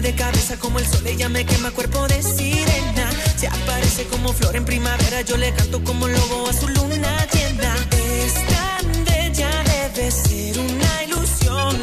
De 0.00 0.14
cabeza 0.14 0.56
como 0.58 0.78
el 0.78 0.86
sol, 0.86 1.06
ella 1.06 1.28
me 1.28 1.44
quema 1.44 1.70
cuerpo 1.70 2.06
de 2.08 2.22
sirena. 2.22 3.10
Se 3.36 3.46
aparece 3.46 4.04
como 4.06 4.32
flor 4.32 4.56
en 4.56 4.64
primavera, 4.64 5.20
yo 5.22 5.36
le 5.36 5.52
canto 5.52 5.84
como 5.84 6.08
lobo 6.08 6.48
a 6.48 6.52
su 6.52 6.68
luna 6.68 7.26
llena. 7.32 7.74
Es 7.90 8.34
tan 8.46 9.04
bella, 9.04 9.50
debe 9.64 10.10
ser 10.10 10.58
una 10.58 11.04
ilusión, 11.04 11.82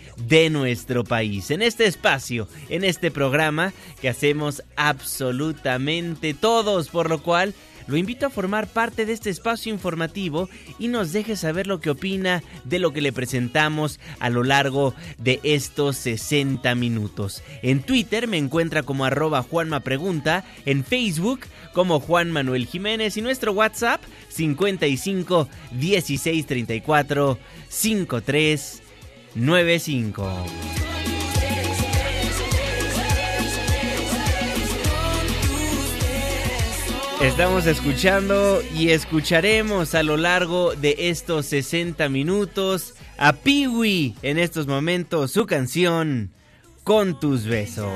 de 0.27 0.49
nuestro 0.49 1.03
país. 1.03 1.51
En 1.51 1.61
este 1.61 1.85
espacio, 1.85 2.47
en 2.69 2.83
este 2.83 3.11
programa 3.11 3.73
que 4.01 4.09
hacemos 4.09 4.63
absolutamente 4.75 6.33
todos, 6.33 6.89
por 6.89 7.09
lo 7.09 7.21
cual 7.21 7.53
lo 7.87 7.97
invito 7.97 8.25
a 8.25 8.29
formar 8.29 8.67
parte 8.67 9.05
de 9.05 9.13
este 9.13 9.29
espacio 9.29 9.73
informativo 9.73 10.49
y 10.79 10.87
nos 10.87 11.11
deje 11.11 11.35
saber 11.35 11.67
lo 11.67 11.79
que 11.81 11.89
opina 11.89 12.43
de 12.63 12.79
lo 12.79 12.93
que 12.93 13.01
le 13.01 13.11
presentamos 13.11 13.99
a 14.19 14.29
lo 14.29 14.43
largo 14.43 14.93
de 15.17 15.39
estos 15.43 15.97
60 15.97 16.73
minutos. 16.75 17.43
En 17.61 17.81
Twitter 17.81 18.27
me 18.27 18.37
encuentra 18.37 18.83
como 18.83 19.05
arroba 19.05 19.43
Juanma 19.43 19.81
Pregunta, 19.81 20.45
en 20.65 20.85
Facebook 20.85 21.41
como 21.73 21.99
Juan 21.99 22.31
Manuel 22.31 22.65
Jiménez 22.65 23.17
y 23.17 23.21
nuestro 23.21 23.53
WhatsApp 23.53 24.01
55 24.29 25.47
16 25.71 26.45
34 26.45 27.37
53 27.67 28.80
95. 29.35 30.27
Estamos 37.21 37.67
escuchando 37.67 38.63
y 38.75 38.89
escucharemos 38.89 39.93
a 39.93 40.01
lo 40.01 40.17
largo 40.17 40.73
de 40.73 40.95
estos 40.97 41.45
60 41.45 42.09
minutos 42.09 42.95
a 43.17 43.33
Piwi 43.33 44.15
en 44.23 44.39
estos 44.39 44.65
momentos 44.65 45.31
su 45.31 45.45
canción 45.45 46.31
Con 46.83 47.19
tus 47.19 47.45
besos. 47.45 47.87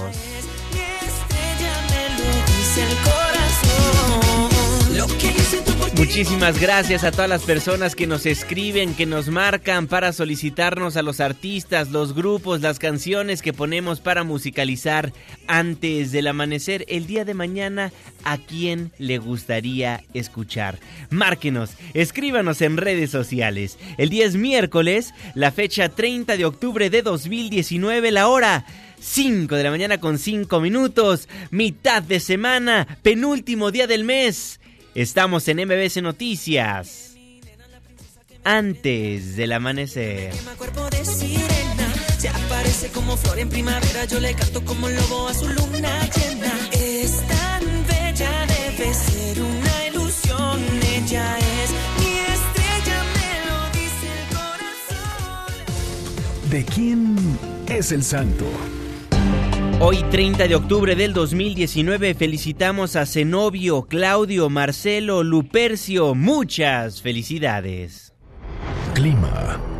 Muchísimas 5.97 6.59
gracias 6.59 7.03
a 7.03 7.11
todas 7.11 7.29
las 7.29 7.44
personas 7.44 7.95
que 7.95 8.07
nos 8.07 8.25
escriben, 8.25 8.94
que 8.94 9.06
nos 9.06 9.29
marcan 9.29 9.88
para 9.88 10.13
solicitarnos 10.13 10.97
a 10.97 11.01
los 11.01 11.19
artistas, 11.19 11.89
los 11.89 12.13
grupos, 12.13 12.61
las 12.61 12.79
canciones 12.79 13.41
que 13.41 13.53
ponemos 13.53 14.01
para 14.01 14.23
musicalizar 14.23 15.11
antes 15.47 16.11
del 16.11 16.28
amanecer 16.28 16.85
el 16.88 17.07
día 17.07 17.25
de 17.25 17.34
mañana. 17.34 17.91
¿A 18.23 18.38
quién 18.38 18.91
le 18.97 19.17
gustaría 19.17 20.03
escuchar? 20.13 20.79
Márquenos, 21.09 21.72
escríbanos 21.94 22.61
en 22.61 22.78
redes 22.78 23.09
sociales. 23.09 23.78
El 23.97 24.09
día 24.09 24.25
es 24.25 24.35
miércoles, 24.35 25.13
la 25.34 25.51
fecha 25.51 25.89
30 25.89 26.38
de 26.38 26.45
octubre 26.45 26.89
de 26.89 27.01
2019, 27.01 28.11
la 28.11 28.28
hora 28.28 28.66
5 29.00 29.55
de 29.55 29.63
la 29.63 29.72
mañana 29.72 30.00
con 30.00 30.17
5 30.17 30.59
minutos, 30.61 31.28
mitad 31.51 32.03
de 32.03 32.19
semana, 32.19 33.00
penúltimo 33.01 33.72
día 33.72 33.88
del 33.88 34.03
mes. 34.03 34.59
Estamos 34.95 35.45
en 35.50 35.57
MBS 35.57 36.01
Noticias. 36.01 37.17
Antes 38.45 39.35
del 39.35 39.51
amanecer. 39.51 40.31
Quema 40.31 40.56
cuerpo 40.56 40.89
de 40.89 41.03
sirena. 41.03 41.94
Se 42.17 42.29
aparece 42.29 42.88
como 42.91 43.17
flor 43.17 43.39
en 43.39 43.50
primavera. 43.50 44.05
Yo 44.05 44.22
le 44.22 44.34
canto 44.34 44.63
como 44.63 44.88
lobo 44.88 45.28
a 45.28 45.34
su 45.34 45.50
luna 45.50 46.09
llena. 46.16 46.53
Es 46.72 47.11
tan 47.28 47.61
bella, 47.89 48.45
debe 48.47 48.94
ser 48.94 49.41
una 49.41 49.88
ilusión. 49.88 50.61
Ella 50.95 51.39
es 51.39 51.72
mi 52.00 52.17
estrella, 52.34 53.03
me 53.16 53.31
lo 53.50 53.57
dice 53.73 54.07
el 54.16 54.28
corazón. 54.38 55.53
¿De 56.50 56.63
quién 56.63 57.17
es 57.67 57.91
el 57.91 58.01
santo? 58.01 58.45
Hoy 59.81 60.03
30 60.09 60.47
de 60.47 60.56
octubre 60.56 60.96
del 60.96 61.13
2019 61.13 62.13
felicitamos 62.13 62.96
a 62.96 63.06
Zenobio, 63.06 63.84
Claudio, 63.84 64.50
Marcelo, 64.50 65.22
Lupercio. 65.22 66.16
Muchas 66.16 67.02
felicidades. 67.02 68.14
Clima. 68.94 69.75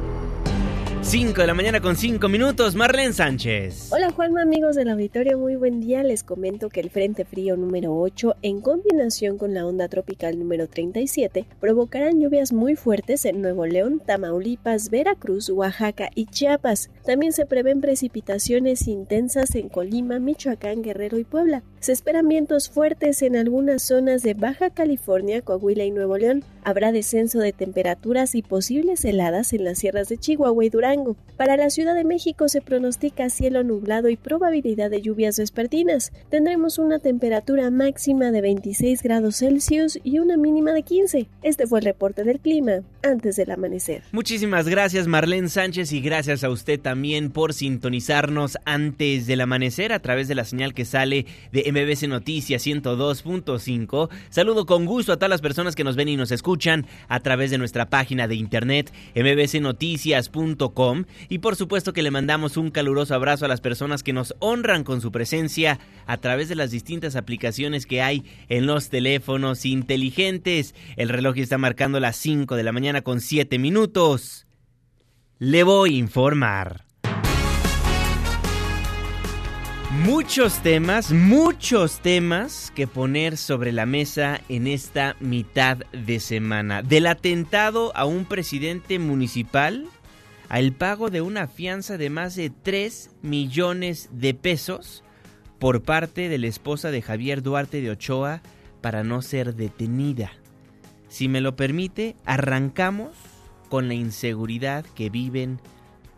5 1.06 1.40
de 1.40 1.48
la 1.48 1.54
mañana 1.54 1.82
con 1.82 1.96
5 1.96 2.28
minutos, 2.30 2.74
Marlene 2.74 3.14
Sánchez. 3.14 3.90
Hola 3.92 4.10
Juanma, 4.10 4.42
amigos 4.42 4.76
del 4.76 4.90
auditorio, 4.90 5.38
muy 5.38 5.56
buen 5.56 5.80
día. 5.80 6.02
Les 6.02 6.24
comento 6.24 6.70
que 6.70 6.80
el 6.80 6.90
Frente 6.90 7.26
Frío 7.26 7.56
número 7.56 7.96
8, 7.96 8.38
en 8.42 8.60
combinación 8.60 9.38
con 9.38 9.54
la 9.54 9.68
onda 9.68 9.88
tropical 9.88 10.40
número 10.40 10.68
37, 10.68 11.46
provocarán 11.60 12.20
lluvias 12.20 12.52
muy 12.52 12.76
fuertes 12.76 13.26
en 13.26 13.40
Nuevo 13.44 13.68
León, 13.68 14.02
Tamaulipas, 14.04 14.90
Veracruz, 14.90 15.52
Oaxaca 15.52 16.10
y 16.16 16.26
Chiapas. 16.26 16.90
También 17.06 17.34
se 17.34 17.46
prevén 17.46 17.82
precipitaciones 17.82 18.88
intensas 18.88 19.54
en 19.54 19.70
Colima, 19.70 20.18
Michoacán, 20.18 20.82
Guerrero 20.82 21.20
y 21.20 21.24
Puebla. 21.24 21.62
Se 21.86 21.92
esperan 21.92 22.28
vientos 22.28 22.72
fuertes 22.72 23.22
en 23.22 23.36
algunas 23.36 23.84
zonas 23.84 24.24
de 24.24 24.34
Baja 24.34 24.72
California, 24.72 25.44
Coahuila 25.44 25.84
y 25.84 25.92
Nuevo 25.92 26.18
León. 26.18 26.44
Habrá 26.64 26.92
descenso 26.92 27.38
de 27.38 27.54
temperaturas 27.54 28.34
y 28.34 28.42
posibles 28.42 29.06
heladas 29.06 29.54
en 29.54 29.66
las 29.66 29.78
sierras 29.78 30.10
de 30.10 30.18
Chihuahua 30.18 30.66
y 30.66 30.70
Durango. 30.72 31.16
Para 31.38 31.58
la 31.58 31.70
Ciudad 31.70 31.94
de 31.94 32.04
México 32.04 32.50
se 32.50 32.62
pronostica 32.62 33.30
cielo 33.30 33.62
nublado 33.64 34.10
y 34.10 34.18
probabilidad 34.18 34.90
de 34.90 35.04
lluvias 35.04 35.38
vespertinas. 35.38 36.12
Tendremos 36.30 36.80
una 36.80 36.98
temperatura 36.98 37.70
máxima 37.70 38.32
de 38.32 38.42
26 38.42 39.04
grados 39.04 39.36
Celsius 39.36 40.00
y 40.04 40.18
una 40.18 40.38
mínima 40.38 40.72
de 40.72 40.82
15. 40.82 41.28
Este 41.44 41.68
fue 41.68 41.82
el 41.82 41.86
reporte 41.86 42.24
del 42.24 42.40
clima. 42.40 42.82
antes 43.04 43.36
del 43.36 43.52
amanecer. 43.52 44.02
Muchísimas 44.12 44.68
gracias 44.68 45.06
Marlene 45.06 45.48
Sánchez 45.48 45.92
y 45.94 46.02
gracias 46.02 46.44
a 46.44 46.50
usted 46.50 46.80
también 46.80 47.30
por 47.30 47.54
sintonizarnos 47.54 48.58
antes 48.66 49.28
del 49.28 49.42
amanecer 49.42 49.94
a 49.94 50.00
través 50.00 50.28
de 50.28 50.34
la 50.34 50.44
señal 50.44 50.74
que 50.74 50.86
sale 50.86 51.28
de 51.52 51.70
MBC 51.76 52.08
Noticias 52.08 52.66
102.5. 52.66 54.10
Saludo 54.30 54.66
con 54.66 54.86
gusto 54.86 55.12
a 55.12 55.18
todas 55.18 55.30
las 55.30 55.42
personas 55.42 55.76
que 55.76 55.84
nos 55.84 55.98
ven 55.98 56.08
y 56.08 56.16
nos 56.16 56.32
escuchan 56.32 56.88
a 57.10 57.20
través 57.20 57.52
de 57.52 57.58
nuestra 57.58 57.90
página 57.90 58.30
de 58.30 58.36
internet 58.36 58.94
mbcnoticias.com 59.16 61.04
y 61.28 61.40
por 61.40 61.58
supuesto 61.58 61.92
que 61.92 62.02
le 62.02 62.12
mandamos 62.12 62.56
un 62.56 62.72
caluroso 62.72 63.14
abrazo 63.14 63.44
a 63.44 63.50
las 63.50 63.60
personas 63.60 64.04
que 64.04 64.14
nos 64.14 64.36
honran 64.40 64.86
con 64.86 65.02
su 65.02 65.12
presencia 65.12 65.80
a 66.06 66.18
través 66.18 66.48
de 66.48 66.56
las 66.56 66.72
distintas 66.72 67.18
aplicaciones 67.18 67.86
que 67.86 68.02
hay 68.02 68.24
en 68.48 68.66
los 68.68 68.90
teléfonos 68.90 69.66
inteligentes. 69.66 70.76
El 70.96 71.10
reloj 71.10 71.38
está 71.38 71.58
marcando 71.58 72.00
las 72.00 72.16
5 72.16 72.56
de 72.56 72.64
la 72.64 72.72
mañana 72.72 73.02
con 73.02 73.20
7 73.20 73.60
minutos. 73.60 74.48
Le 75.40 75.64
voy 75.64 75.96
a 75.96 75.98
informar. 75.98 76.85
Muchos 80.06 80.62
temas, 80.62 81.12
muchos 81.12 82.00
temas 82.00 82.72
que 82.76 82.86
poner 82.86 83.38
sobre 83.38 83.72
la 83.72 83.88
mesa 83.88 84.40
en 84.50 84.68
esta 84.68 85.16
mitad 85.20 85.78
de 85.94 86.20
semana. 86.20 86.84
Del 86.84 87.08
atentado 87.08 87.92
a 87.96 88.06
un 88.06 88.26
presidente 88.26 89.00
municipal 89.00 89.88
al 90.48 90.74
pago 90.74 91.10
de 91.10 91.22
una 91.22 91.48
fianza 91.48 91.98
de 91.98 92.12
más 92.12 92.36
de 92.36 92.52
3 92.52 93.16
millones 93.24 94.10
de 94.12 94.36
pesos 94.36 95.04
por 95.58 95.82
parte 95.82 96.30
de 96.30 96.38
la 96.38 96.48
esposa 96.48 96.92
de 96.92 97.02
Javier 97.02 97.42
Duarte 97.42 97.82
de 97.82 97.90
Ochoa 97.90 98.44
para 98.82 99.04
no 99.04 99.24
ser 99.24 99.56
detenida. 99.56 100.34
Si 101.08 101.28
me 101.28 101.42
lo 101.42 101.56
permite, 101.56 102.16
arrancamos 102.26 103.10
con 103.70 103.88
la 103.88 103.96
inseguridad 103.96 104.86
que 104.86 105.10
viven 105.10 105.60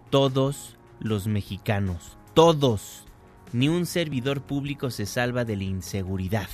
todos 0.09 0.75
los 0.99 1.27
mexicanos. 1.27 2.17
Todos. 2.33 3.06
Ni 3.53 3.69
un 3.69 3.85
servidor 3.85 4.41
público 4.41 4.89
se 4.89 5.05
salva 5.05 5.45
de 5.45 5.55
la 5.55 5.63
inseguridad. 5.63 6.49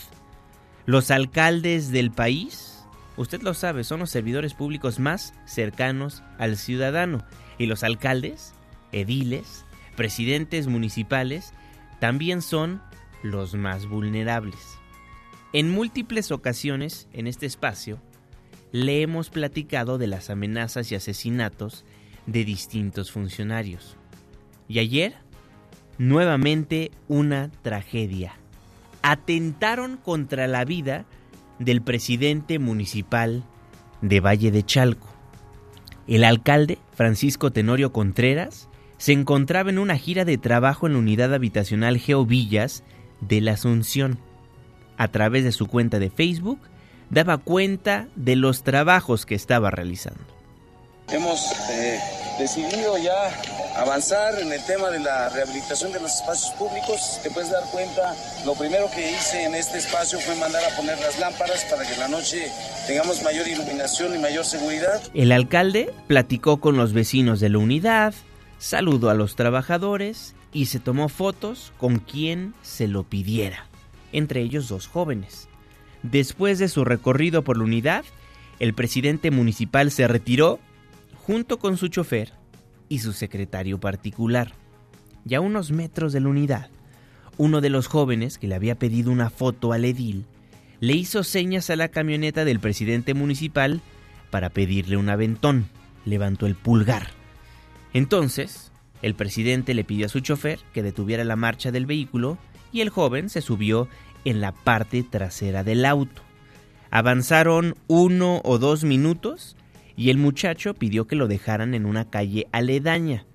Los 0.85 1.11
alcaldes 1.11 1.91
del 1.91 2.11
país, 2.11 2.85
usted 3.17 3.41
lo 3.41 3.53
sabe, 3.53 3.83
son 3.83 4.01
los 4.01 4.09
servidores 4.09 4.53
públicos 4.53 4.99
más 4.99 5.33
cercanos 5.45 6.23
al 6.37 6.57
ciudadano. 6.57 7.25
Y 7.57 7.67
los 7.67 7.83
alcaldes, 7.83 8.53
ediles, 8.91 9.65
presidentes 9.95 10.67
municipales, 10.67 11.53
también 11.99 12.41
son 12.41 12.81
los 13.23 13.55
más 13.55 13.87
vulnerables. 13.87 14.77
En 15.53 15.71
múltiples 15.71 16.31
ocasiones 16.31 17.07
en 17.13 17.27
este 17.27 17.45
espacio 17.45 17.99
le 18.71 19.03
hemos 19.03 19.29
platicado 19.29 19.97
de 19.97 20.07
las 20.07 20.29
amenazas 20.29 20.91
y 20.91 20.95
asesinatos 20.95 21.85
de 22.25 22.43
distintos 22.43 23.11
funcionarios. 23.11 23.95
Y 24.67 24.79
ayer, 24.79 25.15
nuevamente 25.97 26.91
una 27.07 27.51
tragedia. 27.61 28.33
Atentaron 29.01 29.97
contra 29.97 30.47
la 30.47 30.65
vida 30.65 31.05
del 31.59 31.81
presidente 31.81 32.59
municipal 32.59 33.43
de 34.01 34.19
Valle 34.19 34.51
de 34.51 34.63
Chalco. 34.63 35.07
El 36.07 36.23
alcalde, 36.23 36.77
Francisco 36.93 37.51
Tenorio 37.51 37.93
Contreras, 37.93 38.69
se 38.97 39.13
encontraba 39.13 39.69
en 39.69 39.79
una 39.79 39.97
gira 39.97 40.25
de 40.25 40.37
trabajo 40.37 40.87
en 40.87 40.93
la 40.93 40.99
unidad 40.99 41.33
habitacional 41.33 41.97
Geovillas 41.97 42.83
de 43.21 43.41
la 43.41 43.53
Asunción. 43.53 44.19
A 44.97 45.09
través 45.09 45.43
de 45.43 45.51
su 45.51 45.67
cuenta 45.67 45.99
de 45.99 46.09
Facebook, 46.09 46.59
daba 47.09 47.37
cuenta 47.37 48.07
de 48.15 48.35
los 48.35 48.63
trabajos 48.63 49.25
que 49.25 49.35
estaba 49.35 49.71
realizando. 49.71 50.32
Hemos 51.09 51.51
eh, 51.69 51.99
decidido 52.39 52.97
ya 52.97 53.31
avanzar 53.75 54.39
en 54.39 54.51
el 54.51 54.63
tema 54.65 54.89
de 54.89 54.99
la 54.99 55.29
rehabilitación 55.29 55.91
de 55.91 55.99
los 55.99 56.11
espacios 56.15 56.53
públicos. 56.55 57.19
Te 57.21 57.29
puedes 57.29 57.51
dar 57.51 57.63
cuenta, 57.71 58.15
lo 58.45 58.53
primero 58.55 58.89
que 58.93 59.11
hice 59.11 59.45
en 59.45 59.55
este 59.55 59.79
espacio 59.79 60.19
fue 60.19 60.35
mandar 60.35 60.63
a 60.63 60.75
poner 60.75 60.97
las 60.99 61.19
lámparas 61.19 61.65
para 61.69 61.85
que 61.85 61.93
en 61.93 61.99
la 61.99 62.07
noche 62.07 62.47
tengamos 62.87 63.21
mayor 63.23 63.47
iluminación 63.47 64.15
y 64.15 64.19
mayor 64.19 64.45
seguridad. 64.45 65.01
El 65.13 65.31
alcalde 65.31 65.93
platicó 66.07 66.57
con 66.57 66.77
los 66.77 66.93
vecinos 66.93 67.39
de 67.39 67.49
la 67.49 67.57
unidad, 67.57 68.13
saludó 68.57 69.09
a 69.09 69.15
los 69.15 69.35
trabajadores 69.35 70.35
y 70.51 70.67
se 70.67 70.79
tomó 70.79 71.09
fotos 71.09 71.73
con 71.77 71.99
quien 71.99 72.53
se 72.61 72.87
lo 72.87 73.03
pidiera, 73.03 73.67
entre 74.11 74.41
ellos 74.41 74.67
dos 74.67 74.87
jóvenes. 74.87 75.47
Después 76.03 76.59
de 76.59 76.69
su 76.69 76.85
recorrido 76.85 77.43
por 77.43 77.57
la 77.57 77.63
unidad, 77.63 78.05
el 78.59 78.73
presidente 78.73 79.31
municipal 79.31 79.89
se 79.89 80.07
retiró 80.07 80.59
junto 81.25 81.57
con 81.57 81.77
su 81.77 81.87
chofer 81.87 82.33
y 82.89 82.99
su 82.99 83.13
secretario 83.13 83.79
particular. 83.79 84.53
Y 85.25 85.35
a 85.35 85.41
unos 85.41 85.71
metros 85.71 86.13
de 86.13 86.19
la 86.19 86.29
unidad, 86.29 86.69
uno 87.37 87.61
de 87.61 87.69
los 87.69 87.87
jóvenes 87.87 88.37
que 88.37 88.47
le 88.47 88.55
había 88.55 88.75
pedido 88.75 89.11
una 89.11 89.29
foto 89.29 89.71
al 89.73 89.85
edil 89.85 90.25
le 90.79 90.93
hizo 90.93 91.23
señas 91.23 91.69
a 91.69 91.77
la 91.77 91.87
camioneta 91.87 92.43
del 92.43 92.59
presidente 92.59 93.13
municipal 93.13 93.81
para 94.31 94.49
pedirle 94.49 94.97
un 94.97 95.09
aventón. 95.09 95.69
Levantó 96.03 96.45
el 96.45 96.55
pulgar. 96.55 97.11
Entonces, 97.93 98.73
el 99.01 99.15
presidente 99.15 99.73
le 99.73 99.85
pidió 99.85 100.07
a 100.07 100.09
su 100.09 100.19
chofer 100.19 100.59
que 100.73 100.83
detuviera 100.83 101.23
la 101.23 101.37
marcha 101.37 101.71
del 101.71 101.85
vehículo 101.85 102.37
y 102.73 102.81
el 102.81 102.89
joven 102.89 103.29
se 103.29 103.39
subió 103.39 103.87
en 104.25 104.41
la 104.41 104.51
parte 104.51 105.03
trasera 105.03 105.63
del 105.63 105.85
auto. 105.85 106.21
Avanzaron 106.91 107.75
uno 107.87 108.41
o 108.43 108.57
dos 108.57 108.83
minutos 108.83 109.55
y 109.95 110.09
el 110.09 110.17
muchacho 110.17 110.73
pidió 110.73 111.07
que 111.07 111.15
lo 111.15 111.27
dejaran 111.27 111.73
en 111.73 111.85
una 111.85 112.09
calle 112.09 112.47
aledaña, 112.51 113.25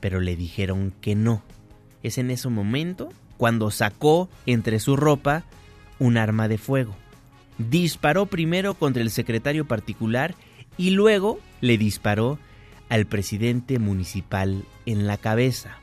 pero 0.00 0.20
le 0.20 0.36
dijeron 0.36 0.92
que 1.00 1.14
no. 1.14 1.42
Es 2.02 2.18
en 2.18 2.30
ese 2.30 2.48
momento 2.48 3.10
cuando 3.36 3.70
sacó 3.70 4.28
entre 4.46 4.80
su 4.80 4.96
ropa 4.96 5.44
un 5.98 6.16
arma 6.16 6.48
de 6.48 6.58
fuego. 6.58 6.94
Disparó 7.58 8.26
primero 8.26 8.74
contra 8.74 9.02
el 9.02 9.10
secretario 9.10 9.66
particular 9.66 10.34
y 10.76 10.90
luego 10.90 11.40
le 11.60 11.76
disparó 11.76 12.38
al 12.88 13.06
presidente 13.06 13.78
municipal 13.78 14.64
en 14.86 15.06
la 15.06 15.16
cabeza. 15.16 15.78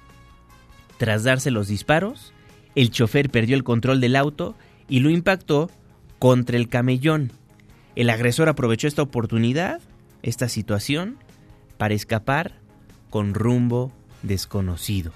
Tras 0.98 1.24
darse 1.24 1.52
los 1.52 1.68
disparos, 1.68 2.34
el 2.76 2.90
chofer 2.90 3.30
perdió 3.30 3.56
el 3.56 3.64
control 3.64 4.02
del 4.02 4.16
auto 4.16 4.56
y 4.88 5.02
lo 5.02 5.10
impactó 5.10 5.70
contra 6.20 6.58
el 6.58 6.70
camellón. 6.70 7.32
El 7.96 8.10
agresor 8.10 8.50
aprovechó 8.50 8.88
esta 8.88 9.02
oportunidad, 9.02 9.82
esta 10.26 10.50
situación, 10.50 11.18
para 11.78 11.94
escapar 11.94 12.60
con 13.10 13.34
rumbo 13.34 13.92
desconocido. 14.24 15.12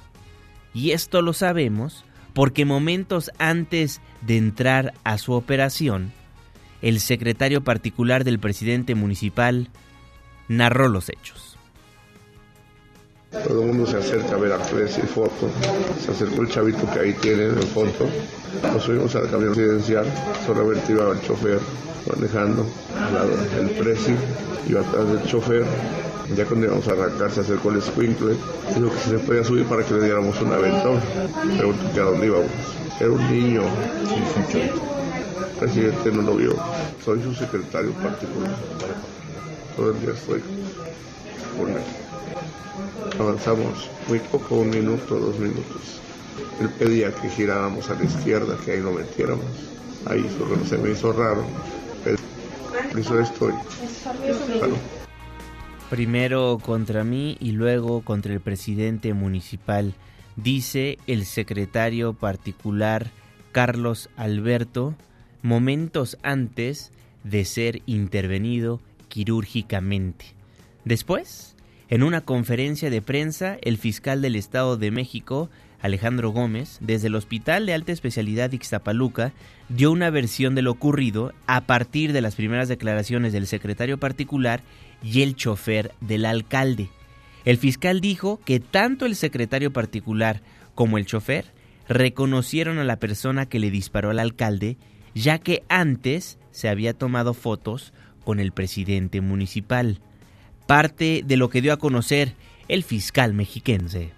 Y 0.73 0.91
esto 0.91 1.21
lo 1.21 1.33
sabemos 1.33 2.05
porque 2.33 2.63
momentos 2.63 3.31
antes 3.39 4.01
de 4.21 4.37
entrar 4.37 4.93
a 5.03 5.17
su 5.17 5.33
operación, 5.33 6.11
el 6.81 6.99
secretario 6.99 7.63
particular 7.63 8.23
del 8.23 8.39
presidente 8.39 8.93
municipal 8.95 9.69
narró 10.47 10.87
los 10.87 11.09
hechos. 11.09 11.48
Todo 13.31 13.61
el 13.61 13.67
mundo 13.67 13.85
se 13.85 13.97
acerca 13.97 14.35
a 14.35 14.37
ver 14.39 14.53
a 14.53 14.57
y 14.57 15.07
foto. 15.07 15.49
Se 16.03 16.09
acercó 16.11 16.41
el 16.41 16.49
chavito 16.49 16.79
que 16.91 16.99
ahí 16.99 17.13
tiene 17.13 17.43
en 17.43 17.57
el 17.59 17.63
fondo. 17.63 18.09
Nos 18.73 18.83
subimos 18.83 19.15
al 19.15 19.29
camión 19.29 19.53
residencial. 19.53 20.05
Solamente 20.47 20.91
iba 20.91 21.11
el 21.11 21.21
chofer 21.21 21.59
manejando. 22.07 22.65
Al 22.97 23.13
lado 23.13 23.29
del 23.55 23.69
presi 23.77 24.15
iba 24.67 24.81
atrás 24.81 25.07
del 25.09 25.23
chofer. 25.25 25.63
Ya 26.35 26.45
cuando 26.45 26.65
íbamos 26.65 26.87
a 26.87 26.91
arrancar 26.93 27.31
se 27.31 27.41
acercó 27.41 27.69
el 27.69 27.83
squinkle. 27.83 28.35
Dijo 28.75 28.91
que 28.91 28.99
se 28.99 29.11
le 29.11 29.19
podía 29.19 29.43
subir 29.43 29.65
para 29.65 29.83
que 29.83 29.93
le 29.93 30.05
diéramos 30.05 30.41
un 30.41 30.51
aventón. 30.51 30.99
Preguntó 31.55 31.93
que 31.93 31.99
a 31.99 32.03
dónde 32.03 32.25
íbamos. 32.25 32.51
Era 32.99 33.11
un 33.11 33.31
niño. 33.31 33.61
El 34.53 35.59
presidente 35.59 36.11
no 36.11 36.23
lo 36.23 36.35
vio. 36.35 36.55
Soy 37.05 37.21
su 37.21 37.35
secretario 37.35 37.91
particular. 37.91 38.55
Todo 39.75 39.91
el 39.91 40.01
día 40.01 40.13
estoy 40.13 40.41
con 41.59 41.69
él. 41.69 42.08
Avanzamos 43.19 43.89
muy 44.07 44.19
poco, 44.19 44.55
un 44.55 44.69
minuto, 44.69 45.19
dos 45.19 45.37
minutos. 45.39 46.01
Él 46.61 46.69
pedía 46.77 47.13
que 47.13 47.29
giráramos 47.29 47.89
a 47.89 47.95
la 47.95 48.03
izquierda, 48.03 48.57
que 48.63 48.71
ahí 48.71 48.81
lo 48.81 48.91
metiéramos. 48.91 49.45
Ahí 50.05 50.25
solo 50.37 50.63
se 50.65 50.77
me 50.77 50.91
hizo 50.91 51.11
raro. 51.11 51.43
Pero 52.03 52.17
eso 52.99 53.19
estoy. 53.19 53.53
Primero 55.89 56.59
contra 56.63 57.03
mí 57.03 57.37
y 57.39 57.51
luego 57.51 58.01
contra 58.01 58.33
el 58.33 58.41
presidente 58.41 59.13
municipal, 59.13 59.95
dice 60.35 60.97
el 61.07 61.25
secretario 61.25 62.13
particular 62.13 63.09
Carlos 63.51 64.09
Alberto, 64.15 64.93
momentos 65.41 66.17
antes 66.21 66.91
de 67.23 67.43
ser 67.45 67.81
intervenido 67.85 68.79
quirúrgicamente. 69.07 70.25
Después, 70.85 71.55
en 71.89 72.03
una 72.03 72.21
conferencia 72.21 72.89
de 72.91 73.01
prensa, 73.01 73.57
el 73.61 73.77
fiscal 73.77 74.21
del 74.21 74.35
Estado 74.35 74.77
de 74.77 74.91
México, 74.91 75.49
Alejandro 75.81 76.29
Gómez, 76.29 76.77
desde 76.81 77.07
el 77.07 77.15
Hospital 77.15 77.65
de 77.65 77.73
Alta 77.73 77.91
Especialidad 77.91 78.51
Ixtapaluca, 78.51 79.33
dio 79.69 79.91
una 79.91 80.11
versión 80.11 80.53
de 80.53 80.61
lo 80.61 80.71
ocurrido 80.71 81.33
a 81.47 81.61
partir 81.61 82.13
de 82.13 82.21
las 82.21 82.35
primeras 82.35 82.67
declaraciones 82.67 83.33
del 83.33 83.47
secretario 83.47 83.97
particular 83.97 84.61
y 85.01 85.23
el 85.23 85.35
chofer 85.35 85.91
del 85.99 86.25
alcalde. 86.25 86.89
El 87.43 87.57
fiscal 87.57 88.01
dijo 88.01 88.39
que 88.45 88.59
tanto 88.59 89.07
el 89.07 89.15
secretario 89.15 89.73
particular 89.73 90.41
como 90.75 90.99
el 90.99 91.07
chofer 91.07 91.45
reconocieron 91.87 92.77
a 92.77 92.83
la 92.83 92.97
persona 92.97 93.47
que 93.47 93.57
le 93.57 93.71
disparó 93.71 94.11
al 94.11 94.19
alcalde, 94.19 94.77
ya 95.15 95.39
que 95.39 95.63
antes 95.69 96.37
se 96.51 96.69
había 96.69 96.93
tomado 96.93 97.33
fotos 97.33 97.93
con 98.23 98.39
el 98.39 98.51
presidente 98.51 99.21
municipal. 99.21 100.01
Parte 100.69 101.23
de 101.25 101.35
lo 101.35 101.49
que 101.49 101.63
dio 101.63 101.73
a 101.73 101.77
conocer 101.77 102.35
el 102.67 102.83
fiscal 102.83 103.33
mexiquense. 103.33 104.11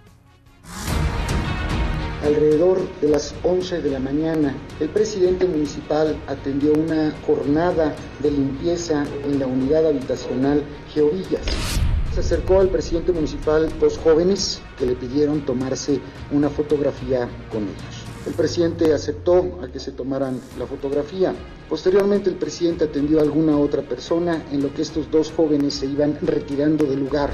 Alrededor 2.22 2.86
de 3.00 3.08
las 3.08 3.34
11 3.42 3.80
de 3.80 3.90
la 3.90 3.98
mañana, 3.98 4.54
el 4.78 4.90
presidente 4.90 5.46
municipal 5.46 6.14
atendió 6.26 6.74
una 6.74 7.14
jornada 7.26 7.96
de 8.20 8.32
limpieza 8.32 9.06
en 9.24 9.38
la 9.38 9.46
unidad 9.46 9.86
habitacional 9.86 10.62
Geovillas. 10.92 11.40
Se 12.12 12.20
acercó 12.20 12.60
al 12.60 12.68
presidente 12.68 13.12
municipal 13.12 13.72
dos 13.80 13.96
jóvenes 13.96 14.60
que 14.76 14.84
le 14.84 14.94
pidieron 14.94 15.46
tomarse 15.46 16.00
una 16.32 16.50
fotografía 16.50 17.30
con 17.50 17.62
ellos. 17.62 17.91
El 18.24 18.34
presidente 18.34 18.94
aceptó 18.94 19.58
a 19.62 19.68
que 19.68 19.80
se 19.80 19.92
tomaran 19.92 20.40
la 20.58 20.66
fotografía. 20.66 21.34
Posteriormente 21.68 22.30
el 22.30 22.36
presidente 22.36 22.84
atendió 22.84 23.18
a 23.18 23.22
alguna 23.22 23.58
otra 23.58 23.82
persona 23.82 24.44
en 24.52 24.62
lo 24.62 24.72
que 24.72 24.82
estos 24.82 25.10
dos 25.10 25.32
jóvenes 25.32 25.74
se 25.74 25.86
iban 25.86 26.16
retirando 26.22 26.84
del 26.86 27.00
lugar. 27.00 27.30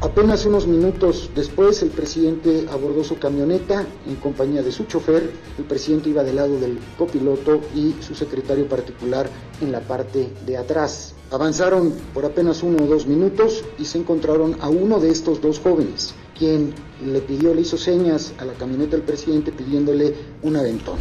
Apenas 0.00 0.44
unos 0.44 0.66
minutos 0.66 1.30
después, 1.34 1.82
el 1.82 1.88
presidente 1.88 2.66
abordó 2.70 3.02
su 3.02 3.18
camioneta 3.18 3.86
en 4.06 4.16
compañía 4.16 4.62
de 4.62 4.70
su 4.70 4.84
chofer. 4.84 5.32
El 5.58 5.64
presidente 5.64 6.10
iba 6.10 6.22
del 6.22 6.36
lado 6.36 6.60
del 6.60 6.78
copiloto 6.98 7.60
y 7.74 7.94
su 8.00 8.14
secretario 8.14 8.68
particular 8.68 9.28
en 9.60 9.72
la 9.72 9.80
parte 9.80 10.30
de 10.44 10.56
atrás. 10.56 11.14
Avanzaron 11.30 11.92
por 12.12 12.26
apenas 12.26 12.62
uno 12.62 12.84
o 12.84 12.86
dos 12.86 13.06
minutos 13.06 13.64
y 13.78 13.86
se 13.86 13.98
encontraron 13.98 14.56
a 14.60 14.68
uno 14.68 15.00
de 15.00 15.10
estos 15.10 15.40
dos 15.40 15.58
jóvenes, 15.58 16.14
quien 16.38 16.72
le 17.04 17.20
pidió, 17.20 17.54
le 17.54 17.62
hizo 17.62 17.76
señas 17.76 18.32
a 18.38 18.44
la 18.44 18.52
camioneta 18.54 18.96
del 18.96 19.02
presidente 19.02 19.52
pidiéndole 19.52 20.14
un 20.42 20.56
aventón. 20.56 20.98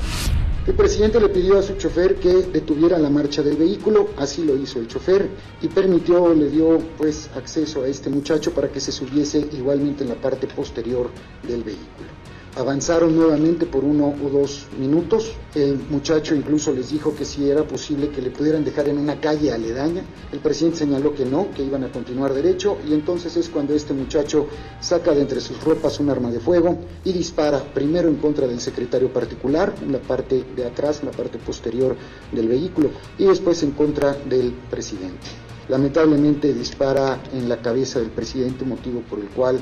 El 0.68 0.74
presidente 0.74 1.20
le 1.20 1.30
pidió 1.30 1.60
a 1.60 1.62
su 1.62 1.76
chofer 1.76 2.16
que 2.16 2.34
detuviera 2.34 2.98
la 2.98 3.12
marcha 3.12 3.44
del 3.44 3.56
vehículo, 3.56 4.10
así 4.18 4.44
lo 4.44 4.58
hizo 4.58 4.80
el 4.80 4.88
chofer 4.88 5.30
y 5.62 5.68
permitió, 5.68 6.34
le 6.34 6.50
dio 6.50 6.80
pues 6.98 7.30
acceso 7.36 7.84
a 7.84 7.88
este 7.88 8.10
muchacho 8.10 8.52
para 8.52 8.70
que 8.70 8.80
se 8.80 8.92
subiese 8.92 9.48
igualmente 9.52 10.04
en 10.04 10.10
la 10.10 10.16
parte 10.16 10.48
posterior 10.48 11.12
del 11.48 11.64
vehículo. 11.64 12.25
Avanzaron 12.58 13.14
nuevamente 13.14 13.66
por 13.66 13.84
uno 13.84 14.16
o 14.24 14.30
dos 14.30 14.68
minutos. 14.80 15.34
El 15.54 15.78
muchacho 15.90 16.34
incluso 16.36 16.72
les 16.72 16.90
dijo 16.90 17.14
que 17.14 17.26
si 17.26 17.50
era 17.50 17.64
posible 17.64 18.10
que 18.10 18.22
le 18.22 18.32
pudieran 18.32 18.64
dejar 18.64 18.88
en 18.88 18.98
una 18.98 19.20
calle 19.20 19.52
aledaña. 19.52 20.04
El 20.32 20.40
presidente 20.40 20.78
señaló 20.78 21.14
que 21.14 21.26
no, 21.26 21.52
que 21.52 21.64
iban 21.64 21.84
a 21.84 21.92
continuar 21.92 22.34
derecho 22.34 22.78
y 22.88 22.94
entonces 22.94 23.36
es 23.36 23.50
cuando 23.50 23.74
este 23.74 23.94
muchacho 23.94 24.48
saca 24.80 25.12
de 25.12 25.22
entre 25.22 25.42
sus 25.42 25.62
ropas 25.66 26.00
un 26.00 26.10
arma 26.10 26.32
de 26.32 26.40
fuego 26.40 26.78
y 27.04 27.12
dispara 27.12 27.62
primero 27.74 28.08
en 28.08 28.16
contra 28.16 28.48
del 28.48 28.62
secretario 28.62 29.12
particular, 29.12 29.76
en 29.82 29.92
la 29.92 30.00
parte 30.00 30.46
de 30.56 30.66
atrás, 30.66 31.02
en 31.02 31.08
la 31.08 31.12
parte 31.12 31.38
posterior 31.38 31.98
del 32.32 32.48
vehículo, 32.48 32.90
y 33.18 33.26
después 33.26 33.64
en 33.64 33.72
contra 33.72 34.14
del 34.14 34.54
presidente. 34.70 35.28
Lamentablemente 35.68 36.54
dispara 36.54 37.22
en 37.34 37.50
la 37.50 37.62
cabeza 37.62 38.00
del 38.00 38.12
presidente, 38.12 38.64
motivo 38.64 39.02
por 39.02 39.20
el 39.20 39.28
cual 39.28 39.60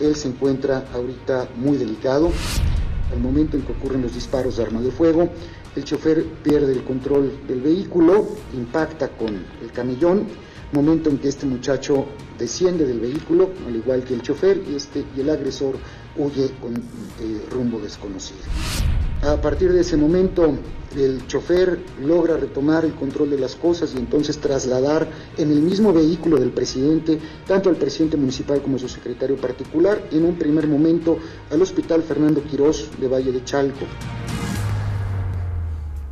él 0.00 0.14
se 0.16 0.28
encuentra 0.28 0.84
ahorita 0.92 1.48
muy 1.56 1.76
delicado. 1.76 2.30
Al 3.12 3.20
momento 3.20 3.56
en 3.56 3.62
que 3.62 3.72
ocurren 3.72 4.02
los 4.02 4.14
disparos 4.14 4.56
de 4.56 4.64
arma 4.64 4.80
de 4.80 4.90
fuego, 4.90 5.28
el 5.76 5.84
chofer 5.84 6.24
pierde 6.42 6.72
el 6.72 6.84
control 6.84 7.32
del 7.46 7.60
vehículo, 7.60 8.26
impacta 8.54 9.08
con 9.08 9.28
el 9.28 9.72
camellón, 9.72 10.26
momento 10.72 11.10
en 11.10 11.18
que 11.18 11.28
este 11.28 11.46
muchacho 11.46 12.06
desciende 12.38 12.86
del 12.86 13.00
vehículo, 13.00 13.50
al 13.66 13.76
igual 13.76 14.02
que 14.04 14.14
el 14.14 14.22
chofer, 14.22 14.62
y, 14.68 14.74
este, 14.74 15.04
y 15.16 15.20
el 15.20 15.30
agresor 15.30 15.76
huye 16.18 16.50
con 16.60 16.74
eh, 16.74 17.46
rumbo 17.50 17.78
desconocido. 17.80 18.40
A 19.22 19.40
partir 19.40 19.72
de 19.72 19.80
ese 19.80 19.96
momento, 19.96 20.54
el 20.94 21.26
chofer 21.26 21.78
logra 22.02 22.36
retomar 22.36 22.84
el 22.84 22.94
control 22.94 23.30
de 23.30 23.38
las 23.38 23.56
cosas 23.56 23.94
y 23.94 23.98
entonces 23.98 24.38
trasladar 24.38 25.08
en 25.36 25.50
el 25.50 25.60
mismo 25.60 25.92
vehículo 25.92 26.38
del 26.38 26.50
presidente 26.50 27.18
tanto 27.46 27.68
al 27.68 27.76
presidente 27.76 28.16
municipal 28.16 28.62
como 28.62 28.76
a 28.76 28.78
su 28.78 28.88
secretario 28.88 29.36
particular, 29.36 30.02
en 30.12 30.24
un 30.24 30.36
primer 30.36 30.66
momento 30.68 31.18
al 31.50 31.60
Hospital 31.62 32.02
Fernando 32.02 32.42
Quirós 32.42 32.90
de 33.00 33.08
Valle 33.08 33.32
de 33.32 33.42
Chalco. 33.44 33.86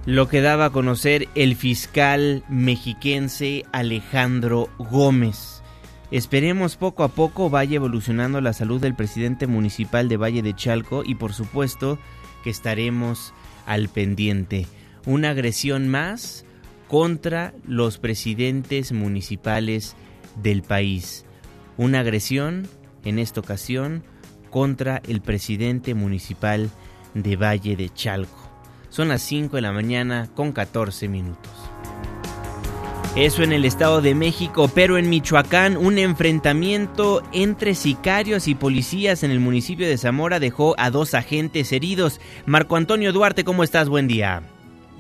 Lo 0.07 0.29
que 0.29 0.43
daba 0.43 0.67
a 0.67 0.71
conocer 0.71 1.29
el 1.35 1.57
fiscal 1.57 2.45
mexiquense 2.51 3.65
Alejandro 3.73 4.69
Gómez. 4.79 5.54
Esperemos 6.15 6.77
poco 6.77 7.03
a 7.03 7.09
poco 7.09 7.51
vaya 7.51 7.75
evolucionando 7.75 8.41
la 8.41 8.53
salud 8.53 8.81
del 8.81 8.95
presidente 8.95 9.49
municipal 9.49 10.09
de 10.09 10.17
Valle 10.17 10.43
de 10.43 10.55
Chalco 10.55 11.03
y 11.05 11.17
por 11.17 11.33
supuesto 11.33 11.99
que 12.45 12.51
estaremos 12.51 13.35
al 13.67 13.89
pendiente. 13.89 14.69
Una 15.07 15.31
agresión 15.31 15.89
más 15.89 16.45
contra 16.87 17.53
los 17.67 17.99
presidentes 17.99 18.93
municipales 18.93 19.97
del 20.41 20.63
país. 20.63 21.25
Una 21.79 21.99
agresión, 21.99 22.69
en 23.05 23.19
esta 23.19 23.41
ocasión, 23.41 24.05
contra 24.51 25.03
el 25.09 25.21
presidente 25.21 25.95
municipal 25.95 26.71
de 27.15 27.35
Valle 27.35 27.75
de 27.75 27.93
Chalco. 27.93 28.49
Son 28.89 29.09
las 29.09 29.23
5 29.23 29.57
de 29.57 29.63
la 29.63 29.73
mañana 29.73 30.31
con 30.37 30.53
14 30.53 31.09
minutos. 31.09 31.74
Eso 33.17 33.45
en 33.45 33.53
el 33.53 33.65
Estado 33.65 34.01
de 34.01 34.13
México, 34.13 34.69
pero 34.75 34.99
en 34.99 35.09
Michoacán 35.09 35.77
un 35.77 35.99
enfrentamiento 35.99 37.23
entre 37.31 37.77
sicarios 37.77 38.49
y 38.49 38.57
policías 38.57 39.23
en 39.23 39.31
el 39.31 39.39
municipio 39.39 39.87
de 39.87 39.97
Zamora 39.99 40.41
dejó 40.41 40.75
a 40.79 40.91
dos 40.91 41.15
agentes 41.15 41.71
heridos. 41.71 42.21
Marco 42.45 42.75
Antonio 42.75 43.13
Duarte, 43.13 43.45
¿cómo 43.45 43.63
estás? 43.63 43.89
Buen 43.89 44.09
día. 44.09 44.43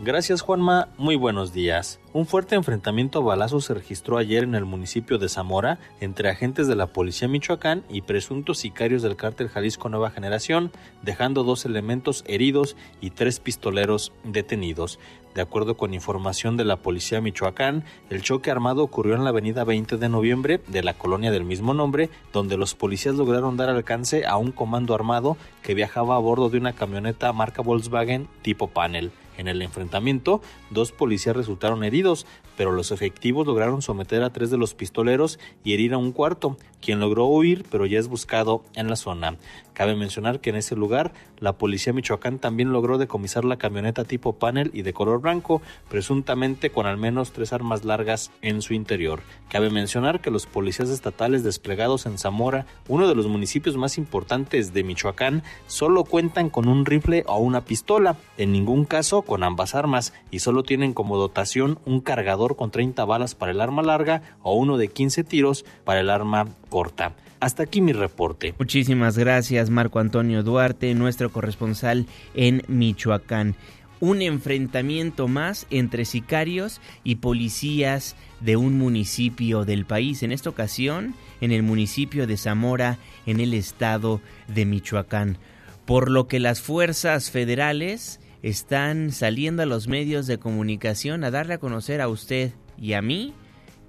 Gracias 0.02 0.42
Juanma, 0.42 0.88
muy 0.96 1.16
buenos 1.16 1.52
días. 1.52 2.00
Un 2.12 2.26
fuerte 2.26 2.56
enfrentamiento 2.56 3.20
a 3.20 3.22
balazos 3.22 3.64
se 3.64 3.74
registró 3.74 4.18
ayer 4.18 4.42
en 4.44 4.54
el 4.54 4.64
municipio 4.64 5.18
de 5.18 5.28
Zamora 5.28 5.78
entre 6.00 6.28
agentes 6.28 6.68
de 6.68 6.76
la 6.76 6.86
Policía 6.86 7.26
Michoacán 7.26 7.84
y 7.88 8.02
presuntos 8.02 8.58
sicarios 8.58 9.02
del 9.02 9.16
cártel 9.16 9.48
Jalisco 9.48 9.88
Nueva 9.88 10.10
Generación, 10.10 10.72
dejando 11.02 11.42
dos 11.42 11.64
elementos 11.64 12.24
heridos 12.26 12.76
y 13.00 13.10
tres 13.10 13.40
pistoleros 13.40 14.12
detenidos. 14.24 14.98
De 15.34 15.42
acuerdo 15.42 15.76
con 15.76 15.94
información 15.94 16.56
de 16.56 16.64
la 16.64 16.76
Policía 16.76 17.20
Michoacán, 17.20 17.84
el 18.08 18.22
choque 18.22 18.52
armado 18.52 18.84
ocurrió 18.84 19.16
en 19.16 19.24
la 19.24 19.30
avenida 19.30 19.64
20 19.64 19.96
de 19.96 20.08
noviembre 20.08 20.60
de 20.68 20.84
la 20.84 20.94
colonia 20.94 21.32
del 21.32 21.44
mismo 21.44 21.74
nombre, 21.74 22.08
donde 22.32 22.56
los 22.56 22.76
policías 22.76 23.16
lograron 23.16 23.56
dar 23.56 23.68
alcance 23.68 24.26
a 24.26 24.36
un 24.36 24.52
comando 24.52 24.94
armado 24.94 25.36
que 25.62 25.74
viajaba 25.74 26.14
a 26.14 26.20
bordo 26.20 26.50
de 26.50 26.58
una 26.58 26.74
camioneta 26.74 27.32
marca 27.32 27.62
Volkswagen 27.62 28.28
tipo 28.42 28.68
panel. 28.68 29.10
En 29.36 29.48
el 29.48 29.60
enfrentamiento, 29.62 30.40
dos 30.70 30.92
policías 30.92 31.34
resultaron 31.34 31.82
heridos, 31.82 32.26
pero 32.56 32.70
los 32.70 32.92
efectivos 32.92 33.46
lograron 33.46 33.82
someter 33.82 34.22
a 34.22 34.32
tres 34.32 34.50
de 34.50 34.58
los 34.58 34.74
pistoleros 34.74 35.40
y 35.64 35.74
herir 35.74 35.94
a 35.94 35.98
un 35.98 36.12
cuarto, 36.12 36.56
quien 36.84 37.00
logró 37.00 37.24
huir, 37.26 37.64
pero 37.70 37.86
ya 37.86 37.98
es 37.98 38.08
buscado 38.08 38.62
en 38.74 38.88
la 38.88 38.96
zona. 38.96 39.36
Cabe 39.72 39.96
mencionar 39.96 40.40
que 40.40 40.50
en 40.50 40.56
ese 40.56 40.76
lugar, 40.76 41.12
la 41.40 41.54
policía 41.54 41.92
Michoacán 41.92 42.38
también 42.38 42.72
logró 42.72 42.96
decomisar 42.96 43.44
la 43.44 43.56
camioneta 43.56 44.04
tipo 44.04 44.34
panel 44.34 44.70
y 44.72 44.82
de 44.82 44.92
color 44.92 45.20
blanco, 45.20 45.62
presuntamente 45.88 46.70
con 46.70 46.86
al 46.86 46.96
menos 46.96 47.32
tres 47.32 47.52
armas 47.52 47.84
largas 47.84 48.30
en 48.40 48.62
su 48.62 48.72
interior. 48.72 49.22
Cabe 49.48 49.70
mencionar 49.70 50.20
que 50.20 50.30
los 50.30 50.46
policías 50.46 50.90
estatales 50.90 51.42
desplegados 51.42 52.06
en 52.06 52.18
Zamora, 52.18 52.66
uno 52.86 53.08
de 53.08 53.16
los 53.16 53.26
municipios 53.26 53.76
más 53.76 53.98
importantes 53.98 54.72
de 54.72 54.84
Michoacán, 54.84 55.42
solo 55.66 56.04
cuentan 56.04 56.50
con 56.50 56.68
un 56.68 56.86
rifle 56.86 57.24
o 57.26 57.38
una 57.38 57.64
pistola, 57.64 58.16
en 58.36 58.52
ningún 58.52 58.84
caso 58.84 59.22
con 59.22 59.42
ambas 59.42 59.74
armas, 59.74 60.12
y 60.30 60.38
solo 60.38 60.62
tienen 60.62 60.92
como 60.92 61.16
dotación 61.16 61.78
un 61.84 62.00
cargador 62.00 62.54
con 62.54 62.70
30 62.70 63.04
balas 63.06 63.34
para 63.34 63.50
el 63.50 63.60
arma 63.60 63.82
larga 63.82 64.22
o 64.42 64.54
uno 64.54 64.76
de 64.76 64.88
15 64.88 65.24
tiros 65.24 65.64
para 65.84 66.00
el 66.00 66.10
arma 66.10 66.46
corta. 66.74 67.14
Hasta 67.38 67.62
aquí 67.62 67.80
mi 67.80 67.92
reporte. 67.92 68.52
Muchísimas 68.58 69.16
gracias 69.16 69.70
Marco 69.70 70.00
Antonio 70.00 70.42
Duarte, 70.42 70.92
nuestro 70.96 71.30
corresponsal 71.30 72.06
en 72.34 72.64
Michoacán. 72.66 73.54
Un 74.00 74.22
enfrentamiento 74.22 75.28
más 75.28 75.68
entre 75.70 76.04
sicarios 76.04 76.80
y 77.04 77.16
policías 77.16 78.16
de 78.40 78.56
un 78.56 78.76
municipio 78.76 79.64
del 79.64 79.84
país, 79.84 80.24
en 80.24 80.32
esta 80.32 80.50
ocasión 80.50 81.14
en 81.40 81.52
el 81.52 81.62
municipio 81.62 82.26
de 82.26 82.36
Zamora, 82.36 82.98
en 83.24 83.38
el 83.38 83.54
estado 83.54 84.20
de 84.48 84.64
Michoacán. 84.64 85.38
Por 85.84 86.10
lo 86.10 86.26
que 86.26 86.40
las 86.40 86.60
fuerzas 86.60 87.30
federales 87.30 88.18
están 88.42 89.12
saliendo 89.12 89.62
a 89.62 89.66
los 89.66 89.86
medios 89.86 90.26
de 90.26 90.38
comunicación 90.38 91.22
a 91.22 91.30
darle 91.30 91.54
a 91.54 91.58
conocer 91.58 92.00
a 92.00 92.08
usted 92.08 92.52
y 92.76 92.94
a 92.94 93.00
mí 93.00 93.32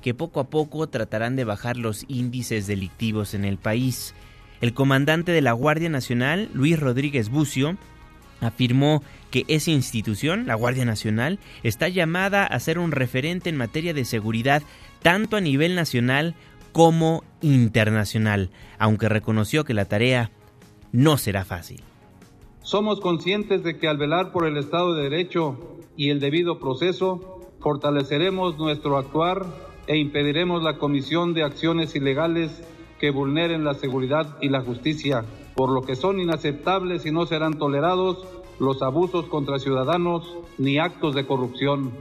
que 0.06 0.14
poco 0.14 0.40
a 0.40 0.52
poco 0.52 0.86
tratarán 0.86 1.36
de 1.36 1.46
bajar 1.46 1.78
los 1.78 2.06
índices 2.08 2.68
delictivos 2.68 3.34
en 3.34 3.44
el 3.44 3.58
país. 3.58 4.14
El 4.62 4.76
comandante 4.76 5.32
de 5.32 5.42
la 5.42 5.52
Guardia 5.52 5.90
Nacional, 5.90 6.48
Luis 6.54 6.80
Rodríguez 6.80 7.30
Bucio, 7.30 7.76
afirmó 8.40 9.02
que 9.32 9.46
esa 9.48 9.72
institución, 9.72 10.46
la 10.46 10.54
Guardia 10.54 10.86
Nacional, 10.86 11.40
está 11.64 11.90
llamada 11.90 12.46
a 12.46 12.60
ser 12.60 12.78
un 12.78 12.92
referente 12.92 13.50
en 13.50 13.58
materia 13.58 13.96
de 13.96 14.06
seguridad 14.06 14.62
tanto 15.02 15.38
a 15.38 15.42
nivel 15.42 15.74
nacional 15.74 16.36
como 16.72 17.24
internacional, 17.42 18.52
aunque 18.78 19.10
reconoció 19.10 19.64
que 19.64 19.74
la 19.74 19.86
tarea 19.86 20.30
no 20.92 21.18
será 21.18 21.46
fácil. 21.46 21.82
Somos 22.62 23.00
conscientes 23.00 23.64
de 23.64 23.80
que 23.80 23.88
al 23.88 23.98
velar 23.98 24.32
por 24.32 24.46
el 24.46 24.58
Estado 24.58 24.94
de 24.94 25.10
Derecho 25.10 25.80
y 25.98 26.12
el 26.12 26.20
debido 26.20 26.60
proceso, 26.60 27.42
fortaleceremos 27.60 28.60
nuestro 28.60 29.00
actuar 29.00 29.65
e 29.88 29.98
impediremos 29.98 30.64
la 30.64 30.78
comisión 30.78 31.34
de 31.34 31.44
acciones 31.44 31.96
ilegales 31.96 32.64
que 33.00 33.12
vulneren 33.12 33.64
la 33.64 33.74
seguridad 33.74 34.38
y 34.42 34.50
la 34.50 34.62
justicia, 34.62 35.26
por 35.56 35.70
lo 35.70 35.82
que 35.82 35.96
son 35.96 36.20
inaceptables 36.20 37.06
y 37.06 37.12
no 37.12 37.26
serán 37.26 37.58
tolerados 37.58 38.26
los 38.60 38.82
abusos 38.82 39.26
contra 39.26 39.60
ciudadanos 39.60 40.38
ni 40.58 40.80
actos 40.80 41.14
de 41.14 41.26
corrupción 41.26 41.92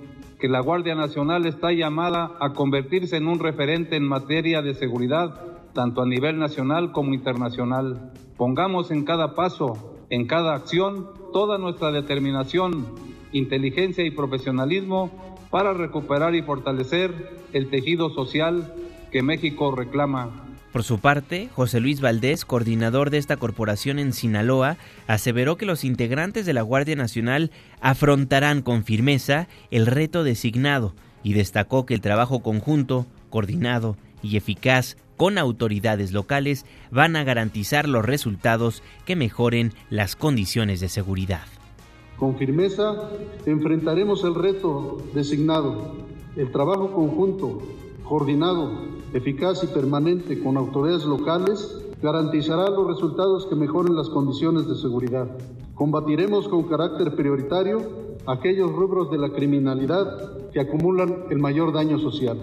que 0.45 0.49
la 0.51 0.61
Guardia 0.61 0.95
Nacional 0.95 1.47
está 1.47 1.73
llamada 1.73 2.33
a 2.39 2.53
convertirse 2.53 3.17
en 3.17 3.29
un 3.29 3.39
referente 3.39 3.97
en 3.97 4.07
materia 4.07 4.61
de 4.61 4.75
seguridad, 4.75 5.41
tanto 5.73 6.03
a 6.03 6.07
nivel 6.07 6.39
nacional 6.39 6.93
como 6.93 7.15
internacional. 7.15 8.13
Pongamos 8.37 8.91
en 8.91 9.05
cada 9.05 9.35
paso, 9.35 9.97
en 10.11 10.27
cada 10.27 10.55
acción, 10.55 11.09
toda 11.33 11.57
nuestra 11.57 11.93
determinación, 11.93 12.87
inteligencia 13.33 14.05
y 14.05 14.11
profesionalismo 14.11 15.11
para 15.55 15.73
recuperar 15.73 16.35
y 16.35 16.43
fortalecer 16.43 17.13
el 17.53 17.71
tejido 17.71 18.11
social 18.11 18.75
que 19.13 19.23
México 19.23 19.73
reclama. 19.73 20.49
Por 20.73 20.83
su 20.83 20.99
parte, 20.99 21.49
José 21.55 21.79
Luis 21.79 22.01
Valdés, 22.01 22.45
coordinador 22.45 23.11
de 23.11 23.19
esta 23.19 23.37
corporación 23.37 24.01
en 24.01 24.13
Sinaloa, 24.13 24.79
aseveró 25.07 25.57
que 25.57 25.65
los 25.65 25.85
integrantes 25.85 26.45
de 26.45 26.55
la 26.55 26.63
Guardia 26.63 26.97
Nacional 26.97 27.53
afrontarán 27.81 28.63
con 28.63 28.83
firmeza 28.83 29.47
el 29.71 29.87
reto 29.87 30.25
designado 30.25 30.93
y 31.23 31.35
destacó 31.35 31.87
que 31.87 31.95
el 31.95 32.01
trabajo 32.01 32.43
conjunto, 32.43 33.07
coordinado 33.31 33.97
y 34.25 34.37
eficaz 34.37 34.97
con 35.17 35.39
autoridades 35.39 36.11
locales 36.11 36.67
van 36.91 37.15
a 37.15 37.23
garantizar 37.23 37.89
los 37.89 38.05
resultados 38.05 38.83
que 39.05 39.15
mejoren 39.15 39.73
las 39.89 40.17
condiciones 40.17 40.81
de 40.81 40.89
seguridad. 40.89 41.47
Con 42.19 42.37
firmeza 42.37 43.11
enfrentaremos 43.45 44.25
el 44.25 44.35
reto 44.35 44.99
designado, 45.15 45.95
el 46.37 46.51
trabajo 46.53 46.93
conjunto, 46.93 47.61
coordinado 48.05 48.95
eficaz 49.15 49.63
y 49.63 49.69
permanente 49.69 50.43
con 50.43 50.57
autoridades 50.57 51.05
locales 51.05 51.79
garantizará 52.03 52.69
los 52.69 52.89
resultados 52.89 53.47
que 53.47 53.55
mejoren 53.55 53.95
las 53.95 54.09
condiciones 54.11 54.67
de 54.69 54.75
seguridad. 54.75 55.29
Combatiremos 55.75 56.49
con 56.49 56.65
carácter 56.65 57.15
prioritario 57.15 58.05
aquellos 58.27 58.73
rubros 58.73 59.11
de 59.11 59.19
la 59.19 59.31
criminalidad 59.31 60.51
que 60.53 60.61
acumulan 60.61 61.25
el 61.31 61.39
mayor 61.39 61.73
daño 61.73 61.99
social. 61.99 62.39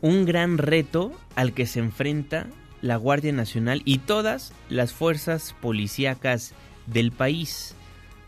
Un 0.00 0.24
gran 0.24 0.58
reto 0.58 1.12
al 1.36 1.52
que 1.52 1.66
se 1.66 1.80
enfrenta 1.80 2.48
la 2.80 2.96
Guardia 2.96 3.32
Nacional 3.32 3.82
y 3.84 3.98
todas 3.98 4.52
las 4.68 4.92
fuerzas 4.92 5.54
policíacas 5.60 6.54
del 6.86 7.12
país, 7.12 7.74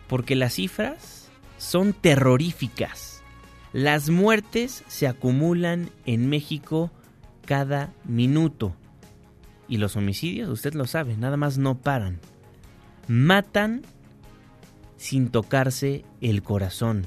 porque 0.09 0.37
las 0.37 0.55
cifras 0.55 1.29
son 1.59 1.93
terroríficas. 1.93 3.23
Las 3.73 4.09
muertes 4.09 4.85
se 4.87 5.07
acumulan 5.07 5.91
en 6.05 6.29
México 6.29 6.91
cada 7.45 7.93
minuto. 8.05 8.75
Y 9.69 9.79
los 9.79 9.97
homicidios, 9.97 10.49
usted 10.49 10.75
lo 10.75 10.87
sabe, 10.87 11.17
nada 11.17 11.37
más 11.37 11.59
no 11.59 11.79
paran. 11.79 12.21
Matan 13.09 13.83
sin 14.97 15.29
tocarse 15.29 16.05
el 16.21 16.43
corazón 16.43 17.07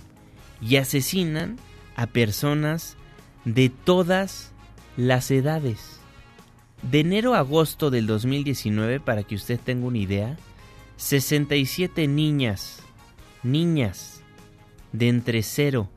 y 0.62 0.76
asesinan 0.76 1.58
a 1.96 2.08
personas 2.08 2.98
de 3.46 3.70
todas 3.70 4.52
las 4.98 5.32
edades. 5.32 6.00
De 6.82 7.02
enero 7.02 7.34
a 7.36 7.40
agosto 7.40 7.90
del 7.90 8.08
2019, 8.08 9.00
para 9.00 9.24
que 9.24 9.36
usted 9.36 9.60
tenga 9.60 9.88
una 9.88 9.98
idea, 9.98 10.38
67 10.98 12.08
niñas, 12.08 12.84
niñas 13.44 14.24
de 14.92 15.10
entre 15.10 15.44
0 15.44 15.90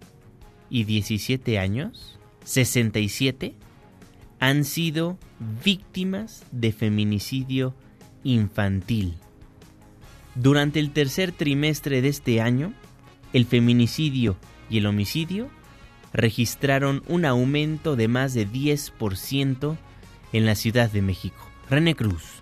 y 0.70 0.84
17 0.84 1.58
años, 1.58 2.18
67 2.44 3.54
han 4.40 4.64
sido 4.64 5.18
víctimas 5.64 6.44
de 6.50 6.72
feminicidio 6.72 7.74
infantil. 8.24 9.14
Durante 10.34 10.80
el 10.80 10.92
tercer 10.92 11.32
trimestre 11.32 12.02
de 12.02 12.08
este 12.08 12.40
año, 12.40 12.72
el 13.32 13.44
feminicidio 13.44 14.36
y 14.68 14.78
el 14.78 14.86
homicidio 14.86 15.48
registraron 16.12 17.02
un 17.06 17.24
aumento 17.24 17.96
de 17.96 18.08
más 18.08 18.34
de 18.34 18.48
10% 18.48 19.76
en 20.32 20.46
la 20.46 20.54
Ciudad 20.54 20.90
de 20.90 21.02
México. 21.02 21.48
René 21.68 21.94
Cruz. 21.94 22.41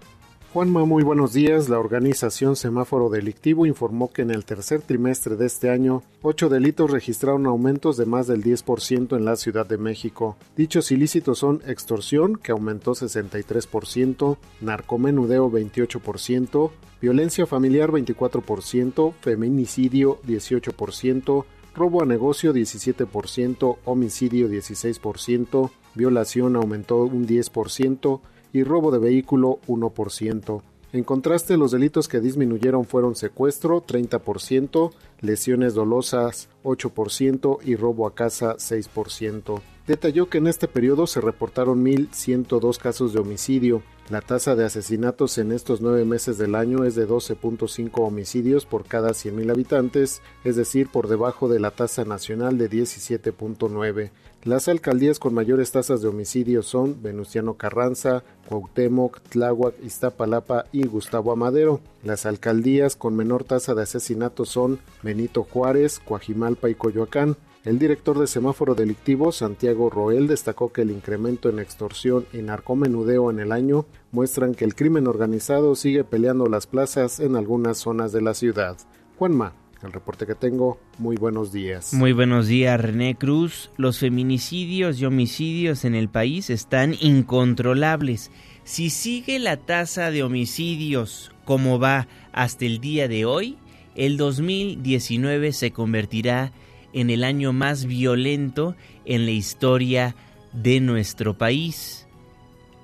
Juanma, 0.52 0.84
muy 0.84 1.04
buenos 1.04 1.32
días. 1.32 1.68
La 1.68 1.78
organización 1.78 2.56
Semáforo 2.56 3.08
Delictivo 3.08 3.66
informó 3.66 4.10
que 4.10 4.22
en 4.22 4.32
el 4.32 4.44
tercer 4.44 4.82
trimestre 4.82 5.36
de 5.36 5.46
este 5.46 5.70
año, 5.70 6.02
ocho 6.22 6.48
delitos 6.48 6.90
registraron 6.90 7.46
aumentos 7.46 7.96
de 7.96 8.04
más 8.04 8.26
del 8.26 8.42
10% 8.42 9.16
en 9.16 9.24
la 9.24 9.36
Ciudad 9.36 9.64
de 9.64 9.78
México. 9.78 10.36
Dichos 10.56 10.90
ilícitos 10.90 11.38
son 11.38 11.62
extorsión, 11.68 12.34
que 12.34 12.50
aumentó 12.50 12.96
63%, 12.96 14.38
narcomenudeo 14.60 15.52
28%, 15.52 16.70
violencia 17.00 17.46
familiar 17.46 17.92
24%, 17.92 19.14
feminicidio 19.20 20.20
18%, 20.26 21.44
robo 21.76 22.02
a 22.02 22.06
negocio 22.06 22.52
17%, 22.52 23.76
homicidio 23.84 24.48
16%, 24.48 25.70
violación 25.94 26.56
aumentó 26.56 27.04
un 27.04 27.28
10%, 27.28 28.20
y 28.52 28.64
robo 28.64 28.90
de 28.90 28.98
vehículo 28.98 29.60
1%. 29.66 30.62
En 30.92 31.04
contraste, 31.04 31.56
los 31.56 31.70
delitos 31.70 32.08
que 32.08 32.20
disminuyeron 32.20 32.84
fueron 32.84 33.14
secuestro 33.14 33.86
30%, 33.86 34.90
lesiones 35.20 35.74
dolosas 35.74 36.48
8% 36.64 37.58
y 37.64 37.76
robo 37.76 38.08
a 38.08 38.14
casa 38.14 38.56
6%. 38.56 39.60
Detalló 39.90 40.28
que 40.28 40.38
en 40.38 40.46
este 40.46 40.68
periodo 40.68 41.08
se 41.08 41.20
reportaron 41.20 41.84
1.102 41.84 42.78
casos 42.78 43.12
de 43.12 43.18
homicidio, 43.18 43.82
la 44.08 44.20
tasa 44.20 44.54
de 44.54 44.64
asesinatos 44.64 45.36
en 45.38 45.50
estos 45.50 45.80
nueve 45.80 46.04
meses 46.04 46.38
del 46.38 46.54
año 46.54 46.84
es 46.84 46.94
de 46.94 47.08
12.5 47.08 47.90
homicidios 47.94 48.66
por 48.66 48.84
cada 48.84 49.10
100.000 49.10 49.50
habitantes, 49.50 50.22
es 50.44 50.54
decir, 50.54 50.88
por 50.88 51.08
debajo 51.08 51.48
de 51.48 51.58
la 51.58 51.72
tasa 51.72 52.04
nacional 52.04 52.56
de 52.56 52.70
17.9. 52.70 54.10
Las 54.44 54.68
alcaldías 54.68 55.18
con 55.18 55.34
mayores 55.34 55.72
tasas 55.72 56.02
de 56.02 56.08
homicidios 56.08 56.66
son 56.66 57.02
Venustiano 57.02 57.54
Carranza, 57.54 58.22
Cuauhtémoc, 58.48 59.20
Tláhuac, 59.28 59.74
Iztapalapa 59.82 60.66
y 60.70 60.86
Gustavo 60.86 61.32
Amadero. 61.32 61.80
Las 62.04 62.26
alcaldías 62.26 62.94
con 62.94 63.16
menor 63.16 63.42
tasa 63.42 63.74
de 63.74 63.82
asesinatos 63.82 64.50
son 64.50 64.78
Benito 65.02 65.42
Juárez, 65.42 65.98
Coajimalpa 65.98 66.70
y 66.70 66.76
Coyoacán. 66.76 67.36
El 67.62 67.78
director 67.78 68.18
de 68.18 68.26
semáforo 68.26 68.74
delictivo, 68.74 69.32
Santiago 69.32 69.90
Roel, 69.90 70.28
destacó 70.28 70.72
que 70.72 70.80
el 70.80 70.90
incremento 70.90 71.50
en 71.50 71.58
extorsión 71.58 72.24
y 72.32 72.38
narcomenudeo 72.38 73.30
en 73.30 73.38
el 73.38 73.52
año 73.52 73.84
muestran 74.12 74.54
que 74.54 74.64
el 74.64 74.74
crimen 74.74 75.06
organizado 75.06 75.74
sigue 75.74 76.02
peleando 76.02 76.46
las 76.46 76.66
plazas 76.66 77.20
en 77.20 77.36
algunas 77.36 77.76
zonas 77.76 78.12
de 78.12 78.22
la 78.22 78.32
ciudad. 78.32 78.78
Juanma, 79.18 79.52
el 79.82 79.92
reporte 79.92 80.26
que 80.26 80.34
tengo, 80.34 80.80
muy 80.96 81.16
buenos 81.16 81.52
días. 81.52 81.92
Muy 81.92 82.12
buenos 82.12 82.46
días, 82.46 82.80
René 82.80 83.14
Cruz. 83.14 83.70
Los 83.76 83.98
feminicidios 83.98 84.98
y 84.98 85.04
homicidios 85.04 85.84
en 85.84 85.94
el 85.94 86.08
país 86.08 86.48
están 86.48 86.94
incontrolables. 86.98 88.30
Si 88.64 88.88
sigue 88.88 89.38
la 89.38 89.58
tasa 89.58 90.10
de 90.10 90.22
homicidios 90.22 91.30
como 91.44 91.78
va 91.78 92.08
hasta 92.32 92.64
el 92.64 92.80
día 92.80 93.06
de 93.06 93.26
hoy, 93.26 93.58
el 93.96 94.16
2019 94.16 95.52
se 95.52 95.72
convertirá 95.72 96.46
en 96.46 96.69
el 96.92 97.24
año 97.24 97.52
más 97.52 97.84
violento 97.86 98.74
en 99.04 99.24
la 99.24 99.32
historia 99.32 100.14
de 100.52 100.80
nuestro 100.80 101.38
país. 101.38 102.06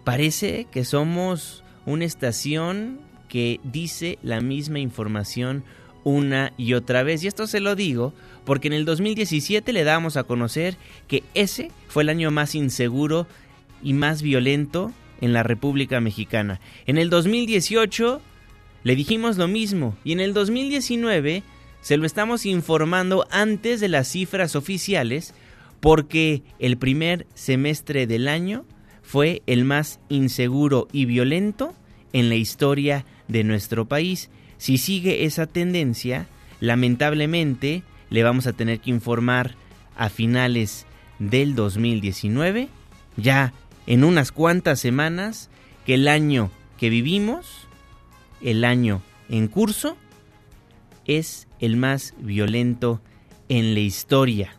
Parece 0.04 0.66
que 0.70 0.84
somos 0.84 1.64
una 1.84 2.04
estación 2.04 3.00
que 3.28 3.60
dice 3.64 4.18
la 4.22 4.40
misma 4.40 4.78
información 4.78 5.64
una 6.04 6.52
y 6.56 6.74
otra 6.74 7.02
vez. 7.02 7.24
Y 7.24 7.26
esto 7.26 7.48
se 7.48 7.58
lo 7.58 7.74
digo 7.74 8.14
porque 8.44 8.68
en 8.68 8.74
el 8.74 8.84
2017 8.84 9.72
le 9.72 9.82
damos 9.82 10.16
a 10.16 10.22
conocer 10.22 10.76
que 11.08 11.24
ese 11.34 11.72
fue 11.88 12.04
el 12.04 12.08
año 12.08 12.30
más 12.30 12.54
inseguro 12.54 13.26
y 13.82 13.92
más 13.92 14.22
violento 14.22 14.92
en 15.20 15.32
la 15.32 15.42
República 15.42 16.00
Mexicana. 16.00 16.60
En 16.86 16.98
el 16.98 17.10
2018 17.10 18.20
le 18.84 18.94
dijimos 18.94 19.36
lo 19.36 19.48
mismo 19.48 19.96
y 20.04 20.12
en 20.12 20.20
el 20.20 20.32
2019 20.32 21.42
se 21.86 21.96
lo 21.96 22.04
estamos 22.04 22.46
informando 22.46 23.28
antes 23.30 23.78
de 23.78 23.86
las 23.86 24.08
cifras 24.08 24.56
oficiales 24.56 25.34
porque 25.78 26.42
el 26.58 26.78
primer 26.78 27.28
semestre 27.34 28.08
del 28.08 28.26
año 28.26 28.64
fue 29.04 29.42
el 29.46 29.64
más 29.64 30.00
inseguro 30.08 30.88
y 30.90 31.04
violento 31.04 31.74
en 32.12 32.28
la 32.28 32.34
historia 32.34 33.04
de 33.28 33.44
nuestro 33.44 33.84
país. 33.84 34.30
Si 34.58 34.78
sigue 34.78 35.26
esa 35.26 35.46
tendencia, 35.46 36.26
lamentablemente 36.58 37.84
le 38.10 38.24
vamos 38.24 38.48
a 38.48 38.52
tener 38.52 38.80
que 38.80 38.90
informar 38.90 39.54
a 39.96 40.08
finales 40.08 40.86
del 41.20 41.54
2019 41.54 42.68
ya 43.16 43.52
en 43.86 44.02
unas 44.02 44.32
cuantas 44.32 44.80
semanas 44.80 45.50
que 45.84 45.94
el 45.94 46.08
año 46.08 46.50
que 46.78 46.90
vivimos, 46.90 47.68
el 48.40 48.64
año 48.64 49.02
en 49.28 49.46
curso, 49.46 49.96
es 51.04 51.45
el 51.60 51.76
más 51.76 52.14
violento 52.18 53.00
en 53.48 53.74
la 53.74 53.80
historia. 53.80 54.56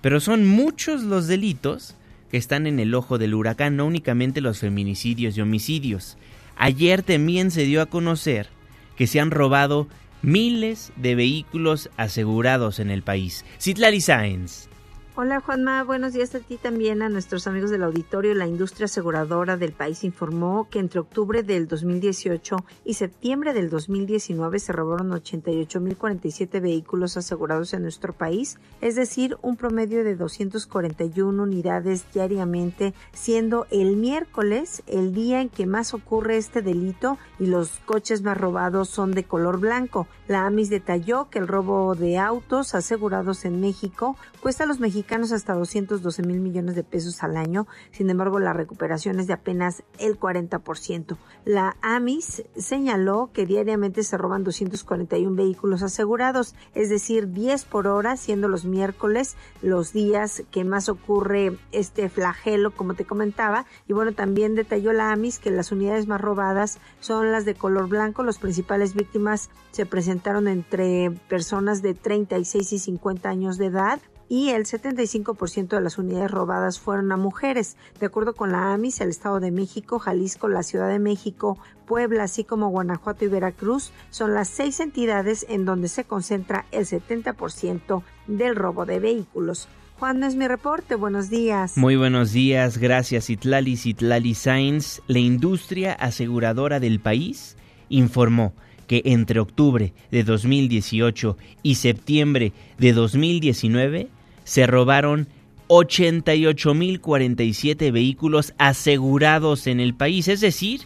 Pero 0.00 0.20
son 0.20 0.46
muchos 0.46 1.02
los 1.02 1.26
delitos 1.26 1.96
que 2.30 2.36
están 2.36 2.66
en 2.66 2.80
el 2.80 2.94
ojo 2.94 3.18
del 3.18 3.34
huracán, 3.34 3.76
no 3.76 3.86
únicamente 3.86 4.40
los 4.40 4.58
feminicidios 4.58 5.36
y 5.36 5.40
homicidios. 5.40 6.16
Ayer 6.56 7.02
también 7.02 7.50
se 7.50 7.64
dio 7.64 7.80
a 7.80 7.86
conocer 7.86 8.48
que 8.96 9.06
se 9.06 9.20
han 9.20 9.30
robado 9.30 9.88
miles 10.22 10.92
de 10.96 11.14
vehículos 11.14 11.90
asegurados 11.96 12.80
en 12.80 12.90
el 12.90 13.02
país. 13.02 13.44
Citlali 13.60 14.00
Sáenz. 14.00 14.68
Hola 15.16 15.38
Juanma, 15.38 15.84
buenos 15.84 16.12
días 16.12 16.34
a 16.34 16.40
ti 16.40 16.56
también, 16.56 17.00
a 17.00 17.08
nuestros 17.08 17.46
amigos 17.46 17.70
del 17.70 17.84
auditorio. 17.84 18.34
La 18.34 18.48
industria 18.48 18.86
aseguradora 18.86 19.56
del 19.56 19.70
país 19.70 20.02
informó 20.02 20.66
que 20.68 20.80
entre 20.80 20.98
octubre 20.98 21.44
del 21.44 21.68
2018 21.68 22.56
y 22.84 22.94
septiembre 22.94 23.52
del 23.52 23.70
2019 23.70 24.58
se 24.58 24.72
robaron 24.72 25.12
88.047 25.12 26.60
vehículos 26.60 27.16
asegurados 27.16 27.74
en 27.74 27.82
nuestro 27.82 28.12
país, 28.12 28.58
es 28.80 28.96
decir, 28.96 29.36
un 29.40 29.56
promedio 29.56 30.02
de 30.02 30.16
241 30.16 31.40
unidades 31.40 32.06
diariamente, 32.12 32.92
siendo 33.12 33.68
el 33.70 33.94
miércoles 33.94 34.82
el 34.88 35.14
día 35.14 35.40
en 35.42 35.48
que 35.48 35.66
más 35.66 35.94
ocurre 35.94 36.38
este 36.38 36.60
delito 36.60 37.18
y 37.38 37.46
los 37.46 37.70
coches 37.86 38.22
más 38.22 38.36
robados 38.36 38.88
son 38.88 39.12
de 39.12 39.22
color 39.22 39.60
blanco. 39.60 40.08
La 40.26 40.44
AMIS 40.46 40.70
detalló 40.70 41.30
que 41.30 41.38
el 41.38 41.46
robo 41.46 41.94
de 41.94 42.18
autos 42.18 42.74
asegurados 42.74 43.44
en 43.44 43.60
México 43.60 44.16
cuesta 44.40 44.64
a 44.64 44.66
los 44.66 44.80
mexicanos 44.80 45.03
hasta 45.32 45.54
212 45.54 46.22
mil 46.22 46.40
millones 46.40 46.74
de 46.74 46.82
pesos 46.82 47.22
al 47.22 47.36
año. 47.36 47.66
Sin 47.92 48.10
embargo, 48.10 48.38
la 48.38 48.52
recuperación 48.52 49.20
es 49.20 49.26
de 49.26 49.34
apenas 49.34 49.82
el 49.98 50.18
40%. 50.18 51.16
La 51.44 51.76
AMIS 51.82 52.44
señaló 52.56 53.30
que 53.32 53.46
diariamente 53.46 54.02
se 54.02 54.16
roban 54.16 54.44
241 54.44 55.36
vehículos 55.36 55.82
asegurados, 55.82 56.54
es 56.74 56.88
decir, 56.88 57.32
10 57.32 57.64
por 57.66 57.86
hora, 57.86 58.16
siendo 58.16 58.48
los 58.48 58.64
miércoles 58.64 59.36
los 59.62 59.92
días 59.92 60.42
que 60.50 60.64
más 60.64 60.88
ocurre 60.88 61.56
este 61.72 62.08
flagelo, 62.08 62.74
como 62.74 62.94
te 62.94 63.04
comentaba. 63.04 63.66
Y 63.86 63.92
bueno, 63.92 64.12
también 64.12 64.54
detalló 64.54 64.92
la 64.92 65.12
AMIS 65.12 65.38
que 65.38 65.50
las 65.50 65.70
unidades 65.70 66.06
más 66.06 66.20
robadas 66.20 66.78
son 67.00 67.30
las 67.30 67.44
de 67.44 67.54
color 67.54 67.88
blanco. 67.88 68.22
Los 68.22 68.38
principales 68.38 68.94
víctimas 68.94 69.50
se 69.70 69.86
presentaron 69.86 70.48
entre 70.48 71.10
personas 71.28 71.82
de 71.82 71.94
36 71.94 72.72
y 72.72 72.78
50 72.78 73.28
años 73.28 73.58
de 73.58 73.66
edad 73.66 74.00
y 74.28 74.50
el 74.50 74.64
75% 74.64 75.68
de 75.68 75.80
las 75.80 75.98
unidades 75.98 76.30
robadas 76.30 76.80
fueron 76.80 77.12
a 77.12 77.16
mujeres. 77.16 77.76
De 78.00 78.06
acuerdo 78.06 78.34
con 78.34 78.52
la 78.52 78.72
AMIS, 78.72 79.00
el 79.00 79.10
Estado 79.10 79.40
de 79.40 79.50
México, 79.50 79.98
Jalisco, 79.98 80.48
la 80.48 80.62
Ciudad 80.62 80.88
de 80.88 80.98
México, 80.98 81.58
Puebla, 81.86 82.24
así 82.24 82.44
como 82.44 82.68
Guanajuato 82.68 83.24
y 83.24 83.28
Veracruz, 83.28 83.92
son 84.10 84.34
las 84.34 84.48
seis 84.48 84.80
entidades 84.80 85.46
en 85.48 85.64
donde 85.64 85.88
se 85.88 86.04
concentra 86.04 86.66
el 86.72 86.86
70% 86.86 88.02
del 88.26 88.56
robo 88.56 88.86
de 88.86 89.00
vehículos. 89.00 89.68
Juan, 89.98 90.22
es 90.24 90.34
mi 90.34 90.48
reporte. 90.48 90.96
Buenos 90.96 91.30
días. 91.30 91.76
Muy 91.76 91.96
buenos 91.96 92.32
días. 92.32 92.78
Gracias, 92.78 93.30
Itlali. 93.30 93.78
Itlali 93.82 94.34
Sainz, 94.34 95.00
la 95.06 95.20
industria 95.20 95.92
aseguradora 95.92 96.80
del 96.80 97.00
país, 97.00 97.56
informó 97.88 98.54
que 98.86 99.02
entre 99.04 99.40
octubre 99.40 99.92
de 100.10 100.24
2018 100.24 101.36
y 101.62 101.74
septiembre 101.76 102.52
de 102.78 102.92
2019 102.92 104.08
se 104.44 104.66
robaron 104.66 105.28
88.047 105.68 107.92
vehículos 107.92 108.54
asegurados 108.58 109.66
en 109.66 109.80
el 109.80 109.94
país, 109.94 110.28
es 110.28 110.40
decir, 110.40 110.82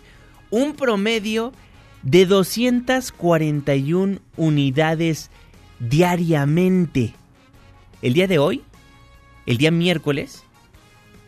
un 0.50 0.74
promedio 0.74 1.52
de 2.02 2.26
241 2.26 4.18
unidades 4.36 5.30
diariamente. 5.80 7.14
El 8.02 8.14
día 8.14 8.28
de 8.28 8.38
hoy, 8.38 8.62
el 9.46 9.58
día 9.58 9.70
miércoles, 9.70 10.42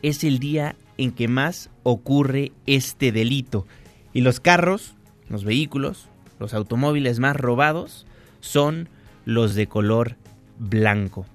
es 0.02 0.24
el 0.24 0.38
día 0.38 0.76
en 0.98 1.12
que 1.12 1.28
más 1.28 1.70
ocurre 1.82 2.52
este 2.66 3.12
delito. 3.12 3.66
Y 4.12 4.20
los 4.20 4.40
carros, 4.40 4.94
los 5.28 5.44
vehículos, 5.44 6.09
los 6.40 6.54
automóviles 6.54 7.20
más 7.20 7.36
robados 7.36 8.06
son 8.40 8.88
los 9.24 9.54
de 9.54 9.68
color 9.68 10.16
blanco. 10.58 11.26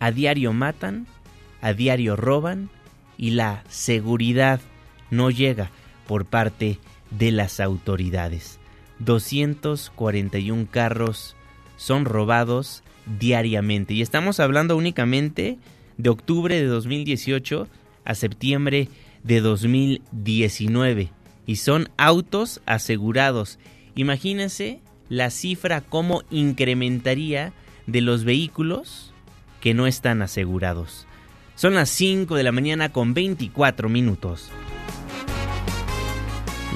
A 0.00 0.10
diario 0.10 0.52
matan, 0.52 1.06
a 1.62 1.72
diario 1.72 2.16
roban 2.16 2.68
y 3.16 3.30
la 3.30 3.64
seguridad 3.68 4.60
no 5.10 5.30
llega 5.30 5.70
por 6.06 6.26
parte 6.26 6.78
de 7.10 7.30
las 7.30 7.60
autoridades. 7.60 8.58
241 8.98 10.66
carros 10.70 11.36
son 11.76 12.04
robados 12.04 12.82
diariamente 13.18 13.94
y 13.94 14.02
estamos 14.02 14.40
hablando 14.40 14.76
únicamente 14.76 15.58
de 15.96 16.10
octubre 16.10 16.56
de 16.56 16.66
2018 16.66 17.68
a 18.04 18.14
septiembre 18.14 18.88
de 19.22 19.40
2019 19.40 21.10
y 21.46 21.56
son 21.56 21.88
autos 21.96 22.60
asegurados 22.66 23.58
Imagínense 23.98 24.78
la 25.08 25.28
cifra 25.28 25.80
cómo 25.80 26.22
incrementaría 26.30 27.52
de 27.88 28.00
los 28.00 28.22
vehículos 28.22 29.12
que 29.60 29.74
no 29.74 29.88
están 29.88 30.22
asegurados. 30.22 31.08
Son 31.56 31.74
las 31.74 31.88
5 31.88 32.36
de 32.36 32.44
la 32.44 32.52
mañana 32.52 32.92
con 32.92 33.12
24 33.12 33.88
minutos. 33.88 34.50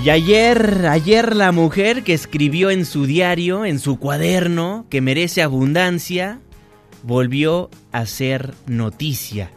Y 0.05 0.11
ayer, 0.11 0.85
ayer 0.91 1.37
la 1.37 1.53
mujer 1.53 2.03
que 2.03 2.13
escribió 2.13 2.71
en 2.71 2.85
su 2.85 3.07
diario, 3.07 3.65
en 3.65 3.79
su 3.79 4.01
cuaderno, 4.01 4.87
que 4.91 5.01
merece 5.01 5.43
abundancia, 5.43 6.41
volvió 7.05 7.71
a 7.93 8.05
ser 8.07 8.53
noticia. 8.67 9.53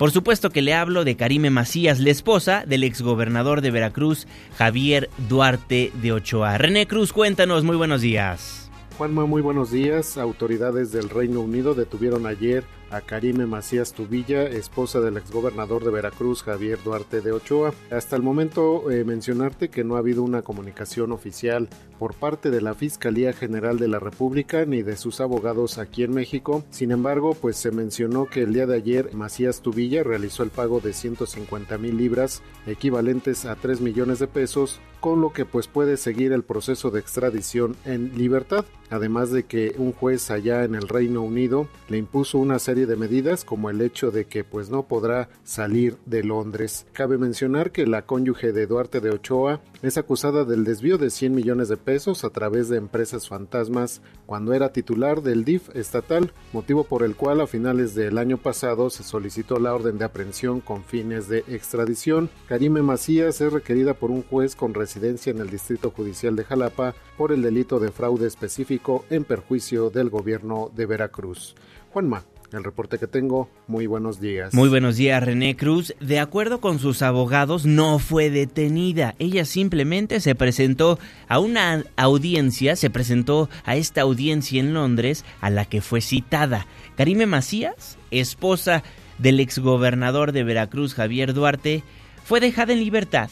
Por 0.00 0.12
supuesto 0.12 0.48
que 0.48 0.62
le 0.62 0.72
hablo 0.72 1.04
de 1.04 1.14
Karime 1.14 1.50
Macías, 1.50 2.00
la 2.00 2.08
esposa 2.08 2.64
del 2.66 2.84
exgobernador 2.84 3.60
de 3.60 3.70
Veracruz, 3.70 4.26
Javier 4.56 5.10
Duarte 5.28 5.92
de 6.00 6.12
Ochoa. 6.12 6.56
René 6.56 6.86
Cruz, 6.86 7.12
cuéntanos, 7.12 7.64
muy 7.64 7.76
buenos 7.76 8.00
días. 8.00 8.70
Juanma, 8.96 9.26
muy 9.26 9.42
buenos 9.42 9.70
días. 9.70 10.16
Autoridades 10.16 10.90
del 10.90 11.10
Reino 11.10 11.42
Unido 11.42 11.74
detuvieron 11.74 12.24
ayer 12.24 12.64
a 12.90 13.00
Karime 13.00 13.46
Macías 13.46 13.92
Tubilla, 13.92 14.42
esposa 14.44 15.00
del 15.00 15.16
exgobernador 15.16 15.84
de 15.84 15.90
Veracruz, 15.90 16.42
Javier 16.42 16.78
Duarte 16.82 17.20
de 17.20 17.32
Ochoa. 17.32 17.72
Hasta 17.90 18.16
el 18.16 18.22
momento 18.22 18.90
eh, 18.90 19.04
mencionarte 19.04 19.68
que 19.68 19.84
no 19.84 19.96
ha 19.96 20.00
habido 20.00 20.22
una 20.22 20.42
comunicación 20.42 21.12
oficial 21.12 21.68
por 21.98 22.14
parte 22.14 22.50
de 22.50 22.60
la 22.60 22.74
Fiscalía 22.74 23.32
General 23.32 23.78
de 23.78 23.88
la 23.88 23.98
República 23.98 24.64
ni 24.64 24.82
de 24.82 24.96
sus 24.96 25.20
abogados 25.20 25.78
aquí 25.78 26.02
en 26.02 26.12
México. 26.12 26.64
Sin 26.70 26.90
embargo, 26.92 27.34
pues 27.34 27.56
se 27.56 27.70
mencionó 27.70 28.26
que 28.26 28.42
el 28.42 28.54
día 28.54 28.66
de 28.66 28.76
ayer 28.76 29.14
Macías 29.14 29.60
Tubilla 29.60 30.02
realizó 30.02 30.42
el 30.42 30.50
pago 30.50 30.80
de 30.80 30.92
150 30.92 31.78
mil 31.78 31.96
libras, 31.96 32.42
equivalentes 32.66 33.44
a 33.44 33.54
3 33.54 33.80
millones 33.80 34.18
de 34.18 34.26
pesos, 34.26 34.80
con 35.00 35.20
lo 35.20 35.32
que 35.32 35.44
pues 35.44 35.66
puede 35.66 35.96
seguir 35.96 36.32
el 36.32 36.42
proceso 36.42 36.90
de 36.90 37.00
extradición 37.00 37.76
en 37.84 38.16
libertad. 38.16 38.64
Además 38.90 39.30
de 39.30 39.44
que 39.44 39.74
un 39.78 39.92
juez 39.92 40.30
allá 40.30 40.64
en 40.64 40.74
el 40.74 40.88
Reino 40.88 41.22
Unido 41.22 41.68
le 41.88 41.98
impuso 41.98 42.38
una 42.38 42.58
serie 42.58 42.79
de 42.86 42.96
medidas 42.96 43.44
como 43.44 43.70
el 43.70 43.80
hecho 43.80 44.10
de 44.10 44.26
que 44.26 44.44
pues 44.44 44.70
no 44.70 44.84
podrá 44.84 45.28
salir 45.44 45.96
de 46.06 46.22
Londres. 46.22 46.86
Cabe 46.92 47.18
mencionar 47.18 47.72
que 47.72 47.86
la 47.86 48.02
cónyuge 48.02 48.52
de 48.52 48.66
Duarte 48.66 49.00
de 49.00 49.10
Ochoa 49.10 49.60
es 49.82 49.98
acusada 49.98 50.44
del 50.44 50.64
desvío 50.64 50.98
de 50.98 51.10
100 51.10 51.34
millones 51.34 51.68
de 51.68 51.76
pesos 51.76 52.24
a 52.24 52.30
través 52.30 52.68
de 52.68 52.76
empresas 52.76 53.28
fantasmas 53.28 54.02
cuando 54.26 54.52
era 54.52 54.72
titular 54.72 55.22
del 55.22 55.44
DIF 55.44 55.74
estatal, 55.74 56.32
motivo 56.52 56.84
por 56.84 57.02
el 57.02 57.16
cual 57.16 57.40
a 57.40 57.46
finales 57.46 57.94
del 57.94 58.18
año 58.18 58.36
pasado 58.36 58.90
se 58.90 59.02
solicitó 59.02 59.58
la 59.58 59.74
orden 59.74 59.98
de 59.98 60.04
aprehensión 60.04 60.60
con 60.60 60.84
fines 60.84 61.28
de 61.28 61.38
extradición. 61.48 62.30
Karime 62.48 62.82
Macías 62.82 63.40
es 63.40 63.52
requerida 63.52 63.94
por 63.94 64.10
un 64.10 64.22
juez 64.22 64.54
con 64.54 64.74
residencia 64.74 65.30
en 65.30 65.38
el 65.38 65.50
Distrito 65.50 65.90
Judicial 65.90 66.36
de 66.36 66.44
Jalapa 66.44 66.94
por 67.16 67.32
el 67.32 67.42
delito 67.42 67.80
de 67.80 67.90
fraude 67.90 68.26
específico 68.26 69.04
en 69.10 69.24
perjuicio 69.24 69.90
del 69.90 70.10
gobierno 70.10 70.70
de 70.74 70.86
Veracruz. 70.86 71.54
Juanma, 71.92 72.24
el 72.52 72.64
reporte 72.64 72.98
que 72.98 73.06
tengo. 73.06 73.48
Muy 73.66 73.86
buenos 73.86 74.20
días. 74.20 74.54
Muy 74.54 74.68
buenos 74.68 74.96
días, 74.96 75.22
René 75.22 75.56
Cruz. 75.56 75.94
De 76.00 76.18
acuerdo 76.18 76.60
con 76.60 76.78
sus 76.78 77.02
abogados, 77.02 77.66
no 77.66 77.98
fue 77.98 78.30
detenida. 78.30 79.14
Ella 79.18 79.44
simplemente 79.44 80.20
se 80.20 80.34
presentó 80.34 80.98
a 81.28 81.38
una 81.38 81.84
audiencia, 81.96 82.76
se 82.76 82.90
presentó 82.90 83.48
a 83.64 83.76
esta 83.76 84.02
audiencia 84.02 84.60
en 84.60 84.74
Londres 84.74 85.24
a 85.40 85.50
la 85.50 85.64
que 85.64 85.80
fue 85.80 86.00
citada. 86.00 86.66
Karime 86.96 87.26
Macías, 87.26 87.98
esposa 88.10 88.82
del 89.18 89.40
exgobernador 89.40 90.32
de 90.32 90.44
Veracruz, 90.44 90.94
Javier 90.94 91.34
Duarte, 91.34 91.82
fue 92.24 92.40
dejada 92.40 92.72
en 92.72 92.80
libertad 92.80 93.30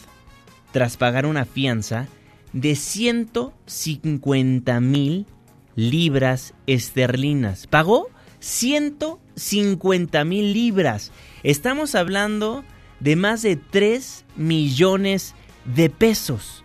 tras 0.71 0.97
pagar 0.97 1.25
una 1.25 1.45
fianza 1.45 2.07
de 2.53 2.75
150 2.75 4.79
mil 4.79 5.25
libras 5.75 6.53
esterlinas. 6.67 7.67
¿Pagó? 7.67 8.09
150 8.39 10.23
mil 10.25 10.53
libras. 10.53 11.11
Estamos 11.43 11.95
hablando 11.95 12.63
de 12.99 13.15
más 13.15 13.41
de 13.41 13.55
3 13.55 14.25
millones 14.35 15.35
de 15.65 15.89
pesos. 15.89 16.63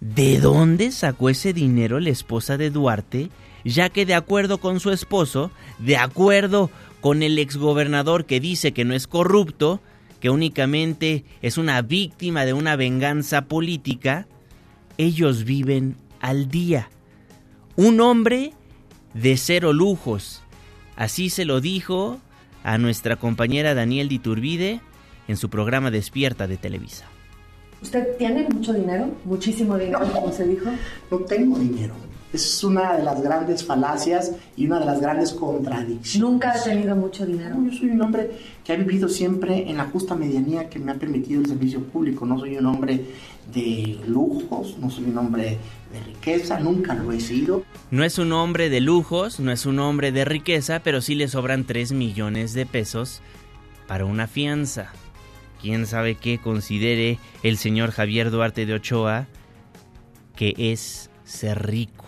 ¿De 0.00 0.40
dónde 0.40 0.92
sacó 0.92 1.28
ese 1.28 1.52
dinero 1.52 2.00
la 2.00 2.10
esposa 2.10 2.56
de 2.56 2.70
Duarte? 2.70 3.28
Ya 3.64 3.90
que 3.90 4.06
de 4.06 4.14
acuerdo 4.14 4.58
con 4.58 4.80
su 4.80 4.90
esposo, 4.90 5.50
de 5.78 5.98
acuerdo 5.98 6.70
con 7.00 7.22
el 7.22 7.38
exgobernador 7.38 8.24
que 8.24 8.40
dice 8.40 8.72
que 8.72 8.84
no 8.84 8.94
es 8.94 9.06
corrupto, 9.06 9.80
que 10.20 10.30
únicamente 10.30 11.24
es 11.42 11.58
una 11.58 11.82
víctima 11.82 12.44
de 12.44 12.52
una 12.52 12.76
venganza 12.76 13.42
política, 13.42 14.26
ellos 14.98 15.44
viven 15.44 15.96
al 16.20 16.48
día. 16.48 16.88
Un 17.76 18.00
hombre 18.00 18.52
de 19.14 19.36
cero 19.36 19.72
lujos. 19.72 20.42
Así 21.00 21.30
se 21.30 21.46
lo 21.46 21.62
dijo 21.62 22.20
a 22.62 22.76
nuestra 22.76 23.16
compañera 23.16 23.72
Daniel 23.72 24.10
Diturbide 24.10 24.82
en 25.28 25.38
su 25.38 25.48
programa 25.48 25.90
Despierta 25.90 26.46
de 26.46 26.58
Televisa. 26.58 27.06
¿Usted 27.80 28.18
tiene 28.18 28.46
mucho 28.50 28.74
dinero? 28.74 29.08
Muchísimo 29.24 29.78
dinero, 29.78 30.00
como 30.12 30.30
se 30.30 30.46
dijo. 30.46 30.68
No 31.10 31.20
tengo 31.20 31.58
dinero. 31.58 31.94
Es 32.32 32.62
una 32.62 32.96
de 32.96 33.02
las 33.02 33.20
grandes 33.22 33.64
falacias 33.64 34.32
y 34.56 34.66
una 34.66 34.78
de 34.78 34.86
las 34.86 35.00
grandes 35.00 35.32
contradicciones. 35.32 36.20
¿Nunca 36.20 36.52
ha 36.52 36.62
tenido 36.62 36.94
mucho 36.94 37.26
dinero? 37.26 37.56
yo 37.64 37.76
soy 37.76 37.90
un 37.90 38.02
hombre 38.02 38.30
que 38.64 38.72
ha 38.72 38.76
vivido 38.76 39.08
siempre 39.08 39.68
en 39.68 39.76
la 39.76 39.86
justa 39.86 40.14
medianía 40.14 40.68
que 40.68 40.78
me 40.78 40.92
ha 40.92 40.94
permitido 40.94 41.40
el 41.40 41.46
servicio 41.46 41.82
público. 41.82 42.26
No 42.26 42.38
soy 42.38 42.56
un 42.56 42.66
hombre 42.66 43.04
de 43.52 43.98
lujos, 44.06 44.76
no 44.78 44.90
soy 44.90 45.04
un 45.04 45.18
hombre 45.18 45.58
de 45.92 46.00
riqueza, 46.06 46.60
nunca 46.60 46.94
lo 46.94 47.10
he 47.10 47.20
sido. 47.20 47.64
No 47.90 48.04
es 48.04 48.18
un 48.18 48.32
hombre 48.32 48.70
de 48.70 48.80
lujos, 48.80 49.40
no 49.40 49.50
es 49.50 49.66
un 49.66 49.80
hombre 49.80 50.12
de 50.12 50.24
riqueza, 50.24 50.80
pero 50.84 51.00
sí 51.00 51.14
le 51.14 51.28
sobran 51.28 51.64
3 51.64 51.92
millones 51.92 52.54
de 52.54 52.66
pesos 52.66 53.22
para 53.88 54.04
una 54.04 54.28
fianza 54.28 54.92
quién 55.60 55.86
sabe 55.86 56.14
qué 56.14 56.38
considere 56.38 57.18
el 57.42 57.58
señor 57.58 57.90
Javier 57.90 58.30
Duarte 58.30 58.66
de 58.66 58.74
Ochoa 58.74 59.26
que 60.34 60.54
es 60.56 61.10
ser 61.24 61.66
rico. 61.66 62.06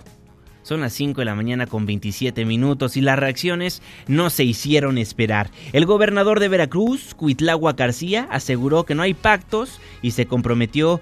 Son 0.63 0.81
las 0.81 0.93
5 0.93 1.21
de 1.21 1.25
la 1.25 1.35
mañana 1.35 1.67
con 1.67 1.87
27 1.87 2.45
minutos 2.45 2.97
y 2.97 3.01
las 3.01 3.19
reacciones 3.19 3.83
no 4.07 4.31
se 4.31 4.45
hicieron 4.45 4.97
esperar. 4.97 5.51
El 5.73 5.87
gobernador 5.87 6.39
de 6.39 6.49
Veracruz, 6.49 7.15
Cuitlagua 7.15 7.73
García, 7.73 8.29
aseguró 8.31 8.85
que 8.85 8.95
no 8.95 9.03
hay 9.03 9.15
pactos 9.15 9.81
y 10.03 10.13
se 10.13 10.27
comprometió 10.27 11.01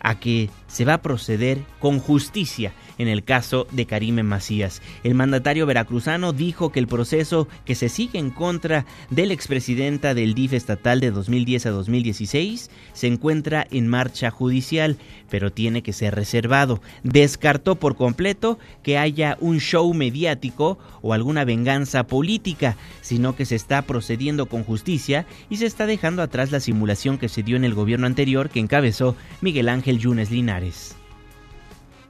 a 0.00 0.18
que 0.18 0.50
se 0.66 0.84
va 0.84 0.94
a 0.94 1.02
proceder 1.02 1.58
con 1.78 1.98
justicia 1.98 2.72
en 2.98 3.08
el 3.08 3.24
caso 3.24 3.66
de 3.70 3.86
Karime 3.86 4.22
Macías. 4.22 4.82
El 5.04 5.14
mandatario 5.14 5.66
veracruzano 5.66 6.32
dijo 6.32 6.72
que 6.72 6.80
el 6.80 6.86
proceso 6.86 7.48
que 7.64 7.74
se 7.74 7.88
sigue 7.88 8.18
en 8.18 8.30
contra 8.30 8.86
de 9.10 9.26
la 9.26 9.34
expresidenta 9.34 10.14
del 10.14 10.34
DIF 10.34 10.52
estatal 10.52 11.00
de 11.00 11.10
2010 11.10 11.66
a 11.66 11.70
2016 11.70 12.70
se 12.92 13.06
encuentra 13.06 13.66
en 13.70 13.88
marcha 13.88 14.30
judicial, 14.30 14.96
pero 15.30 15.52
tiene 15.52 15.82
que 15.82 15.92
ser 15.92 16.14
reservado. 16.14 16.80
Descartó 17.02 17.76
por 17.76 17.96
completo 17.96 18.58
que 18.82 18.98
haya 18.98 19.36
un 19.40 19.60
show 19.60 19.92
mediático 19.94 20.78
o 21.00 21.12
alguna 21.12 21.44
venganza 21.44 22.04
política, 22.04 22.76
sino 23.00 23.34
que 23.36 23.46
se 23.46 23.56
está 23.56 23.82
procediendo 23.82 24.46
con 24.46 24.64
justicia 24.64 25.26
y 25.50 25.56
se 25.56 25.66
está 25.66 25.86
dejando 25.86 26.22
atrás 26.22 26.52
la 26.52 26.60
simulación 26.60 27.18
que 27.18 27.28
se 27.28 27.42
dio 27.42 27.56
en 27.56 27.64
el 27.64 27.74
gobierno 27.74 28.06
anterior 28.06 28.50
que 28.50 28.60
encabezó 28.60 29.16
Miguel 29.40 29.68
Ángel 29.68 29.98
Yunes 29.98 30.30
Linares 30.30 30.96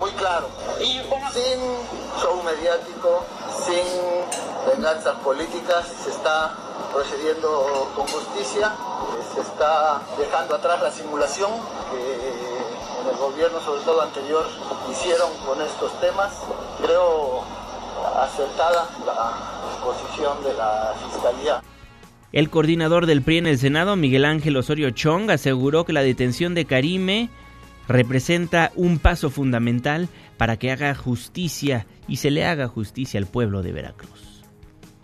muy 0.02 0.10
claro. 0.12 0.61
Venganzas 4.82 5.14
políticas, 5.18 5.86
se 6.02 6.10
está 6.10 6.56
procediendo 6.92 7.88
con 7.94 8.04
justicia, 8.08 8.72
se 9.32 9.40
está 9.40 10.02
dejando 10.18 10.56
atrás 10.56 10.82
la 10.82 10.90
simulación 10.90 11.52
que 11.92 12.00
en 13.00 13.08
el 13.08 13.16
gobierno, 13.16 13.60
sobre 13.60 13.82
todo 13.82 14.02
anterior, 14.02 14.44
hicieron 14.90 15.30
con 15.46 15.62
estos 15.62 16.00
temas. 16.00 16.32
Creo 16.84 17.44
acertada 18.24 18.88
la 19.06 19.84
posición 19.84 20.42
de 20.42 20.54
la 20.54 20.94
Fiscalía. 21.04 21.62
El 22.32 22.50
coordinador 22.50 23.06
del 23.06 23.22
PRI 23.22 23.38
en 23.38 23.46
el 23.46 23.58
Senado, 23.60 23.94
Miguel 23.94 24.24
Ángel 24.24 24.56
Osorio 24.56 24.90
Chong, 24.90 25.30
aseguró 25.30 25.84
que 25.84 25.92
la 25.92 26.02
detención 26.02 26.54
de 26.54 26.64
Karime 26.64 27.30
representa 27.86 28.72
un 28.74 28.98
paso 28.98 29.30
fundamental 29.30 30.08
para 30.38 30.56
que 30.56 30.72
haga 30.72 30.96
justicia 30.96 31.86
y 32.08 32.16
se 32.16 32.32
le 32.32 32.44
haga 32.44 32.66
justicia 32.66 33.20
al 33.20 33.26
pueblo 33.26 33.62
de 33.62 33.70
Veracruz. 33.70 34.31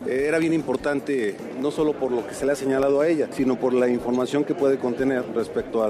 Era 0.06 0.38
bien 0.38 0.52
importante, 0.52 1.37
no 1.61 1.70
solo 1.70 1.92
por 1.92 2.12
lo 2.12 2.26
que 2.26 2.34
se 2.34 2.46
le 2.46 2.52
ha 2.52 2.54
señalado 2.54 3.00
a 3.00 3.08
ella, 3.08 3.28
sino 3.32 3.58
por 3.58 3.74
la 3.74 3.88
información 3.88 4.44
que 4.44 4.54
puede 4.54 4.78
contener 4.78 5.24
respecto 5.34 5.82
a 5.82 5.88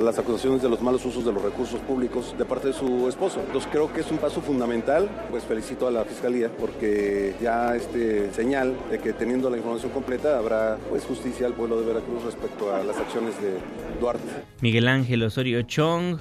las 0.00 0.18
acusaciones 0.18 0.62
de 0.62 0.68
los 0.68 0.82
malos 0.82 1.04
usos 1.06 1.24
de 1.24 1.32
los 1.32 1.42
recursos 1.42 1.80
públicos 1.80 2.34
de 2.36 2.44
parte 2.44 2.68
de 2.68 2.74
su 2.74 3.08
esposo. 3.08 3.40
Entonces 3.40 3.68
creo 3.72 3.92
que 3.92 4.00
es 4.00 4.10
un 4.10 4.18
paso 4.18 4.40
fundamental, 4.42 5.08
pues 5.30 5.44
felicito 5.44 5.88
a 5.88 5.90
la 5.90 6.04
Fiscalía 6.04 6.50
porque 6.54 7.34
ya 7.40 7.74
este 7.74 8.32
señal 8.32 8.74
de 8.90 8.98
que 8.98 9.12
teniendo 9.12 9.48
la 9.48 9.56
información 9.56 9.90
completa 9.90 10.38
habrá 10.38 10.76
pues 10.90 11.04
justicia 11.04 11.46
al 11.46 11.54
pueblo 11.54 11.80
de 11.80 11.86
Veracruz 11.86 12.24
respecto 12.24 12.74
a 12.74 12.82
las 12.82 12.98
acciones 12.98 13.34
de 13.40 13.54
Duarte. 14.00 14.24
Miguel 14.60 14.86
Ángel 14.88 15.22
Osorio 15.22 15.62
Chong 15.62 16.18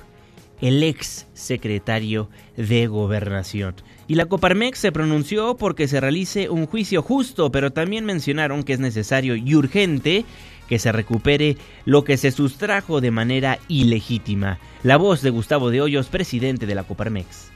el 0.62 0.84
ex 0.84 1.28
secretario 1.34 2.30
de 2.56 2.88
Gobernación. 2.88 3.76
Y 4.08 4.16
la 4.16 4.28
Coparmex 4.28 4.78
se 4.78 4.92
pronunció 4.92 5.58
porque 5.58 5.88
se 5.88 6.00
realice 6.00 6.50
un 6.50 6.68
juicio 6.68 7.02
justo, 7.02 7.52
pero 7.52 7.72
también 7.72 8.06
mencionaron 8.06 8.64
que 8.64 8.74
es 8.74 8.80
necesario 8.80 9.36
y 9.36 9.56
urgente 9.56 10.26
que 10.68 10.78
se 10.78 10.92
recupere 10.92 11.58
lo 11.86 12.04
que 12.04 12.18
se 12.18 12.32
sustrajo 12.32 13.02
de 13.02 13.12
manera 13.12 13.60
ilegítima. 13.68 14.60
La 14.84 14.98
voz 14.98 15.22
de 15.22 15.32
Gustavo 15.32 15.72
de 15.72 15.82
Hoyos, 15.82 16.08
presidente 16.08 16.66
de 16.66 16.76
la 16.76 16.84
Coparmex. 16.84 17.52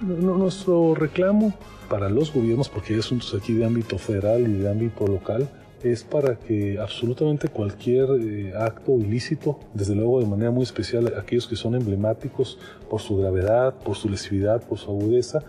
Nuestro 0.00 0.94
reclamo 0.94 1.54
para 1.88 2.08
los 2.08 2.32
gobiernos, 2.32 2.68
porque 2.68 2.94
hay 2.94 3.00
asuntos 3.00 3.34
aquí 3.34 3.52
de 3.52 3.64
ámbito 3.64 3.96
federal 3.96 4.42
y 4.42 4.54
de 4.54 4.68
ámbito 4.68 5.06
local, 5.06 5.48
es 5.82 6.02
para 6.02 6.36
que 6.36 6.78
absolutamente 6.80 7.48
cualquier 7.48 8.08
eh, 8.20 8.52
acto 8.56 8.98
ilícito, 8.98 9.60
desde 9.72 9.94
luego 9.94 10.20
de 10.20 10.26
manera 10.26 10.50
muy 10.50 10.64
especial 10.64 11.12
aquellos 11.16 11.46
que 11.46 11.54
son 11.54 11.74
emblemáticos 11.74 12.58
por 12.90 13.00
su 13.00 13.16
gravedad, 13.18 13.74
por 13.74 13.96
su 13.96 14.08
lesividad, 14.08 14.62
por 14.62 14.78
su 14.78 14.90
agudeza, 14.90 15.44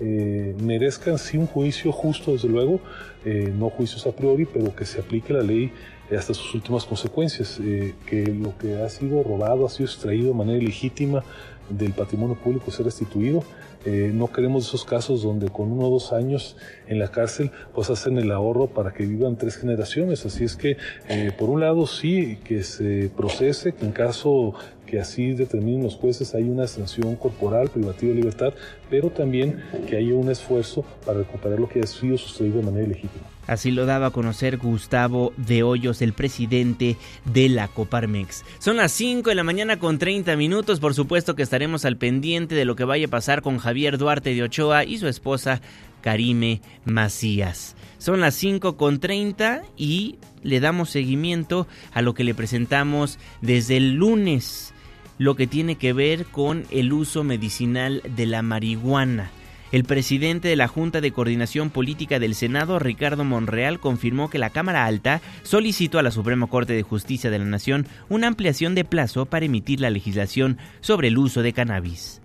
eh, 0.00 0.54
merezcan 0.60 1.18
sí 1.18 1.36
un 1.36 1.46
juicio 1.46 1.92
justo, 1.92 2.32
desde 2.32 2.48
luego, 2.48 2.80
eh, 3.24 3.52
no 3.56 3.70
juicios 3.70 4.06
a 4.06 4.12
priori, 4.12 4.44
pero 4.44 4.74
que 4.74 4.84
se 4.84 5.00
aplique 5.00 5.32
la 5.32 5.42
ley 5.42 5.72
hasta 6.16 6.34
sus 6.34 6.54
últimas 6.54 6.84
consecuencias, 6.84 7.58
que 8.06 8.26
lo 8.26 8.56
que 8.58 8.76
ha 8.76 8.88
sido 8.90 9.22
robado, 9.22 9.64
ha 9.64 9.70
sido 9.70 9.86
extraído 9.86 10.28
de 10.28 10.34
manera 10.34 10.58
ilegítima 10.58 11.24
del 11.70 11.92
patrimonio 11.92 12.36
público 12.36 12.70
sea 12.70 12.84
restituido 12.84 13.42
eh, 13.84 14.10
no 14.14 14.32
queremos 14.32 14.66
esos 14.66 14.84
casos 14.84 15.22
donde 15.22 15.48
con 15.48 15.70
uno 15.70 15.88
o 15.88 15.90
dos 15.90 16.12
años 16.12 16.56
en 16.86 16.98
la 16.98 17.08
cárcel 17.08 17.50
pues 17.74 17.90
hacen 17.90 18.18
el 18.18 18.30
ahorro 18.30 18.66
para 18.66 18.92
que 18.92 19.04
vivan 19.04 19.36
tres 19.36 19.56
generaciones. 19.56 20.24
Así 20.24 20.44
es 20.44 20.56
que 20.56 20.76
eh, 21.08 21.32
por 21.36 21.50
un 21.50 21.60
lado 21.60 21.86
sí 21.86 22.38
que 22.44 22.62
se 22.62 23.10
procese, 23.14 23.72
que 23.72 23.84
en 23.84 23.92
caso 23.92 24.54
que 24.86 25.00
así 25.00 25.32
determinen 25.32 25.82
los 25.82 25.96
jueces 25.96 26.34
hay 26.34 26.44
una 26.44 26.66
sanción 26.66 27.16
corporal, 27.16 27.68
privativa 27.68 28.10
de 28.10 28.16
libertad, 28.16 28.54
pero 28.88 29.10
también 29.10 29.62
que 29.88 29.96
haya 29.96 30.14
un 30.14 30.30
esfuerzo 30.30 30.84
para 31.04 31.18
recuperar 31.18 31.58
lo 31.58 31.68
que 31.68 31.80
ha 31.80 31.86
sido 31.86 32.16
sucedido 32.18 32.58
de 32.58 32.64
manera 32.64 32.88
legítima. 32.88 33.33
Así 33.46 33.70
lo 33.70 33.86
daba 33.86 34.06
a 34.06 34.10
conocer 34.10 34.56
Gustavo 34.56 35.32
de 35.36 35.62
Hoyos, 35.62 36.02
el 36.02 36.12
presidente 36.12 36.96
de 37.24 37.48
la 37.48 37.68
Coparmex. 37.68 38.44
Son 38.58 38.76
las 38.76 38.92
5 38.92 39.30
de 39.30 39.34
la 39.34 39.44
mañana 39.44 39.78
con 39.78 39.98
30 39.98 40.36
minutos. 40.36 40.80
Por 40.80 40.94
supuesto 40.94 41.34
que 41.34 41.42
estaremos 41.42 41.84
al 41.84 41.96
pendiente 41.96 42.54
de 42.54 42.64
lo 42.64 42.76
que 42.76 42.84
vaya 42.84 43.06
a 43.06 43.10
pasar 43.10 43.42
con 43.42 43.58
Javier 43.58 43.98
Duarte 43.98 44.34
de 44.34 44.42
Ochoa 44.42 44.84
y 44.84 44.98
su 44.98 45.08
esposa 45.08 45.60
Karime 46.00 46.60
Macías. 46.84 47.76
Son 47.98 48.20
las 48.20 48.34
5 48.34 48.76
con 48.76 49.00
30 49.00 49.62
y 49.76 50.18
le 50.42 50.60
damos 50.60 50.90
seguimiento 50.90 51.66
a 51.92 52.02
lo 52.02 52.12
que 52.12 52.24
le 52.24 52.34
presentamos 52.34 53.18
desde 53.40 53.78
el 53.78 53.94
lunes, 53.94 54.74
lo 55.16 55.36
que 55.36 55.46
tiene 55.46 55.76
que 55.76 55.92
ver 55.92 56.26
con 56.26 56.64
el 56.70 56.92
uso 56.92 57.24
medicinal 57.24 58.02
de 58.16 58.26
la 58.26 58.42
marihuana. 58.42 59.30
El 59.74 59.82
presidente 59.82 60.46
de 60.46 60.54
la 60.54 60.68
Junta 60.68 61.00
de 61.00 61.10
Coordinación 61.10 61.68
Política 61.68 62.20
del 62.20 62.36
Senado, 62.36 62.78
Ricardo 62.78 63.24
Monreal, 63.24 63.80
confirmó 63.80 64.30
que 64.30 64.38
la 64.38 64.50
Cámara 64.50 64.86
Alta 64.86 65.20
solicitó 65.42 65.98
a 65.98 66.04
la 66.04 66.12
Suprema 66.12 66.46
Corte 66.46 66.74
de 66.74 66.84
Justicia 66.84 67.28
de 67.28 67.40
la 67.40 67.44
Nación 67.44 67.88
una 68.08 68.28
ampliación 68.28 68.76
de 68.76 68.84
plazo 68.84 69.26
para 69.26 69.46
emitir 69.46 69.80
la 69.80 69.90
legislación 69.90 70.58
sobre 70.80 71.08
el 71.08 71.18
uso 71.18 71.42
de 71.42 71.52
cannabis. 71.52 72.20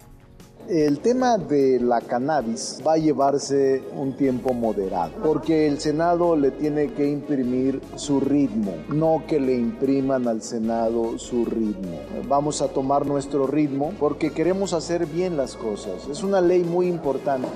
El 0.69 0.99
tema 0.99 1.39
de 1.39 1.79
la 1.79 1.99
cannabis 1.99 2.79
va 2.85 2.93
a 2.93 2.97
llevarse 2.97 3.81
un 3.91 4.15
tiempo 4.15 4.53
moderado, 4.53 5.13
porque 5.23 5.65
el 5.65 5.79
Senado 5.79 6.35
le 6.35 6.51
tiene 6.51 6.93
que 6.93 7.09
imprimir 7.09 7.81
su 7.95 8.19
ritmo, 8.19 8.75
no 8.89 9.23
que 9.27 9.39
le 9.39 9.55
impriman 9.55 10.27
al 10.27 10.43
Senado 10.43 11.17
su 11.17 11.43
ritmo. 11.43 11.99
Vamos 12.27 12.61
a 12.61 12.67
tomar 12.67 13.07
nuestro 13.07 13.47
ritmo 13.47 13.95
porque 13.99 14.31
queremos 14.31 14.73
hacer 14.73 15.07
bien 15.07 15.37
las 15.37 15.55
cosas. 15.55 16.07
Es 16.07 16.21
una 16.21 16.39
ley 16.39 16.63
muy 16.63 16.85
importante. 16.85 17.47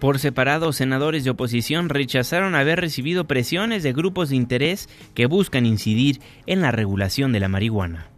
Por 0.00 0.18
separado, 0.18 0.72
senadores 0.72 1.22
de 1.22 1.30
oposición 1.30 1.88
rechazaron 1.88 2.56
haber 2.56 2.80
recibido 2.80 3.28
presiones 3.28 3.84
de 3.84 3.92
grupos 3.92 4.30
de 4.30 4.36
interés 4.36 4.88
que 5.14 5.26
buscan 5.26 5.66
incidir 5.66 6.20
en 6.46 6.62
la 6.62 6.72
regulación 6.72 7.30
de 7.30 7.38
la 7.38 7.48
marihuana. 7.48 8.10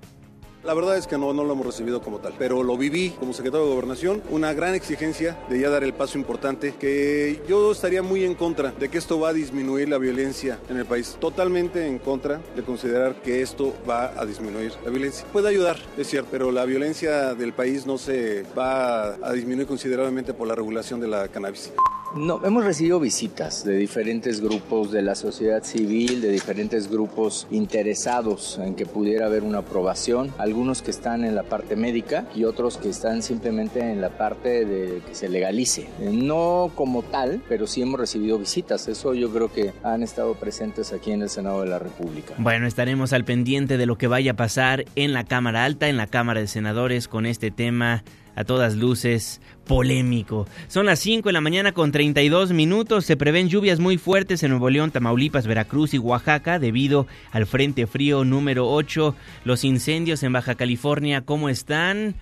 La 0.64 0.74
verdad 0.74 0.96
es 0.96 1.06
que 1.06 1.16
no, 1.16 1.32
no 1.32 1.44
lo 1.44 1.52
hemos 1.52 1.66
recibido 1.66 2.02
como 2.02 2.18
tal, 2.18 2.34
pero 2.36 2.62
lo 2.64 2.76
viví 2.76 3.10
como 3.10 3.32
secretario 3.32 3.66
de 3.66 3.72
Gobernación, 3.72 4.22
una 4.28 4.52
gran 4.52 4.74
exigencia 4.74 5.38
de 5.48 5.60
ya 5.60 5.70
dar 5.70 5.84
el 5.84 5.94
paso 5.94 6.18
importante, 6.18 6.74
que 6.74 7.40
yo 7.48 7.70
estaría 7.70 8.02
muy 8.02 8.24
en 8.24 8.34
contra 8.34 8.72
de 8.72 8.88
que 8.88 8.98
esto 8.98 9.20
va 9.20 9.28
a 9.28 9.32
disminuir 9.32 9.88
la 9.88 9.98
violencia 9.98 10.58
en 10.68 10.76
el 10.76 10.84
país. 10.84 11.16
Totalmente 11.20 11.86
en 11.86 11.98
contra 11.98 12.40
de 12.56 12.62
considerar 12.62 13.14
que 13.22 13.40
esto 13.40 13.72
va 13.88 14.12
a 14.20 14.26
disminuir 14.26 14.72
la 14.84 14.90
violencia. 14.90 15.24
Puede 15.32 15.48
ayudar, 15.48 15.78
es 15.96 16.08
cierto, 16.08 16.28
pero 16.32 16.50
la 16.50 16.64
violencia 16.64 17.34
del 17.34 17.52
país 17.52 17.86
no 17.86 17.96
se 17.96 18.44
va 18.56 19.14
a 19.14 19.32
disminuir 19.32 19.68
considerablemente 19.68 20.34
por 20.34 20.48
la 20.48 20.56
regulación 20.56 20.98
de 21.00 21.06
la 21.06 21.28
cannabis. 21.28 21.72
No, 22.14 22.40
hemos 22.44 22.64
recibido 22.64 22.98
visitas 23.00 23.64
de 23.64 23.76
diferentes 23.76 24.40
grupos 24.40 24.90
de 24.90 25.02
la 25.02 25.14
sociedad 25.14 25.62
civil, 25.62 26.22
de 26.22 26.30
diferentes 26.30 26.90
grupos 26.90 27.46
interesados 27.50 28.58
en 28.62 28.74
que 28.74 28.86
pudiera 28.86 29.26
haber 29.26 29.42
una 29.42 29.58
aprobación, 29.58 30.32
algunos 30.38 30.80
que 30.80 30.90
están 30.90 31.22
en 31.24 31.34
la 31.34 31.42
parte 31.42 31.76
médica 31.76 32.26
y 32.34 32.44
otros 32.44 32.78
que 32.78 32.88
están 32.88 33.22
simplemente 33.22 33.80
en 33.80 34.00
la 34.00 34.16
parte 34.16 34.64
de 34.64 35.02
que 35.06 35.14
se 35.14 35.28
legalice. 35.28 35.86
No 36.00 36.72
como 36.74 37.02
tal, 37.02 37.42
pero 37.46 37.66
sí 37.66 37.82
hemos 37.82 38.00
recibido 38.00 38.38
visitas, 38.38 38.88
eso 38.88 39.12
yo 39.12 39.30
creo 39.30 39.52
que 39.52 39.72
han 39.82 40.02
estado 40.02 40.34
presentes 40.34 40.94
aquí 40.94 41.12
en 41.12 41.22
el 41.22 41.28
Senado 41.28 41.60
de 41.60 41.68
la 41.68 41.78
República. 41.78 42.34
Bueno, 42.38 42.66
estaremos 42.66 43.12
al 43.12 43.26
pendiente 43.26 43.76
de 43.76 43.84
lo 43.84 43.98
que 43.98 44.06
vaya 44.06 44.32
a 44.32 44.36
pasar 44.36 44.86
en 44.96 45.12
la 45.12 45.24
Cámara 45.24 45.64
Alta, 45.64 45.88
en 45.88 45.98
la 45.98 46.06
Cámara 46.06 46.40
de 46.40 46.46
Senadores 46.46 47.06
con 47.06 47.26
este 47.26 47.50
tema 47.50 48.02
a 48.38 48.44
todas 48.44 48.76
luces 48.76 49.40
polémico. 49.66 50.46
Son 50.68 50.86
las 50.86 51.00
5 51.00 51.28
de 51.28 51.32
la 51.32 51.40
mañana 51.40 51.72
con 51.72 51.90
32 51.90 52.52
minutos. 52.52 53.04
Se 53.04 53.16
prevén 53.16 53.48
lluvias 53.48 53.80
muy 53.80 53.98
fuertes 53.98 54.44
en 54.44 54.50
Nuevo 54.50 54.70
León, 54.70 54.92
Tamaulipas, 54.92 55.48
Veracruz 55.48 55.92
y 55.92 55.98
Oaxaca 55.98 56.60
debido 56.60 57.08
al 57.32 57.46
Frente 57.46 57.88
Frío 57.88 58.24
número 58.24 58.70
8. 58.70 59.16
Los 59.44 59.64
incendios 59.64 60.22
en 60.22 60.32
Baja 60.32 60.54
California, 60.54 61.22
¿cómo 61.22 61.48
están? 61.48 62.14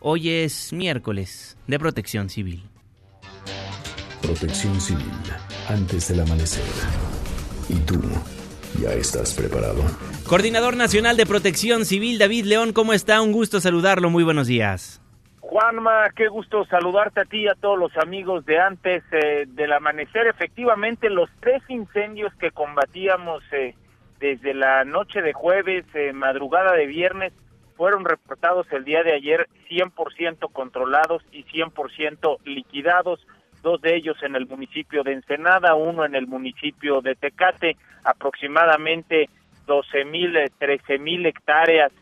Hoy 0.00 0.30
es 0.30 0.72
miércoles 0.72 1.56
de 1.68 1.78
Protección 1.78 2.28
Civil. 2.28 2.64
Protección 4.20 4.80
Civil, 4.80 5.04
antes 5.68 6.08
del 6.08 6.20
amanecer. 6.20 6.64
¿Y 7.68 7.74
tú? 7.74 8.00
¿Ya 8.82 8.92
estás 8.94 9.32
preparado? 9.32 9.84
Coordinador 10.26 10.76
Nacional 10.76 11.16
de 11.16 11.24
Protección 11.24 11.86
Civil, 11.86 12.18
David 12.18 12.46
León, 12.46 12.72
¿cómo 12.72 12.92
está? 12.92 13.20
Un 13.20 13.30
gusto 13.30 13.60
saludarlo. 13.60 14.10
Muy 14.10 14.24
buenos 14.24 14.48
días. 14.48 15.00
Juanma, 15.48 16.10
qué 16.16 16.26
gusto 16.26 16.64
saludarte 16.64 17.20
a 17.20 17.24
ti 17.24 17.42
y 17.42 17.48
a 17.48 17.54
todos 17.54 17.78
los 17.78 17.96
amigos 17.98 18.44
de 18.46 18.58
antes 18.58 19.04
eh, 19.12 19.44
del 19.46 19.72
amanecer. 19.72 20.26
Efectivamente, 20.26 21.08
los 21.08 21.30
tres 21.38 21.62
incendios 21.68 22.34
que 22.34 22.50
combatíamos 22.50 23.44
eh, 23.52 23.76
desde 24.18 24.54
la 24.54 24.84
noche 24.84 25.22
de 25.22 25.32
jueves, 25.32 25.84
eh, 25.94 26.12
madrugada 26.12 26.72
de 26.72 26.86
viernes, 26.86 27.32
fueron 27.76 28.04
reportados 28.04 28.66
el 28.72 28.84
día 28.84 29.04
de 29.04 29.12
ayer 29.12 29.48
100% 29.70 30.52
controlados 30.52 31.22
y 31.30 31.44
100% 31.44 32.38
liquidados. 32.44 33.24
Dos 33.62 33.80
de 33.80 33.94
ellos 33.94 34.20
en 34.24 34.34
el 34.34 34.48
municipio 34.48 35.04
de 35.04 35.12
Ensenada, 35.12 35.76
uno 35.76 36.04
en 36.04 36.16
el 36.16 36.26
municipio 36.26 37.02
de 37.02 37.14
Tecate, 37.14 37.76
aproximadamente 38.02 39.28
12 39.66 40.04
mil, 40.06 40.36
13 40.58 40.98
mil 40.98 41.24
hectáreas 41.24 41.92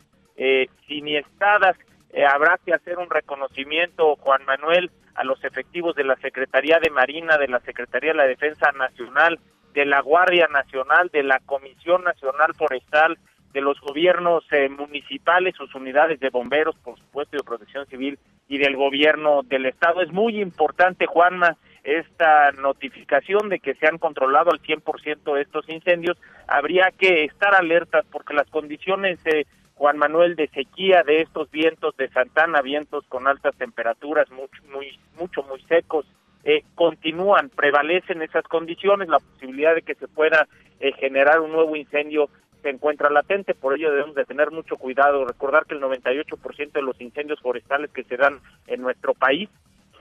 siniestadas 0.88 1.76
eh, 2.14 2.24
habrá 2.24 2.58
que 2.64 2.72
hacer 2.72 2.98
un 2.98 3.10
reconocimiento, 3.10 4.14
Juan 4.16 4.44
Manuel, 4.44 4.90
a 5.16 5.24
los 5.24 5.42
efectivos 5.44 5.96
de 5.96 6.04
la 6.04 6.14
Secretaría 6.16 6.78
de 6.78 6.90
Marina, 6.90 7.38
de 7.38 7.48
la 7.48 7.58
Secretaría 7.60 8.12
de 8.12 8.18
la 8.18 8.26
Defensa 8.26 8.70
Nacional, 8.72 9.40
de 9.72 9.84
la 9.84 10.00
Guardia 10.00 10.46
Nacional, 10.46 11.10
de 11.12 11.24
la 11.24 11.40
Comisión 11.40 12.04
Nacional 12.04 12.54
Forestal, 12.54 13.18
de 13.52 13.60
los 13.60 13.80
gobiernos 13.80 14.44
eh, 14.52 14.68
municipales, 14.68 15.56
sus 15.56 15.74
unidades 15.74 16.20
de 16.20 16.30
bomberos, 16.30 16.76
por 16.84 16.96
supuesto, 16.98 17.36
y 17.36 17.38
de 17.38 17.44
protección 17.44 17.86
civil, 17.86 18.18
y 18.48 18.58
del 18.58 18.76
gobierno 18.76 19.42
del 19.42 19.66
Estado. 19.66 20.00
Es 20.00 20.12
muy 20.12 20.40
importante, 20.40 21.06
Juanma, 21.06 21.56
esta 21.82 22.52
notificación 22.52 23.48
de 23.48 23.58
que 23.58 23.74
se 23.74 23.86
han 23.86 23.98
controlado 23.98 24.50
al 24.52 24.60
100% 24.60 25.40
estos 25.40 25.68
incendios. 25.68 26.16
Habría 26.46 26.92
que 26.96 27.24
estar 27.24 27.54
alertas 27.54 28.04
porque 28.10 28.34
las 28.34 28.48
condiciones 28.50 29.18
eh, 29.26 29.46
Juan 29.74 29.98
Manuel 29.98 30.36
de 30.36 30.48
sequía 30.48 31.02
de 31.02 31.22
estos 31.22 31.50
vientos 31.50 31.96
de 31.96 32.08
Santana, 32.08 32.62
vientos 32.62 33.04
con 33.08 33.26
altas 33.26 33.56
temperaturas, 33.56 34.30
mucho, 34.30 34.62
muy, 34.72 34.98
mucho, 35.18 35.42
muy 35.42 35.60
secos, 35.62 36.06
eh, 36.44 36.62
continúan, 36.74 37.50
prevalecen 37.50 38.22
esas 38.22 38.44
condiciones, 38.44 39.08
la 39.08 39.18
posibilidad 39.18 39.74
de 39.74 39.82
que 39.82 39.94
se 39.94 40.08
pueda 40.08 40.46
eh, 40.80 40.92
generar 40.92 41.40
un 41.40 41.52
nuevo 41.52 41.74
incendio 41.74 42.28
se 42.62 42.70
encuentra 42.70 43.10
latente, 43.10 43.54
por 43.54 43.74
ello 43.74 43.90
debemos 43.90 44.14
de 44.14 44.24
tener 44.24 44.50
mucho 44.50 44.76
cuidado, 44.76 45.26
recordar 45.26 45.66
que 45.66 45.74
el 45.74 45.82
98% 45.82 46.72
de 46.72 46.82
los 46.82 46.98
incendios 47.00 47.40
forestales 47.40 47.90
que 47.90 48.04
se 48.04 48.16
dan 48.16 48.40
en 48.66 48.80
nuestro 48.80 49.12
país 49.12 49.50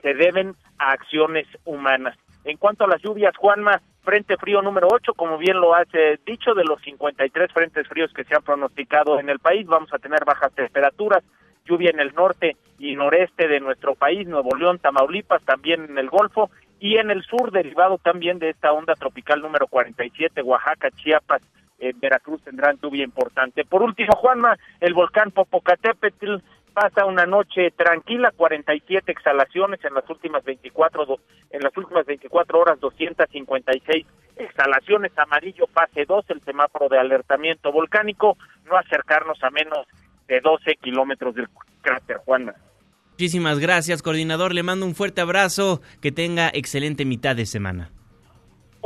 se 0.00 0.14
deben 0.14 0.54
a 0.78 0.92
acciones 0.92 1.46
humanas. 1.64 2.16
En 2.44 2.56
cuanto 2.56 2.84
a 2.84 2.88
las 2.88 3.02
lluvias, 3.02 3.36
Juanma, 3.36 3.80
Frente 4.04 4.36
frío 4.36 4.60
número 4.60 4.88
8, 4.90 5.14
como 5.14 5.38
bien 5.38 5.58
lo 5.58 5.74
has 5.74 5.88
dicho, 6.26 6.52
de 6.52 6.64
los 6.64 6.78
53 6.82 7.50
frentes 7.50 7.88
fríos 7.88 8.12
que 8.12 8.24
se 8.24 8.34
han 8.34 8.42
pronosticado 8.42 9.18
en 9.18 9.30
el 9.30 9.38
país, 9.38 9.66
vamos 9.66 9.90
a 9.94 9.98
tener 9.98 10.26
bajas 10.26 10.52
temperaturas, 10.52 11.24
lluvia 11.64 11.88
en 11.88 12.00
el 12.00 12.14
norte 12.14 12.58
y 12.78 12.96
noreste 12.96 13.48
de 13.48 13.60
nuestro 13.60 13.94
país, 13.94 14.28
Nuevo 14.28 14.54
León, 14.56 14.78
Tamaulipas, 14.78 15.42
también 15.44 15.84
en 15.84 15.96
el 15.96 16.10
Golfo 16.10 16.50
y 16.78 16.98
en 16.98 17.10
el 17.10 17.22
sur, 17.22 17.50
derivado 17.50 17.96
también 17.96 18.38
de 18.38 18.50
esta 18.50 18.72
onda 18.72 18.94
tropical 18.94 19.40
número 19.40 19.66
47, 19.68 20.42
Oaxaca, 20.42 20.90
Chiapas, 20.90 21.40
eh, 21.78 21.94
Veracruz 21.96 22.42
tendrán 22.42 22.78
lluvia 22.82 23.04
importante. 23.04 23.64
Por 23.64 23.82
último, 23.82 24.12
Juanma, 24.16 24.58
el 24.80 24.92
volcán 24.92 25.30
Popocatépetl 25.30 26.36
pasa 26.74 27.06
una 27.06 27.24
noche 27.24 27.70
tranquila, 27.70 28.32
47 28.36 29.10
exhalaciones 29.10 29.82
en 29.84 29.94
las 29.94 30.08
últimas 30.10 30.44
24 30.44 31.18
en 31.50 31.60
las 31.62 31.76
últimas 31.76 32.04
24 32.04 32.58
horas 32.58 32.80
256 32.80 34.06
exhalaciones, 34.36 35.12
amarillo 35.16 35.66
fase 35.72 36.04
2, 36.04 36.24
el 36.30 36.40
semáforo 36.42 36.88
de 36.88 36.98
alertamiento 36.98 37.70
volcánico, 37.70 38.36
no 38.66 38.76
acercarnos 38.76 39.42
a 39.42 39.50
menos 39.50 39.86
de 40.26 40.40
12 40.40 40.74
kilómetros 40.82 41.34
del 41.36 41.48
cráter 41.80 42.16
Juana. 42.18 42.54
Muchísimas 43.12 43.60
gracias, 43.60 44.02
coordinador. 44.02 44.52
Le 44.52 44.64
mando 44.64 44.86
un 44.86 44.96
fuerte 44.96 45.20
abrazo. 45.20 45.80
Que 46.00 46.10
tenga 46.10 46.50
excelente 46.52 47.04
mitad 47.04 47.36
de 47.36 47.46
semana. 47.46 47.92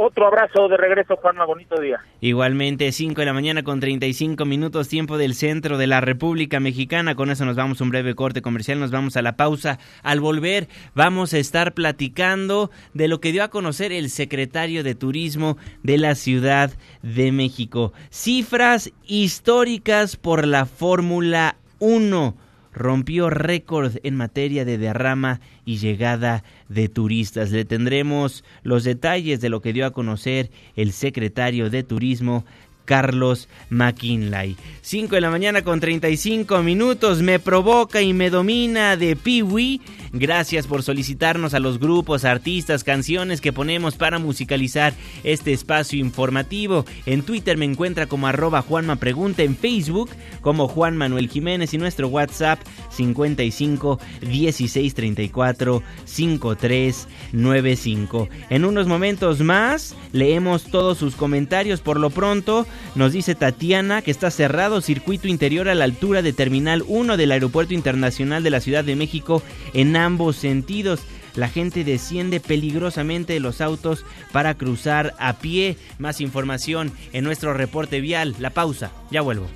Otro 0.01 0.29
abrazo 0.29 0.69
de 0.69 0.77
regreso, 0.77 1.17
Juanma, 1.17 1.45
bonito 1.45 1.81
día. 1.81 1.99
Igualmente, 2.21 2.93
5 2.93 3.21
de 3.21 3.27
la 3.27 3.33
mañana 3.33 3.65
con 3.65 3.81
35 3.81 4.45
minutos, 4.45 4.87
tiempo 4.87 5.19
del 5.19 5.35
centro 5.35 5.77
de 5.77 5.89
la 5.89 6.01
República 6.01 6.61
Mexicana. 6.61 7.17
Con 7.17 7.33
eso 7.33 7.45
nos 7.45 7.57
vamos 7.57 7.81
a 7.81 7.85
un 7.85 7.91
breve 7.91 8.15
corte 8.15 8.41
comercial, 8.41 8.79
nos 8.79 8.93
vamos 8.93 9.17
a 9.17 9.23
la 9.23 9.35
pausa. 9.35 9.81
Al 10.05 10.21
volver, 10.21 10.69
vamos 10.95 11.35
a 11.35 11.39
estar 11.39 11.75
platicando 11.75 12.71
de 12.95 13.09
lo 13.09 13.21
que 13.21 13.33
dio 13.33 13.43
a 13.43 13.49
conocer 13.49 13.91
el 13.91 14.09
secretario 14.09 14.85
de 14.85 14.95
Turismo 14.95 15.57
de 15.83 15.99
la 15.99 16.15
Ciudad 16.15 16.71
de 17.03 17.33
México. 17.33 17.93
Cifras 18.09 18.93
históricas 19.05 20.15
por 20.15 20.47
la 20.47 20.67
Fórmula 20.67 21.57
1 21.81 22.37
rompió 22.79 23.29
récord 23.29 23.97
en 24.03 24.15
materia 24.15 24.65
de 24.65 24.79
derrama 24.79 25.41
y 25.65 25.79
llegada 25.79 26.45
de 26.69 26.89
turistas. 26.89 27.51
Le 27.51 27.65
tendremos 27.65 28.45
los 28.63 28.85
detalles 28.85 29.41
de 29.41 29.49
lo 29.49 29.61
que 29.61 29.73
dio 29.73 29.85
a 29.85 29.93
conocer 29.93 30.51
el 30.77 30.93
secretario 30.93 31.71
de 31.71 31.83
Turismo 31.83 32.45
Carlos 32.89 33.51
McKinley. 33.69 34.57
5 34.81 35.15
de 35.15 35.21
la 35.21 35.31
mañana 35.31 35.61
con 35.61 35.79
35 35.79 36.63
minutos. 36.63 37.21
Me 37.21 37.39
provoca 37.39 38.01
y 38.01 38.15
me 38.15 38.31
domina 38.31 38.97
de 38.97 39.15
Piwi. 39.15 39.83
Gracias 40.13 40.67
por 40.67 40.83
solicitarnos 40.83 41.53
a 41.53 41.59
los 41.59 41.79
grupos, 41.79 42.25
artistas, 42.25 42.85
canciones 42.85 43.43
que 43.43 43.53
ponemos 43.53 43.97
para 43.97 44.19
musicalizar 44.19 44.95
este 45.23 45.53
espacio 45.53 45.99
informativo. 45.99 46.87
En 47.05 47.21
Twitter 47.23 47.59
me 47.59 47.67
encuentra 47.67 48.07
como 48.07 48.27
arroba 48.27 48.63
Juanma 48.63 48.97
Pregunta, 48.97 49.43
en 49.43 49.55
Facebook 49.55 50.09
como 50.41 50.67
Juan 50.67 50.97
Manuel 50.97 51.29
Jiménez 51.29 51.75
y 51.75 51.79
nuestro 51.79 52.09
WhatsApp 52.09 52.59
55 52.91 54.01
16 54.23 54.95
34 54.95 55.83
53 56.07 57.09
95. 57.33 58.29
En 58.49 58.65
unos 58.65 58.87
momentos 58.87 59.41
más 59.41 59.95
leemos 60.13 60.65
todos 60.65 60.97
sus 60.97 61.17
comentarios. 61.17 61.83
Por 61.83 62.01
lo 62.01 62.09
pronto, 62.09 62.67
nos 62.95 63.13
dice 63.13 63.35
Tatiana 63.35 64.03
que 64.03 64.11
está 64.11 64.31
cerrado 64.31 64.81
circuito 64.81 65.29
interior 65.29 65.69
a 65.69 65.75
la 65.75 65.85
altura 65.85 66.23
de 66.23 66.33
Terminal 66.33 66.85
1 66.87 67.17
del 67.17 67.33
Aeropuerto 67.33 67.75
Internacional 67.75 68.43
de 68.43 68.51
la 68.51 68.61
Ciudad 68.61 68.85
de 68.85 68.97
México 68.97 69.43
en 69.75 69.97
ambos 69.97 70.37
sentidos. 70.37 71.01
La 71.35 71.49
gente 71.49 71.85
desciende 71.85 72.41
peligrosamente 72.41 73.35
de 73.35 73.41
los 73.41 73.61
autos 73.61 74.05
para 74.33 74.55
cruzar 74.55 75.15
a 75.19 75.35
pie. 75.35 75.77
Más 75.99 76.21
información 76.21 76.91
en 77.13 77.25
nuestro 77.25 77.55
reporte 77.55 78.01
vial. 78.01 78.35
La 78.41 78.51
pausa. 78.51 78.91
Ya 79.11 79.21
vuelvo. 79.21 79.47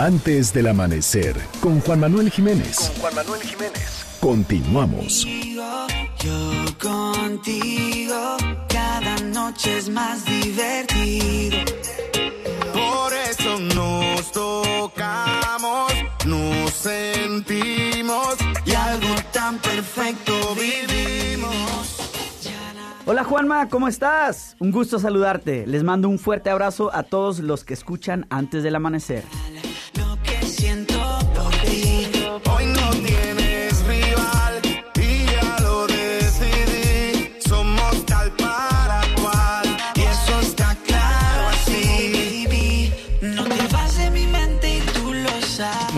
Antes 0.00 0.52
del 0.52 0.68
amanecer, 0.68 1.34
con 1.58 1.80
Juan 1.80 1.98
Manuel 1.98 2.30
Jiménez. 2.30 2.76
Con 2.76 3.00
Juan 3.00 3.14
Manuel 3.16 3.42
Jiménez. 3.42 4.06
Continuamos. 4.20 5.26
Yo 6.20 6.64
contigo, 6.80 8.36
cada 8.68 9.16
noche 9.24 9.76
es 9.76 9.88
más 9.88 10.24
divertido. 10.24 11.58
Por 12.72 13.12
eso 13.12 13.58
nos 13.74 14.30
tocamos, 14.30 15.92
nos 16.24 16.70
sentimos 16.70 18.36
y 18.64 18.74
algo 18.74 19.16
tan 19.32 19.58
perfecto 19.58 20.32
vivimos. 20.54 21.96
Hola 23.04 23.24
Juanma, 23.24 23.68
¿cómo 23.68 23.88
estás? 23.88 24.54
Un 24.60 24.70
gusto 24.70 25.00
saludarte. 25.00 25.66
Les 25.66 25.82
mando 25.82 26.08
un 26.08 26.20
fuerte 26.20 26.50
abrazo 26.50 26.94
a 26.94 27.02
todos 27.02 27.40
los 27.40 27.64
que 27.64 27.74
escuchan 27.74 28.26
antes 28.30 28.62
del 28.62 28.76
amanecer. 28.76 29.24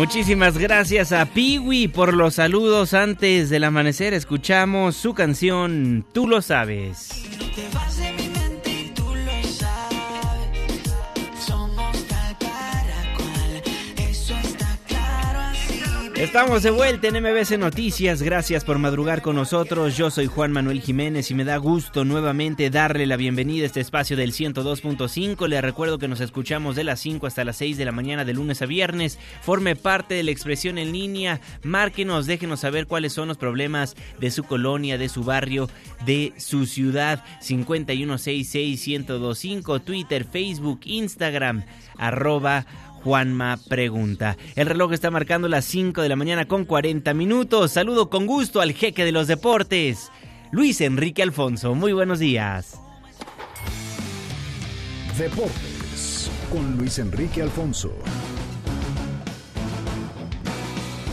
Muchísimas 0.00 0.56
gracias 0.58 1.12
a 1.12 1.26
Piwi 1.26 1.86
por 1.86 2.14
los 2.14 2.34
saludos 2.34 2.94
antes 2.94 3.50
del 3.50 3.64
amanecer. 3.64 4.14
Escuchamos 4.14 4.96
su 4.96 5.14
canción 5.14 6.04
Tú 6.12 6.26
lo 6.26 6.42
sabes. 6.42 7.10
Estamos 16.20 16.62
de 16.62 16.70
vuelta 16.70 17.08
en 17.08 17.20
MBC 17.22 17.58
Noticias. 17.58 18.20
Gracias 18.20 18.62
por 18.62 18.78
madrugar 18.78 19.22
con 19.22 19.36
nosotros. 19.36 19.96
Yo 19.96 20.10
soy 20.10 20.26
Juan 20.26 20.52
Manuel 20.52 20.82
Jiménez 20.82 21.30
y 21.30 21.34
me 21.34 21.46
da 21.46 21.56
gusto 21.56 22.04
nuevamente 22.04 22.68
darle 22.68 23.06
la 23.06 23.16
bienvenida 23.16 23.62
a 23.62 23.66
este 23.66 23.80
espacio 23.80 24.18
del 24.18 24.34
102.5. 24.34 25.48
Le 25.48 25.62
recuerdo 25.62 25.98
que 25.98 26.08
nos 26.08 26.20
escuchamos 26.20 26.76
de 26.76 26.84
las 26.84 27.00
5 27.00 27.26
hasta 27.26 27.42
las 27.42 27.56
6 27.56 27.78
de 27.78 27.86
la 27.86 27.92
mañana 27.92 28.26
de 28.26 28.34
lunes 28.34 28.60
a 28.60 28.66
viernes. 28.66 29.18
Forme 29.40 29.76
parte 29.76 30.12
de 30.12 30.22
la 30.22 30.30
expresión 30.30 30.76
en 30.76 30.92
línea. 30.92 31.40
Márquenos, 31.62 32.26
déjenos 32.26 32.60
saber 32.60 32.86
cuáles 32.86 33.14
son 33.14 33.28
los 33.28 33.38
problemas 33.38 33.96
de 34.18 34.30
su 34.30 34.44
colonia, 34.44 34.98
de 34.98 35.08
su 35.08 35.24
barrio, 35.24 35.70
de 36.04 36.34
su 36.36 36.66
ciudad. 36.66 37.24
5166125, 37.40 39.82
Twitter, 39.82 40.26
Facebook, 40.26 40.80
Instagram, 40.84 41.64
arroba 41.96 42.66
Juanma 43.04 43.58
Pregunta. 43.68 44.36
El 44.56 44.66
reloj 44.66 44.92
está 44.92 45.10
marcando 45.10 45.48
las 45.48 45.64
5 45.64 46.02
de 46.02 46.08
la 46.08 46.16
mañana 46.16 46.46
con 46.46 46.64
40 46.64 47.14
minutos. 47.14 47.72
Saludo 47.72 48.10
con 48.10 48.26
gusto 48.26 48.60
al 48.60 48.72
jeque 48.72 49.04
de 49.04 49.12
los 49.12 49.26
deportes, 49.26 50.10
Luis 50.50 50.80
Enrique 50.80 51.22
Alfonso. 51.22 51.74
Muy 51.74 51.92
buenos 51.92 52.18
días. 52.18 52.80
Deportes 55.18 56.30
con 56.50 56.76
Luis 56.78 56.98
Enrique 56.98 57.42
Alfonso. 57.42 57.92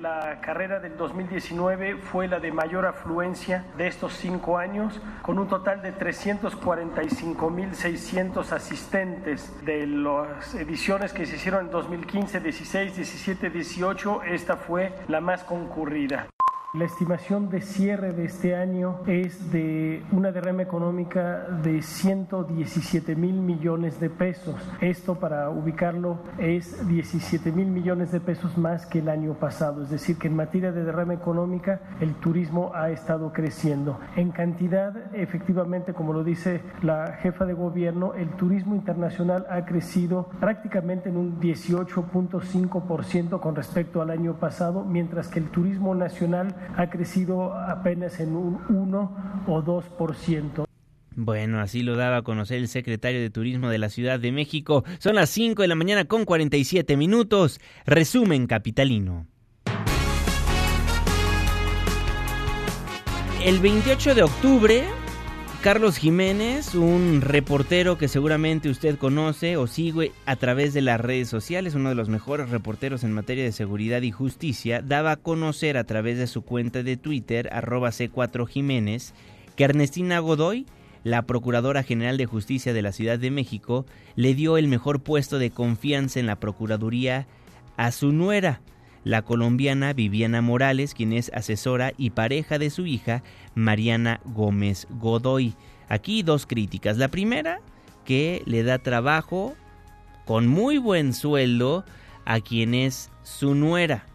La 0.00 0.40
carrera 0.40 0.80
del 0.80 0.96
2019 0.96 1.98
fue 1.98 2.26
la 2.26 2.40
de 2.40 2.50
mayor 2.50 2.84
afluencia 2.84 3.64
de 3.78 3.86
estos 3.86 4.14
cinco 4.14 4.58
años, 4.58 5.00
con 5.22 5.38
un 5.38 5.46
total 5.46 5.82
de 5.82 5.94
345.600 5.94 8.50
asistentes 8.50 9.52
de 9.64 9.86
las 9.86 10.52
ediciones 10.56 11.12
que 11.12 11.26
se 11.26 11.36
hicieron 11.36 11.66
en 11.66 11.70
2015, 11.70 12.40
16, 12.40 12.96
17, 12.96 13.50
18. 13.50 14.24
Esta 14.24 14.56
fue 14.56 14.92
la 15.06 15.20
más 15.20 15.44
concurrida. 15.44 16.26
La 16.74 16.86
estimación 16.86 17.50
de 17.50 17.60
cierre 17.60 18.12
de 18.12 18.24
este 18.24 18.56
año 18.56 18.98
es 19.06 19.52
de 19.52 20.02
una 20.10 20.32
derrama 20.32 20.62
económica 20.62 21.46
de 21.62 21.80
117 21.80 23.14
mil 23.14 23.34
millones 23.34 24.00
de 24.00 24.10
pesos. 24.10 24.56
Esto, 24.80 25.14
para 25.14 25.50
ubicarlo, 25.50 26.18
es 26.36 26.88
17 26.88 27.52
mil 27.52 27.68
millones 27.68 28.10
de 28.10 28.18
pesos 28.18 28.58
más 28.58 28.86
que 28.86 28.98
el 28.98 29.08
año 29.08 29.34
pasado. 29.34 29.84
Es 29.84 29.90
decir, 29.90 30.18
que 30.18 30.26
en 30.26 30.34
materia 30.34 30.72
de 30.72 30.82
derrama 30.82 31.14
económica, 31.14 31.80
el 32.00 32.16
turismo 32.16 32.72
ha 32.74 32.90
estado 32.90 33.32
creciendo. 33.32 34.00
En 34.16 34.32
cantidad, 34.32 35.14
efectivamente, 35.14 35.94
como 35.94 36.12
lo 36.12 36.24
dice 36.24 36.60
la 36.82 37.12
jefa 37.20 37.46
de 37.46 37.54
gobierno, 37.54 38.14
el 38.14 38.30
turismo 38.30 38.74
internacional 38.74 39.46
ha 39.48 39.64
crecido 39.64 40.28
prácticamente 40.40 41.08
en 41.08 41.18
un 41.18 41.40
18.5% 41.40 43.38
con 43.38 43.54
respecto 43.54 44.02
al 44.02 44.10
año 44.10 44.40
pasado, 44.40 44.84
mientras 44.84 45.28
que 45.28 45.38
el 45.38 45.50
turismo 45.50 45.94
nacional 45.94 46.52
ha 46.76 46.90
crecido 46.90 47.54
apenas 47.54 48.20
en 48.20 48.34
un 48.34 48.60
1 48.68 49.44
o 49.46 49.62
2%. 49.62 50.64
Bueno, 51.16 51.60
así 51.60 51.82
lo 51.82 51.96
daba 51.96 52.18
a 52.18 52.22
conocer 52.22 52.58
el 52.58 52.68
secretario 52.68 53.20
de 53.20 53.30
Turismo 53.30 53.68
de 53.68 53.78
la 53.78 53.88
Ciudad 53.88 54.18
de 54.18 54.32
México. 54.32 54.84
Son 54.98 55.14
las 55.14 55.30
5 55.30 55.62
de 55.62 55.68
la 55.68 55.76
mañana 55.76 56.06
con 56.06 56.24
47 56.24 56.96
minutos. 56.96 57.60
Resumen 57.86 58.46
capitalino. 58.46 59.26
El 63.44 63.60
28 63.60 64.14
de 64.14 64.22
octubre 64.22 64.84
Carlos 65.64 65.96
Jiménez, 65.96 66.74
un 66.74 67.22
reportero 67.22 67.96
que 67.96 68.06
seguramente 68.06 68.68
usted 68.68 68.98
conoce 68.98 69.56
o 69.56 69.66
sigue 69.66 70.12
a 70.26 70.36
través 70.36 70.74
de 70.74 70.82
las 70.82 71.00
redes 71.00 71.30
sociales, 71.30 71.74
uno 71.74 71.88
de 71.88 71.94
los 71.94 72.10
mejores 72.10 72.50
reporteros 72.50 73.02
en 73.02 73.12
materia 73.12 73.44
de 73.44 73.50
seguridad 73.50 74.02
y 74.02 74.10
justicia, 74.10 74.82
daba 74.82 75.12
a 75.12 75.16
conocer 75.16 75.78
a 75.78 75.84
través 75.84 76.18
de 76.18 76.26
su 76.26 76.42
cuenta 76.42 76.82
de 76.82 76.98
Twitter, 76.98 77.48
arroba 77.50 77.88
C4 77.92 78.46
Jiménez, 78.46 79.14
que 79.56 79.64
Ernestina 79.64 80.18
Godoy, 80.18 80.66
la 81.02 81.22
Procuradora 81.22 81.82
General 81.82 82.18
de 82.18 82.26
Justicia 82.26 82.74
de 82.74 82.82
la 82.82 82.92
Ciudad 82.92 83.18
de 83.18 83.30
México, 83.30 83.86
le 84.16 84.34
dio 84.34 84.58
el 84.58 84.68
mejor 84.68 85.02
puesto 85.02 85.38
de 85.38 85.48
confianza 85.48 86.20
en 86.20 86.26
la 86.26 86.36
Procuraduría 86.36 87.26
a 87.78 87.90
su 87.90 88.12
nuera, 88.12 88.60
la 89.04 89.22
colombiana 89.22 89.92
Viviana 89.92 90.42
Morales, 90.42 90.94
quien 90.94 91.12
es 91.12 91.30
asesora 91.34 91.92
y 91.96 92.10
pareja 92.10 92.58
de 92.58 92.70
su 92.70 92.86
hija 92.86 93.22
Mariana 93.54 94.20
Gómez 94.24 94.88
Godoy. 94.90 95.54
Aquí 95.88 96.22
dos 96.22 96.46
críticas. 96.46 96.96
La 96.96 97.08
primera, 97.08 97.60
que 98.04 98.42
le 98.46 98.62
da 98.62 98.78
trabajo 98.78 99.54
con 100.24 100.46
muy 100.46 100.78
buen 100.78 101.12
sueldo 101.12 101.84
a 102.24 102.40
quien 102.40 102.74
es 102.74 103.10
su 103.22 103.54
nuera. 103.54 104.06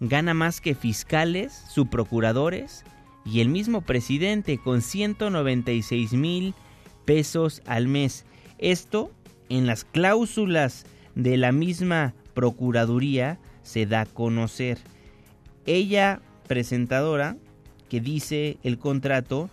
Gana 0.00 0.34
más 0.34 0.60
que 0.60 0.74
fiscales, 0.74 1.64
subprocuradores 1.70 2.84
y 3.24 3.40
el 3.40 3.48
mismo 3.48 3.82
presidente 3.82 4.58
con 4.58 4.82
196 4.82 6.12
mil 6.14 6.54
pesos 7.04 7.62
al 7.66 7.86
mes. 7.86 8.24
Esto 8.58 9.12
en 9.48 9.66
las 9.66 9.84
cláusulas 9.84 10.84
de 11.14 11.36
la 11.36 11.52
misma 11.52 12.14
Procuraduría 12.34 13.38
se 13.62 13.86
da 13.86 14.02
a 14.02 14.06
conocer. 14.06 14.78
Ella, 15.66 16.20
presentadora, 16.46 17.36
que 17.88 18.00
dice 18.00 18.58
el 18.62 18.78
contrato, 18.78 19.50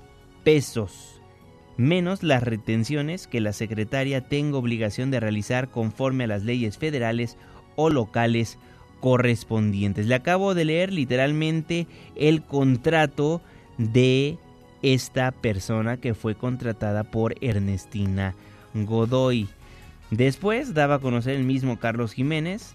pesos 0.42 1.17
menos 1.78 2.22
las 2.22 2.42
retenciones 2.42 3.26
que 3.26 3.40
la 3.40 3.54
secretaria 3.54 4.20
tenga 4.20 4.58
obligación 4.58 5.10
de 5.10 5.20
realizar 5.20 5.70
conforme 5.70 6.24
a 6.24 6.26
las 6.26 6.42
leyes 6.42 6.76
federales 6.76 7.38
o 7.76 7.88
locales 7.88 8.58
correspondientes. 9.00 10.06
Le 10.06 10.16
acabo 10.16 10.54
de 10.54 10.66
leer 10.66 10.92
literalmente 10.92 11.86
el 12.16 12.42
contrato 12.42 13.40
de 13.78 14.36
esta 14.82 15.30
persona 15.30 15.96
que 15.96 16.14
fue 16.14 16.34
contratada 16.34 17.04
por 17.04 17.34
Ernestina 17.40 18.34
Godoy. 18.74 19.48
Después 20.10 20.74
daba 20.74 20.96
a 20.96 21.00
conocer 21.00 21.36
el 21.36 21.44
mismo 21.44 21.78
Carlos 21.78 22.12
Jiménez 22.12 22.74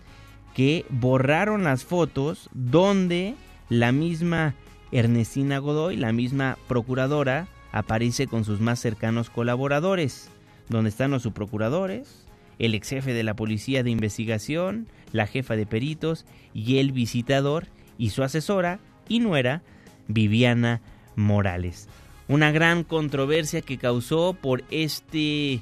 que 0.54 0.86
borraron 0.90 1.64
las 1.64 1.84
fotos 1.84 2.50
donde 2.54 3.36
la 3.70 3.92
misma 3.92 4.56
Ernestina 4.92 5.58
Godoy, 5.58 5.98
la 5.98 6.14
misma 6.14 6.58
procuradora, 6.68 7.48
aparece 7.74 8.28
con 8.28 8.46
sus 8.46 8.62
más 8.62 8.80
cercanos 8.80 9.30
colaboradores, 9.30 10.30
donde 10.70 10.90
están 10.90 11.12
los 11.12 11.24
subprocuradores, 11.24 12.26
el 12.60 12.76
ex 12.76 12.90
jefe 12.90 13.14
de 13.14 13.24
la 13.24 13.36
policía 13.36 13.84
de 13.84 13.90
investigación, 13.90 14.88
la 15.12 15.28
jefa 15.28 15.58
de 15.58 15.66
peritos 15.66 16.26
y 16.54 16.78
el 16.78 16.94
visitador 16.94 17.68
y 17.98 18.12
su 18.12 18.24
asesora 18.24 18.80
y 19.10 19.20
nuera 19.20 19.64
Viviana 20.08 20.82
Morales. 21.18 21.90
Una 22.28 22.52
gran 22.52 22.84
controversia 22.84 23.62
que 23.62 23.78
causó 23.78 24.34
por 24.40 24.64
este, 24.72 25.62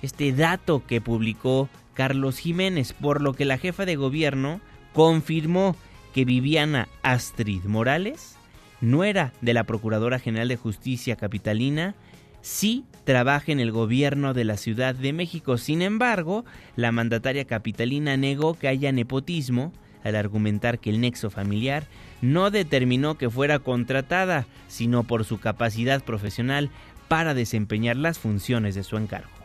este 0.00 0.32
dato 0.32 0.86
que 0.86 1.00
publicó 1.00 1.68
Carlos 1.92 2.38
Jiménez, 2.38 2.92
por 2.92 3.20
lo 3.20 3.34
que 3.34 3.44
la 3.44 3.58
jefa 3.58 3.84
de 3.84 3.96
gobierno 3.96 4.60
confirmó 4.94 5.76
que 6.14 6.24
Viviana 6.24 6.88
Astrid 7.02 7.64
Morales, 7.64 8.37
nuera 8.80 9.32
de 9.40 9.54
la 9.54 9.64
Procuradora 9.64 10.18
General 10.18 10.48
de 10.48 10.56
Justicia 10.56 11.16
Capitalina, 11.16 11.94
sí 12.40 12.84
trabaja 13.04 13.52
en 13.52 13.60
el 13.60 13.72
gobierno 13.72 14.34
de 14.34 14.44
la 14.44 14.56
Ciudad 14.56 14.94
de 14.94 15.12
México. 15.12 15.58
Sin 15.58 15.82
embargo, 15.82 16.44
la 16.76 16.92
mandataria 16.92 17.44
capitalina 17.44 18.16
negó 18.16 18.54
que 18.54 18.68
haya 18.68 18.92
nepotismo 18.92 19.72
al 20.04 20.16
argumentar 20.16 20.78
que 20.78 20.90
el 20.90 21.00
nexo 21.00 21.30
familiar 21.30 21.84
no 22.22 22.50
determinó 22.50 23.18
que 23.18 23.30
fuera 23.30 23.58
contratada, 23.58 24.46
sino 24.68 25.04
por 25.04 25.24
su 25.24 25.38
capacidad 25.38 26.02
profesional 26.02 26.70
para 27.08 27.34
desempeñar 27.34 27.96
las 27.96 28.18
funciones 28.18 28.74
de 28.74 28.84
su 28.84 28.96
encargo. 28.96 29.37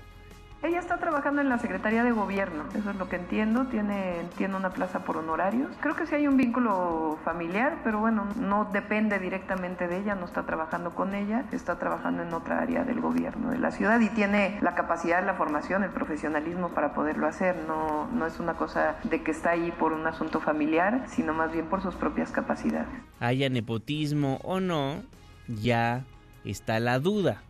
Ella 0.64 0.80
está 0.80 0.98
trabajando 0.98 1.42
en 1.42 1.50
la 1.50 1.60
Secretaría 1.60 2.06
de 2.06 2.14
Gobierno, 2.14 2.64
eso 2.74 2.92
es 2.92 2.96
lo 2.96 3.10
que 3.10 3.18
entiendo, 3.18 3.66
tiene, 3.66 4.22
tiene 4.38 4.56
una 4.56 4.70
plaza 4.70 5.00
por 5.00 5.18
honorarios. 5.18 5.70
Creo 5.82 5.94
que 5.94 6.08
sí 6.08 6.16
hay 6.16 6.26
un 6.26 6.38
vínculo 6.38 7.20
familiar, 7.26 7.82
pero 7.84 8.00
bueno, 8.00 8.30
no 8.38 8.70
depende 8.72 9.20
directamente 9.20 9.90
de 9.90 9.98
ella, 9.98 10.16
no 10.16 10.24
está 10.24 10.46
trabajando 10.46 10.96
con 10.96 11.16
ella, 11.16 11.44
está 11.52 11.78
trabajando 11.80 12.24
en 12.24 12.34
otra 12.34 12.62
área 12.62 12.86
del 12.86 13.02
gobierno 13.02 13.52
de 13.52 13.58
la 13.58 13.72
ciudad 13.72 14.00
y 14.00 14.08
tiene 14.08 14.58
la 14.62 14.74
capacidad, 14.74 15.26
la 15.26 15.34
formación, 15.34 15.84
el 15.84 15.90
profesionalismo 15.90 16.70
para 16.70 16.94
poderlo 16.94 17.28
hacer. 17.28 17.58
No, 17.68 18.08
no 18.08 18.26
es 18.26 18.40
una 18.40 18.54
cosa 18.54 18.96
de 19.04 19.22
que 19.22 19.32
está 19.32 19.50
ahí 19.50 19.74
por 19.78 19.92
un 19.92 20.08
asunto 20.08 20.40
familiar, 20.40 21.04
sino 21.10 21.34
más 21.34 21.52
bien 21.52 21.66
por 21.66 21.82
sus 21.82 21.96
propias 21.96 22.32
capacidades. 22.32 22.88
Haya 23.20 23.50
nepotismo 23.50 24.40
o 24.44 24.62
no, 24.62 25.04
ya 25.50 26.06
está 26.46 26.80
la 26.80 27.00
duda. 27.00 27.42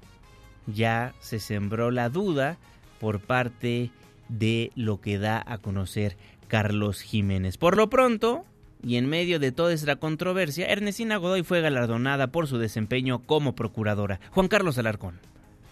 Ya 0.65 1.13
se 1.19 1.39
sembró 1.39 1.91
la 1.91 2.09
duda 2.09 2.57
por 3.03 3.19
parte 3.19 3.91
de 4.29 4.71
lo 4.75 5.01
que 5.01 5.17
da 5.17 5.43
a 5.45 5.57
conocer 5.57 6.15
Carlos 6.47 7.01
Jiménez. 7.01 7.57
Por 7.57 7.75
lo 7.75 7.89
pronto, 7.89 8.45
y 8.81 8.95
en 8.95 9.09
medio 9.09 9.39
de 9.39 9.51
toda 9.51 9.73
esta 9.73 9.97
controversia, 9.97 10.67
Ernestina 10.67 11.17
Godoy 11.17 11.43
fue 11.43 11.59
galardonada 11.59 12.27
por 12.27 12.47
su 12.47 12.59
desempeño 12.59 13.19
como 13.19 13.55
procuradora. 13.55 14.21
Juan 14.31 14.47
Carlos 14.47 14.77
Alarcón. 14.77 15.19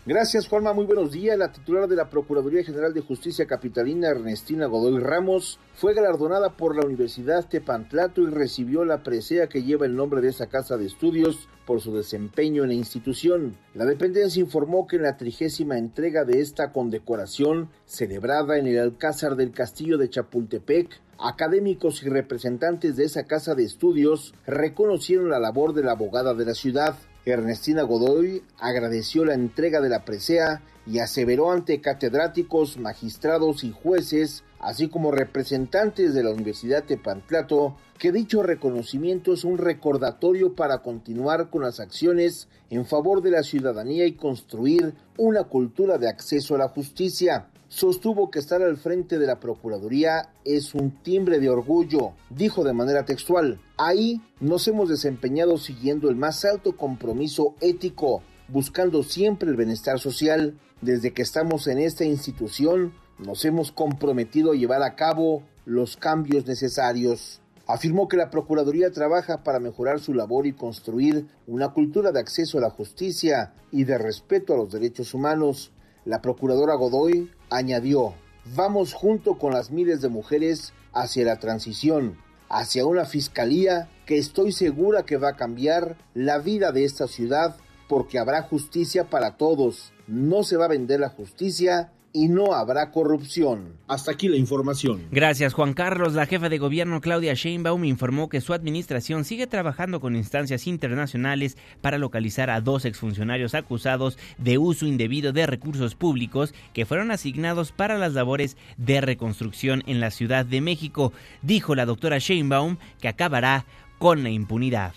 Gracias, 0.04 0.48
Juanma. 0.48 0.74
Muy 0.74 0.86
buenos 0.86 1.12
días. 1.12 1.38
La 1.38 1.52
titular 1.52 1.88
de 1.88 1.96
la 1.96 2.10
Procuraduría 2.10 2.64
General 2.64 2.92
de 2.92 3.02
Justicia 3.02 3.46
Capitalina, 3.46 4.10
Ernestina 4.10 4.66
Godoy 4.66 5.00
Ramos, 5.00 5.60
fue 5.76 5.94
galardonada 5.94 6.58
por 6.58 6.76
la 6.76 6.84
Universidad 6.84 7.48
Tepantlato 7.48 8.24
y 8.24 8.26
recibió 8.26 8.84
la 8.84 9.04
presea 9.04 9.48
que 9.48 9.62
lleva 9.62 9.86
el 9.86 9.96
nombre 9.96 10.22
de 10.22 10.30
esa 10.30 10.48
casa 10.48 10.76
de 10.76 10.88
estudios 10.88 11.48
por 11.68 11.82
su 11.82 11.96
desempeño 11.96 12.64
en 12.64 12.70
la 12.70 12.74
institución. 12.74 13.56
La 13.76 13.86
dependencia 13.86 14.42
informó 14.42 14.88
que 14.88 14.96
en 14.96 15.04
la 15.04 15.18
trigésima 15.18 15.78
entrega 15.78 16.26
de 16.26 16.42
esta 16.42 16.72
condecoración, 16.72 17.70
celebrada 17.86 18.58
en 18.58 18.66
el 18.66 18.80
Alcázar 18.80 19.36
del 19.36 19.52
Castillo 19.52 20.00
de 20.00 20.10
Chapultepec, 20.10 21.00
académicos 21.20 22.02
y 22.02 22.10
representantes 22.10 22.96
de 22.96 23.04
esa 23.04 23.26
casa 23.26 23.54
de 23.54 23.66
estudios 23.66 24.34
reconocieron 24.48 25.30
la 25.30 25.40
labor 25.40 25.76
de 25.76 25.84
la 25.84 25.92
abogada 25.92 26.34
de 26.34 26.46
la 26.46 26.56
ciudad. 26.56 26.96
Ernestina 27.26 27.84
Godoy 27.84 28.44
agradeció 28.58 29.26
la 29.26 29.36
entrega 29.36 29.80
de 29.80 29.90
la 29.90 30.06
presea 30.06 30.64
y 30.88 31.00
aseveró 31.00 31.52
ante 31.52 31.80
catedráticos, 31.80 32.78
magistrados 32.78 33.64
y 33.64 33.72
jueces, 33.72 34.44
así 34.60 34.88
como 34.88 35.12
representantes 35.12 36.16
de 36.16 36.24
la 36.24 36.32
Universidad 36.32 36.84
de 36.84 36.98
Pantlato, 36.98 37.76
que 38.00 38.12
dicho 38.12 38.42
reconocimiento 38.42 39.34
es 39.34 39.44
un 39.44 39.60
recordatorio 39.60 40.56
para 40.56 40.80
continuar 40.80 41.52
con 41.52 41.62
las 41.62 41.80
acciones 41.80 42.48
en 42.72 42.88
favor 42.88 43.22
de 43.22 43.30
la 43.30 43.44
ciudadanía 43.44 44.08
y 44.08 44.14
construir 44.14 44.96
una 45.18 45.44
cultura 45.44 46.00
de 46.00 46.10
acceso 46.10 46.56
a 46.56 46.60
la 46.60 46.70
justicia. 46.70 47.46
Sostuvo 47.72 48.30
que 48.30 48.40
estar 48.40 48.62
al 48.62 48.76
frente 48.76 49.18
de 49.18 49.26
la 49.26 49.40
Procuraduría 49.40 50.34
es 50.44 50.76
un 50.76 50.92
timbre 50.92 51.40
de 51.40 51.50
orgullo, 51.50 52.12
dijo 52.30 52.66
de 52.66 52.74
manera 52.74 53.06
textual. 53.06 53.62
Ahí 53.78 54.22
nos 54.42 54.68
hemos 54.68 54.90
desempeñado 54.90 55.58
siguiendo 55.58 56.10
el 56.10 56.18
más 56.18 56.44
alto 56.44 56.76
compromiso 56.76 57.56
ético, 57.62 58.24
buscando 58.50 59.04
siempre 59.04 59.50
el 59.50 59.56
bienestar 59.56 60.00
social. 60.02 60.60
Desde 60.82 61.14
que 61.14 61.22
estamos 61.22 61.66
en 61.68 61.80
esta 61.80 62.04
institución, 62.04 62.92
nos 63.18 63.46
hemos 63.46 63.72
comprometido 63.72 64.52
a 64.52 64.56
llevar 64.56 64.84
a 64.84 64.98
cabo 64.98 65.44
los 65.64 65.96
cambios 65.96 66.46
necesarios. 66.46 67.40
Afirmó 67.68 68.10
que 68.10 68.18
la 68.18 68.30
Procuraduría 68.32 68.92
trabaja 68.92 69.46
para 69.46 69.62
mejorar 69.62 70.02
su 70.02 70.14
labor 70.14 70.46
y 70.46 70.52
construir 70.52 71.26
una 71.48 71.70
cultura 71.70 72.12
de 72.12 72.20
acceso 72.20 72.58
a 72.58 72.62
la 72.62 72.70
justicia 72.70 73.54
y 73.72 73.86
de 73.86 73.98
respeto 73.98 74.54
a 74.54 74.58
los 74.58 74.74
derechos 74.74 75.14
humanos. 75.14 75.72
La 76.04 76.22
Procuradora 76.22 76.76
Godoy 76.76 77.30
añadió, 77.52 78.16
vamos 78.56 78.94
junto 78.94 79.38
con 79.38 79.54
las 79.54 79.70
miles 79.70 80.02
de 80.02 80.10
mujeres 80.10 80.74
hacia 80.94 81.26
la 81.26 81.38
transición, 81.38 82.18
hacia 82.50 82.86
una 82.86 83.06
fiscalía 83.06 83.90
que 84.08 84.18
estoy 84.18 84.52
segura 84.52 85.04
que 85.04 85.18
va 85.18 85.30
a 85.30 85.36
cambiar 85.36 85.98
la 86.16 86.40
vida 86.40 86.72
de 86.72 86.86
esta 86.86 87.08
ciudad 87.08 87.56
porque 87.88 88.18
habrá 88.18 88.42
justicia 88.42 89.10
para 89.10 89.38
todos. 89.38 89.92
No 90.08 90.44
se 90.44 90.58
va 90.58 90.66
a 90.66 90.70
vender 90.70 91.02
la 91.02 91.10
justicia 91.10 91.92
y 92.14 92.28
no 92.28 92.54
habrá 92.54 92.92
corrupción. 92.92 93.74
Hasta 93.88 94.12
aquí 94.12 94.28
la 94.28 94.38
información. 94.38 95.04
Gracias, 95.12 95.54
Juan 95.54 95.74
Carlos. 95.74 96.14
La 96.14 96.26
jefa 96.26 96.50
de 96.50 96.58
gobierno 96.58 97.02
Claudia 97.02 97.34
Sheinbaum 97.34 97.84
informó 97.86 98.30
que 98.30 98.42
su 98.42 98.54
administración 98.54 99.26
sigue 99.26 99.48
trabajando 99.48 100.00
con 100.00 100.16
instancias 100.16 100.68
internacionales 100.68 101.58
para 101.82 101.98
localizar 101.98 102.50
a 102.50 102.62
dos 102.62 102.86
exfuncionarios 102.86 103.56
acusados 103.56 104.18
de 104.38 104.58
uso 104.58 104.86
indebido 104.86 105.34
de 105.34 105.46
recursos 105.46 105.96
públicos 105.96 106.54
que 106.74 106.86
fueron 106.86 107.12
asignados 107.12 107.72
para 107.72 107.98
las 107.98 108.14
labores 108.14 108.58
de 108.78 109.02
reconstrucción 109.02 109.84
en 109.86 110.00
la 110.00 110.12
Ciudad 110.12 110.46
de 110.46 110.62
México. 110.62 111.14
Dijo 111.42 111.76
la 111.76 111.86
doctora 111.86 112.18
Sheinbaum 112.18 112.78
que 113.00 113.08
acabará 113.08 113.66
con 113.98 114.24
la 114.24 114.30
impunidad. 114.30 114.94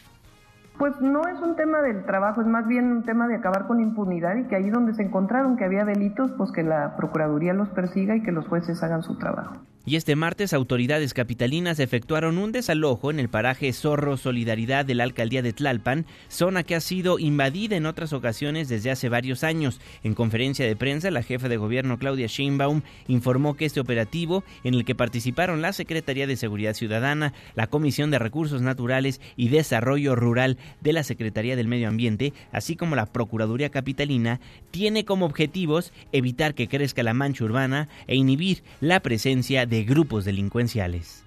Pues 0.79 1.01
no 1.01 1.23
es 1.29 1.41
un 1.41 1.55
tema 1.55 1.83
del 1.83 2.05
trabajo, 2.05 2.41
es 2.41 2.49
más 2.49 2.67
bien 2.67 2.91
un 2.91 3.05
tema 3.05 3.29
de 3.29 3.37
acabar 3.37 3.67
con 3.67 3.81
impunidad 3.81 4.35
y 4.37 4.49
que 4.49 4.57
ahí 4.57 4.71
donde 4.71 4.95
se 4.95 5.03
encontraron 5.03 5.57
que 5.57 5.65
había 5.65 5.85
delitos, 5.85 6.33
pues 6.37 6.51
que 6.51 6.65
la 6.65 6.97
Procuraduría 6.97 7.53
los 7.55 7.69
persiga 7.71 8.17
y 8.17 8.23
que 8.23 8.33
los 8.33 8.49
jueces 8.49 8.83
hagan 8.83 9.03
su 9.03 9.17
trabajo. 9.17 9.55
Y 9.87 9.97
este 9.97 10.17
martes 10.17 10.55
autoridades 10.55 11.13
capitalinas 11.13 11.79
efectuaron 11.79 12.39
un 12.39 12.53
desalojo 12.53 13.11
en 13.11 13.21
el 13.21 13.29
paraje 13.29 13.71
Zorro 13.75 14.17
Solidaridad 14.17 14.87
de 14.87 14.95
la 14.95 15.05
alcaldía 15.05 15.43
de 15.43 15.53
Tlalpan, 15.53 16.07
zona 16.29 16.63
que 16.63 16.75
ha 16.75 16.81
sido 16.81 17.19
invadida 17.19 17.77
en 17.77 17.85
otras 17.85 18.15
ocasiones 18.15 18.71
desde 18.71 18.91
hace 18.91 19.11
varios 19.11 19.45
años. 19.45 19.83
En 20.03 20.15
conferencia 20.15 20.65
de 20.67 20.75
prensa, 20.75 21.11
la 21.11 21.23
jefa 21.23 21.51
de 21.51 21.59
gobierno 21.59 21.99
Claudia 21.99 22.29
Sheinbaum 22.29 22.81
informó 23.09 23.59
que 23.59 23.67
este 23.67 23.79
operativo, 23.79 24.43
en 24.63 24.73
el 24.73 24.87
que 24.87 24.95
participaron 24.95 25.61
la 25.61 25.75
Secretaría 25.75 26.27
de 26.27 26.37
Seguridad 26.37 26.73
Ciudadana, 26.73 27.35
la 27.55 27.67
Comisión 27.67 28.11
de 28.11 28.19
Recursos 28.19 28.63
Naturales 28.63 29.21
y 29.37 29.51
Desarrollo 29.51 30.17
Rural 30.17 30.57
de 30.81 30.95
la 30.95 31.03
Secretaría 31.03 31.57
del 31.57 31.69
Medio 31.69 31.89
Ambiente, 31.89 32.33
así 32.53 32.75
como 32.75 32.97
la 32.97 33.05
Procuraduría 33.05 33.69
Capitalina, 33.69 34.41
tiene 34.71 35.05
como 35.05 35.27
objetivos 35.27 35.93
evitar 36.13 36.55
que 36.55 36.69
crezca 36.69 37.03
la 37.03 37.13
mancha 37.13 37.45
urbana 37.45 37.91
e 38.07 38.17
inhibir 38.17 38.63
la 38.81 39.01
presencia 39.01 39.67
de 39.67 39.74
de 39.75 39.83
grupos 39.83 40.25
delincuenciales. 40.25 41.25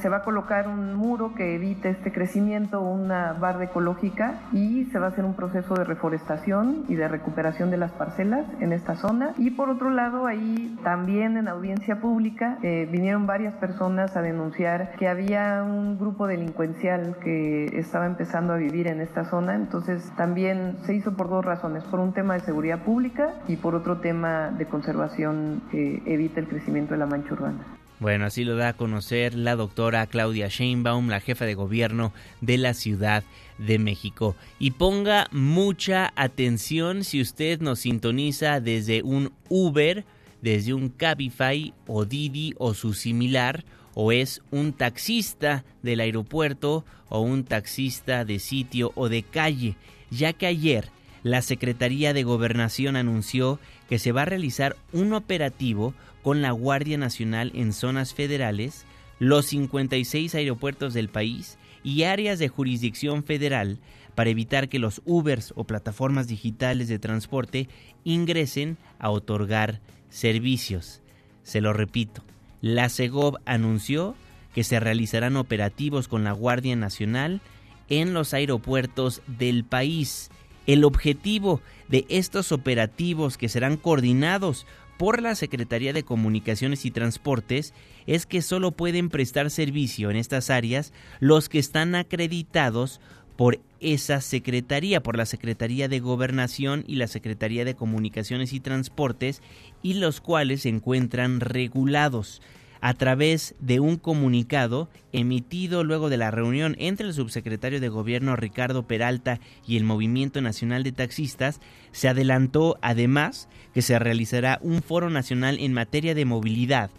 Se 0.00 0.08
va 0.08 0.18
a 0.18 0.22
colocar 0.22 0.68
un 0.68 0.94
muro 0.94 1.34
que 1.34 1.54
evite 1.54 1.90
este 1.90 2.12
crecimiento, 2.12 2.80
una 2.80 3.32
barra 3.34 3.64
ecológica 3.64 4.40
y 4.52 4.84
se 4.86 4.98
va 4.98 5.06
a 5.06 5.08
hacer 5.08 5.24
un 5.24 5.34
proceso 5.34 5.74
de 5.74 5.84
reforestación 5.84 6.84
y 6.88 6.94
de 6.94 7.08
recuperación 7.08 7.70
de 7.70 7.76
las 7.76 7.92
parcelas 7.92 8.46
en 8.60 8.72
esta 8.72 8.94
zona. 8.96 9.34
Y 9.36 9.50
por 9.50 9.68
otro 9.68 9.90
lado, 9.90 10.26
ahí 10.26 10.78
también 10.82 11.36
en 11.36 11.48
audiencia 11.48 12.00
pública 12.00 12.58
eh, 12.62 12.88
vinieron 12.90 13.26
varias 13.26 13.54
personas 13.54 14.16
a 14.16 14.22
denunciar 14.22 14.92
que 14.98 15.08
había 15.08 15.62
un 15.62 15.98
grupo 15.98 16.26
delincuencial 16.26 17.16
que 17.22 17.66
estaba 17.78 18.06
empezando 18.06 18.52
a 18.52 18.56
vivir 18.56 18.86
en 18.86 19.00
esta 19.00 19.24
zona. 19.24 19.54
Entonces 19.54 20.10
también 20.16 20.78
se 20.84 20.94
hizo 20.94 21.16
por 21.16 21.28
dos 21.28 21.44
razones, 21.44 21.84
por 21.84 22.00
un 22.00 22.12
tema 22.12 22.34
de 22.34 22.40
seguridad 22.40 22.84
pública 22.84 23.34
y 23.48 23.56
por 23.56 23.74
otro 23.74 23.98
tema 23.98 24.50
de 24.50 24.66
conservación 24.66 25.62
que 25.70 26.02
evita 26.06 26.40
el 26.40 26.48
crecimiento 26.48 26.94
de 26.94 26.98
la 26.98 27.06
mancha 27.06 27.32
urbana. 27.34 27.79
Bueno, 28.00 28.24
así 28.24 28.44
lo 28.44 28.56
da 28.56 28.68
a 28.68 28.72
conocer 28.72 29.34
la 29.34 29.56
doctora 29.56 30.06
Claudia 30.06 30.48
Sheinbaum, 30.48 31.10
la 31.10 31.20
jefa 31.20 31.44
de 31.44 31.54
gobierno 31.54 32.14
de 32.40 32.56
la 32.56 32.72
Ciudad 32.72 33.24
de 33.58 33.78
México. 33.78 34.36
Y 34.58 34.70
ponga 34.70 35.28
mucha 35.32 36.10
atención 36.16 37.04
si 37.04 37.20
usted 37.20 37.60
nos 37.60 37.80
sintoniza 37.80 38.60
desde 38.60 39.02
un 39.02 39.32
Uber, 39.50 40.06
desde 40.40 40.72
un 40.72 40.88
Cabify 40.88 41.74
o 41.86 42.06
Didi 42.06 42.54
o 42.56 42.72
su 42.72 42.94
similar, 42.94 43.66
o 43.92 44.12
es 44.12 44.40
un 44.50 44.72
taxista 44.72 45.64
del 45.82 46.00
aeropuerto 46.00 46.86
o 47.10 47.20
un 47.20 47.44
taxista 47.44 48.24
de 48.24 48.38
sitio 48.38 48.92
o 48.94 49.10
de 49.10 49.24
calle, 49.24 49.76
ya 50.10 50.32
que 50.32 50.46
ayer 50.46 50.88
la 51.22 51.42
Secretaría 51.42 52.14
de 52.14 52.22
Gobernación 52.22 52.96
anunció 52.96 53.58
que 53.90 53.98
se 53.98 54.12
va 54.12 54.22
a 54.22 54.26
realizar 54.26 54.76
un 54.92 55.12
operativo 55.12 55.92
con 56.22 56.42
la 56.42 56.50
Guardia 56.52 56.98
Nacional 56.98 57.52
en 57.54 57.72
zonas 57.72 58.14
federales, 58.14 58.84
los 59.18 59.46
56 59.46 60.34
aeropuertos 60.34 60.94
del 60.94 61.08
país 61.08 61.58
y 61.82 62.02
áreas 62.04 62.38
de 62.38 62.48
jurisdicción 62.48 63.24
federal 63.24 63.78
para 64.14 64.30
evitar 64.30 64.68
que 64.68 64.78
los 64.78 65.02
Ubers 65.04 65.52
o 65.56 65.64
plataformas 65.64 66.26
digitales 66.28 66.88
de 66.88 66.98
transporte 66.98 67.68
ingresen 68.04 68.76
a 68.98 69.10
otorgar 69.10 69.80
servicios. 70.08 71.02
Se 71.42 71.60
lo 71.60 71.72
repito, 71.72 72.22
la 72.60 72.88
CEGOV 72.88 73.38
anunció 73.46 74.14
que 74.54 74.64
se 74.64 74.80
realizarán 74.80 75.36
operativos 75.36 76.08
con 76.08 76.24
la 76.24 76.32
Guardia 76.32 76.76
Nacional 76.76 77.40
en 77.88 78.12
los 78.12 78.34
aeropuertos 78.34 79.22
del 79.26 79.64
país. 79.64 80.30
El 80.66 80.84
objetivo 80.84 81.60
de 81.88 82.04
estos 82.08 82.52
operativos 82.52 83.36
que 83.36 83.48
serán 83.48 83.76
coordinados 83.76 84.66
por 85.00 85.22
la 85.22 85.34
Secretaría 85.34 85.94
de 85.94 86.02
Comunicaciones 86.02 86.84
y 86.84 86.90
Transportes 86.90 87.72
es 88.06 88.26
que 88.26 88.42
solo 88.42 88.72
pueden 88.72 89.08
prestar 89.08 89.50
servicio 89.50 90.10
en 90.10 90.16
estas 90.18 90.50
áreas 90.50 90.92
los 91.20 91.48
que 91.48 91.58
están 91.58 91.94
acreditados 91.94 93.00
por 93.34 93.60
esa 93.80 94.20
secretaría, 94.20 95.02
por 95.02 95.16
la 95.16 95.24
Secretaría 95.24 95.88
de 95.88 96.00
Gobernación 96.00 96.84
y 96.86 96.96
la 96.96 97.06
Secretaría 97.06 97.64
de 97.64 97.74
Comunicaciones 97.74 98.52
y 98.52 98.60
Transportes, 98.60 99.40
y 99.82 99.94
los 99.94 100.20
cuales 100.20 100.60
se 100.60 100.68
encuentran 100.68 101.40
regulados 101.40 102.42
a 102.80 102.94
través 102.94 103.54
de 103.60 103.80
un 103.80 103.96
comunicado 103.96 104.88
emitido 105.12 105.84
luego 105.84 106.08
de 106.08 106.16
la 106.16 106.30
reunión 106.30 106.76
entre 106.78 107.06
el 107.06 107.14
subsecretario 107.14 107.80
de 107.80 107.88
Gobierno 107.88 108.36
Ricardo 108.36 108.86
Peralta 108.86 109.40
y 109.66 109.76
el 109.76 109.84
Movimiento 109.84 110.40
Nacional 110.40 110.82
de 110.82 110.92
Taxistas, 110.92 111.60
se 111.92 112.08
adelantó 112.08 112.78
además 112.80 113.48
que 113.74 113.82
se 113.82 113.98
realizará 113.98 114.58
un 114.62 114.82
foro 114.82 115.10
nacional 115.10 115.58
en 115.60 115.72
materia 115.72 116.14
de 116.14 116.24
movilidad 116.24 116.90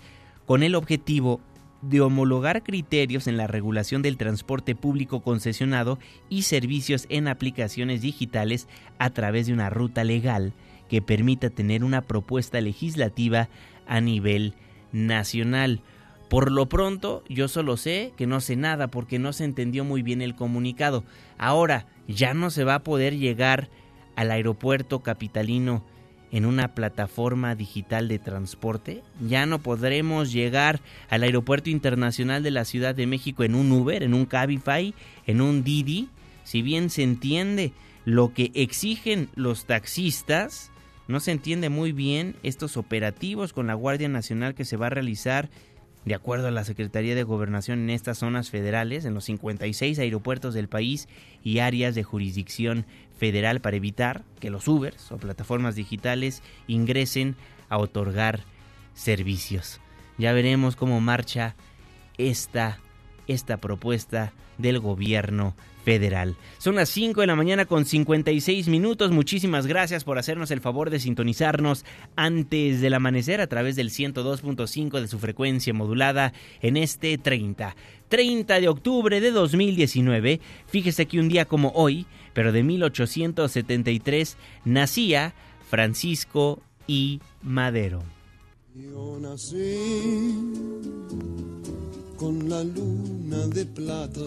con 0.46 0.64
el 0.64 0.76
objetivo 0.76 1.42
de 1.82 2.02
homologar 2.02 2.62
criterios 2.64 3.28
en 3.28 3.38
la 3.38 3.48
regulación 3.48 4.02
del 4.02 4.18
transporte 4.18 4.76
público 4.76 5.22
concesionado 5.22 5.98
y 6.30 6.44
servicios 6.44 7.08
en 7.10 7.28
aplicaciones 7.28 8.02
digitales 8.02 8.68
a 9.00 9.10
través 9.10 9.48
de 9.48 9.54
una 9.54 9.70
ruta 9.70 10.04
legal 10.04 10.54
que 10.90 11.02
permita 11.02 11.50
tener 11.50 11.84
una 11.84 12.02
propuesta 12.02 12.62
legislativa 12.62 13.50
a 13.88 14.00
nivel 14.00 14.54
nacional. 14.92 15.82
Por 16.30 16.52
lo 16.52 16.70
pronto, 16.70 17.24
yo 17.28 17.48
solo 17.48 17.76
sé 17.76 18.14
que 18.16 18.28
no 18.28 18.39
sé 18.39 18.56
nada 18.56 18.88
porque 18.88 19.20
no 19.20 19.34
se 19.34 19.44
entendió 19.44 19.84
muy 19.84 20.02
bien 20.02 20.22
el 20.22 20.36
comunicado. 20.36 21.04
Ahora, 21.38 21.88
ya 22.08 22.34
no 22.34 22.50
se 22.50 22.64
va 22.64 22.76
a 22.76 22.84
poder 22.84 23.18
llegar 23.18 23.70
al 24.16 24.32
aeropuerto 24.32 25.00
capitalino 25.00 25.84
en 26.32 26.46
una 26.46 26.74
plataforma 26.74 27.56
digital 27.56 28.08
de 28.08 28.20
transporte. 28.20 29.04
Ya 29.28 29.46
no 29.46 29.60
podremos 29.60 30.32
llegar 30.32 30.80
al 31.10 31.24
Aeropuerto 31.24 31.70
Internacional 31.70 32.42
de 32.42 32.52
la 32.52 32.66
Ciudad 32.66 32.96
de 32.96 33.08
México 33.08 33.44
en 33.44 33.54
un 33.54 33.72
Uber, 33.72 34.02
en 34.02 34.14
un 34.14 34.26
Cabify, 34.26 34.94
en 35.28 35.42
un 35.42 35.64
Didi. 35.64 36.10
Si 36.44 36.62
bien 36.62 36.89
se 36.89 37.04
entiende 37.04 37.74
lo 38.06 38.34
que 38.34 38.52
exigen 38.56 39.30
los 39.36 39.66
taxistas, 39.66 40.71
no 41.08 41.20
se 41.20 41.32
entiende 41.32 41.70
muy 41.70 41.91
bien 41.91 42.36
estos 42.43 42.78
operativos 42.78 43.54
con 43.54 43.68
la 43.68 43.74
Guardia 43.74 44.10
Nacional 44.10 44.56
que 44.56 44.66
se 44.66 44.78
va 44.78 44.88
a 44.88 44.91
realizar 44.91 45.49
de 46.06 46.16
acuerdo 46.16 46.47
a 46.47 46.52
la 46.52 46.64
Secretaría 46.64 47.14
de 47.16 47.24
Gobernación 47.24 47.80
en 47.80 47.89
estas 47.91 48.18
zonas 48.18 48.49
federales, 48.49 49.06
en 49.06 49.14
los 49.14 49.26
56 49.26 49.99
aeropuertos 49.99 50.54
del 50.54 50.68
país 50.68 51.08
y 51.43 51.60
áreas 51.60 51.93
de 51.93 52.04
jurisdicción 52.04 52.86
federal 53.18 53.62
para 53.62 53.78
evitar 53.78 54.24
que 54.39 54.49
los 54.49 54.68
Ubers 54.68 55.12
o 55.12 55.18
plataformas 55.18 55.76
digitales 55.76 56.41
ingresen 56.68 57.36
a 57.70 57.78
otorgar 57.78 58.41
servicios. 58.95 59.80
Ya 60.18 60.34
veremos 60.34 60.76
cómo 60.76 61.02
marcha 61.02 61.56
esta, 62.18 62.80
esta 63.28 63.58
propuesta 63.58 64.34
del 64.58 64.80
gobierno 64.80 65.56
federal. 65.84 66.36
Son 66.58 66.76
las 66.76 66.90
5 66.90 67.22
de 67.22 67.28
la 67.28 67.36
mañana 67.36 67.66
con 67.66 67.86
56 67.86 68.68
minutos. 68.68 69.12
Muchísimas 69.12 69.68
gracias 69.68 70.04
por 70.04 70.18
hacernos 70.18 70.52
el 70.52 70.62
favor 70.62 70.90
de 70.90 71.00
sintonizarnos 71.00 71.86
antes 72.16 72.82
del 72.82 72.94
amanecer 72.94 73.42
a 73.42 73.48
través 73.48 73.76
del 73.76 73.90
102.5 73.90 75.00
de 75.00 75.08
su 75.08 75.20
frecuencia 75.20 75.74
modulada 75.74 76.34
en 76.62 76.78
este 76.78 77.18
30. 77.18 77.76
30 78.10 78.60
de 78.60 78.68
octubre 78.68 79.22
de 79.22 79.32
2019. 79.32 80.42
Fíjese 80.68 81.06
que 81.06 81.20
un 81.20 81.30
día 81.30 81.46
como 81.46 81.72
hoy, 81.76 82.06
pero 82.34 82.52
de 82.52 82.64
1873, 82.64 84.38
nacía 84.66 85.34
Francisco 85.70 86.62
I. 86.88 87.22
Madero. 87.42 88.04
Yo 88.76 89.18
nací 89.20 90.36
con 92.18 92.50
la 92.50 92.64
luna 92.64 93.48
de 93.48 93.66
plata 93.66 94.22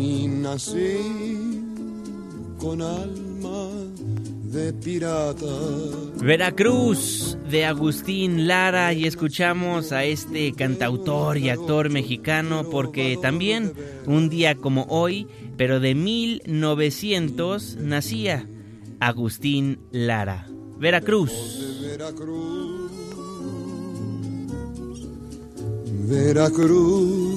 y 0.00 0.28
nací 0.28 1.60
con 2.58 2.82
alma 2.82 3.68
de 4.44 4.72
pirata. 4.72 5.46
Veracruz 6.22 7.36
de 7.50 7.64
Agustín 7.64 8.46
Lara 8.46 8.92
y 8.92 9.06
escuchamos 9.06 9.92
a 9.92 10.04
este 10.04 10.52
cantautor 10.52 11.38
y 11.38 11.50
actor 11.50 11.90
mexicano 11.90 12.68
porque 12.70 13.18
también 13.20 13.72
un 14.06 14.28
día 14.28 14.54
como 14.54 14.86
hoy, 14.88 15.26
pero 15.56 15.80
de 15.80 15.94
1900 15.94 17.76
nacía 17.76 18.48
Agustín 19.00 19.80
Lara. 19.90 20.46
Veracruz. 20.78 21.32
Veracruz. 21.82 22.90
Veracruz. 26.08 27.34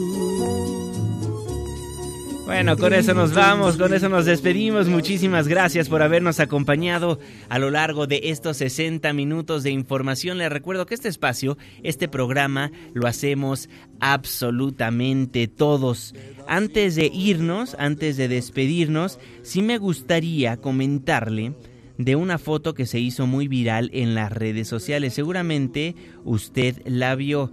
Bueno, 2.48 2.78
con 2.78 2.94
eso 2.94 3.14
nos 3.14 3.34
vamos, 3.34 3.76
con 3.76 3.94
eso 3.94 4.08
nos 4.08 4.24
despedimos. 4.24 4.88
Muchísimas 4.88 5.50
gracias 5.50 5.90
por 5.90 6.02
habernos 6.02 6.40
acompañado 6.40 7.20
a 7.50 7.60
lo 7.60 7.70
largo 7.72 8.08
de 8.08 8.22
estos 8.24 8.56
60 8.56 9.12
minutos 9.12 9.64
de 9.64 9.72
información. 9.72 10.38
Les 10.38 10.50
recuerdo 10.50 10.86
que 10.86 10.94
este 10.96 11.10
espacio, 11.10 11.58
este 11.84 12.08
programa, 12.08 12.72
lo 12.94 13.06
hacemos 13.06 13.68
absolutamente 14.00 15.50
todos. 15.50 16.16
Antes 16.48 16.96
de 16.96 17.12
irnos, 17.14 17.76
antes 17.80 18.16
de 18.16 18.30
despedirnos, 18.30 19.20
sí 19.42 19.62
me 19.62 19.78
gustaría 19.78 20.56
comentarle 20.56 21.54
de 21.98 22.16
una 22.16 22.38
foto 22.38 22.74
que 22.74 22.86
se 22.86 22.98
hizo 22.98 23.28
muy 23.28 23.50
viral 23.50 23.90
en 23.92 24.16
las 24.16 24.32
redes 24.32 24.70
sociales. 24.70 25.14
Seguramente 25.14 25.98
usted 26.24 26.82
la 26.86 27.14
vio. 27.16 27.52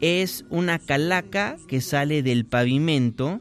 Es 0.00 0.44
una 0.50 0.78
calaca 0.78 1.56
que 1.66 1.80
sale 1.80 2.22
del 2.22 2.46
pavimento 2.46 3.40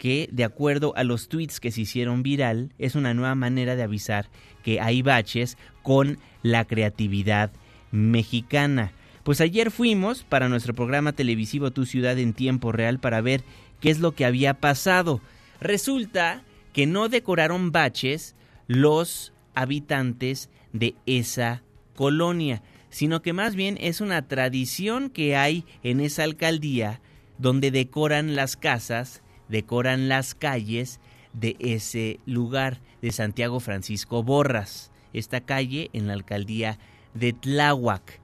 que, 0.00 0.30
de 0.32 0.44
acuerdo 0.44 0.94
a 0.96 1.04
los 1.04 1.28
tweets 1.28 1.60
que 1.60 1.70
se 1.70 1.82
hicieron 1.82 2.22
viral, 2.22 2.72
es 2.78 2.94
una 2.94 3.12
nueva 3.12 3.34
manera 3.34 3.76
de 3.76 3.82
avisar 3.82 4.30
que 4.64 4.80
hay 4.80 5.02
baches 5.02 5.58
con 5.82 6.18
la 6.42 6.64
creatividad 6.64 7.52
mexicana. 7.92 8.92
Pues 9.24 9.42
ayer 9.42 9.70
fuimos 9.70 10.24
para 10.24 10.48
nuestro 10.48 10.72
programa 10.72 11.12
televisivo 11.12 11.70
Tu 11.70 11.84
Ciudad 11.84 12.18
en 12.18 12.32
tiempo 12.32 12.72
real 12.72 12.98
para 12.98 13.20
ver 13.20 13.44
qué 13.80 13.90
es 13.90 14.00
lo 14.00 14.12
que 14.12 14.24
había 14.24 14.54
pasado. 14.54 15.20
Resulta 15.60 16.44
que 16.72 16.86
no 16.86 17.10
decoraron 17.10 17.70
baches 17.70 18.34
los 18.68 19.34
habitantes 19.54 20.48
de 20.72 20.94
esa 21.04 21.62
colonia, 21.94 22.62
sino 22.88 23.20
que 23.20 23.34
más 23.34 23.54
bien 23.54 23.76
es 23.78 24.00
una 24.00 24.26
tradición 24.26 25.10
que 25.10 25.36
hay 25.36 25.66
en 25.82 26.00
esa 26.00 26.22
alcaldía 26.22 27.02
donde 27.36 27.70
decoran 27.70 28.34
las 28.34 28.56
casas 28.56 29.22
decoran 29.50 30.08
las 30.08 30.34
calles 30.34 31.00
de 31.32 31.56
ese 31.58 32.20
lugar 32.26 32.80
de 33.02 33.12
Santiago 33.12 33.60
Francisco 33.60 34.22
Borras, 34.22 34.90
esta 35.12 35.40
calle 35.40 35.90
en 35.92 36.06
la 36.06 36.14
alcaldía 36.14 36.78
de 37.14 37.32
Tláhuac. 37.32 38.20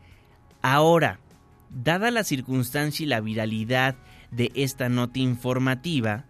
Ahora, 0.63 1.21
dada 1.71 2.11
la 2.11 2.25
circunstancia 2.25 3.05
y 3.05 3.07
la 3.07 3.21
viralidad 3.21 3.97
de 4.31 4.51
esta 4.55 4.89
nota 4.89 5.19
informativa, 5.19 6.27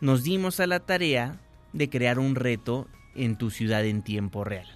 nos 0.00 0.24
dimos 0.24 0.60
a 0.60 0.66
la 0.66 0.80
tarea 0.80 1.40
de 1.72 1.88
crear 1.88 2.18
un 2.18 2.34
reto 2.34 2.88
en 3.14 3.36
tu 3.36 3.50
ciudad 3.50 3.84
en 3.84 4.02
tiempo 4.02 4.44
real. 4.44 4.66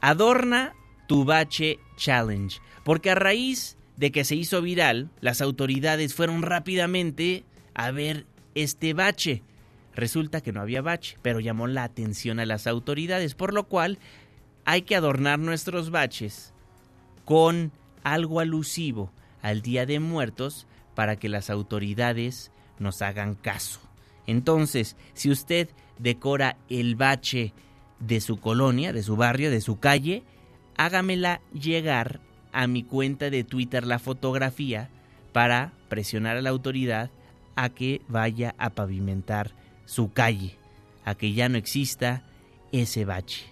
Adorna 0.00 0.74
Tu 1.06 1.24
Bache 1.24 1.78
Challenge. 1.96 2.58
Porque 2.84 3.10
a 3.10 3.14
raíz 3.14 3.76
de 3.96 4.10
que 4.10 4.24
se 4.24 4.34
hizo 4.34 4.62
viral, 4.62 5.10
las 5.20 5.40
autoridades 5.40 6.14
fueron 6.14 6.42
rápidamente 6.42 7.44
a 7.74 7.90
ver 7.90 8.26
este 8.54 8.94
bache. 8.94 9.42
Resulta 9.94 10.40
que 10.40 10.52
no 10.52 10.60
había 10.60 10.82
bache, 10.82 11.18
pero 11.22 11.40
llamó 11.40 11.66
la 11.66 11.84
atención 11.84 12.40
a 12.40 12.46
las 12.46 12.66
autoridades, 12.66 13.34
por 13.34 13.52
lo 13.52 13.64
cual 13.64 13.98
hay 14.64 14.82
que 14.82 14.96
adornar 14.96 15.38
nuestros 15.38 15.90
baches 15.90 16.52
con 17.24 17.72
algo 18.02 18.40
alusivo 18.40 19.12
al 19.42 19.62
Día 19.62 19.86
de 19.86 20.00
Muertos 20.00 20.66
para 20.94 21.16
que 21.16 21.28
las 21.28 21.50
autoridades 21.50 22.52
nos 22.78 23.02
hagan 23.02 23.34
caso. 23.34 23.80
Entonces, 24.26 24.96
si 25.14 25.30
usted 25.30 25.68
decora 25.98 26.56
el 26.68 26.96
bache 26.96 27.52
de 27.98 28.20
su 28.20 28.38
colonia, 28.38 28.92
de 28.92 29.02
su 29.02 29.16
barrio, 29.16 29.50
de 29.50 29.60
su 29.60 29.78
calle, 29.78 30.22
hágamela 30.76 31.40
llegar 31.52 32.20
a 32.52 32.66
mi 32.66 32.82
cuenta 32.82 33.30
de 33.30 33.44
Twitter 33.44 33.86
la 33.86 33.98
fotografía 33.98 34.90
para 35.32 35.72
presionar 35.88 36.36
a 36.36 36.42
la 36.42 36.50
autoridad 36.50 37.10
a 37.56 37.68
que 37.68 38.00
vaya 38.08 38.54
a 38.58 38.70
pavimentar 38.70 39.52
su 39.84 40.12
calle, 40.12 40.56
a 41.04 41.14
que 41.14 41.32
ya 41.32 41.48
no 41.48 41.58
exista 41.58 42.22
ese 42.72 43.04
bache. 43.04 43.51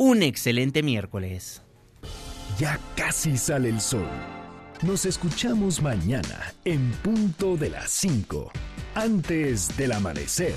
un 0.00 0.22
excelente 0.22 0.82
miércoles. 0.82 1.60
Ya 2.58 2.80
casi 2.96 3.36
sale 3.36 3.68
el 3.68 3.82
sol. 3.82 4.08
Nos 4.80 5.04
escuchamos 5.04 5.82
mañana 5.82 6.54
en 6.64 6.90
punto 7.02 7.58
de 7.58 7.68
las 7.68 7.90
5, 7.90 8.50
antes 8.94 9.76
del 9.76 9.92
amanecer. 9.92 10.54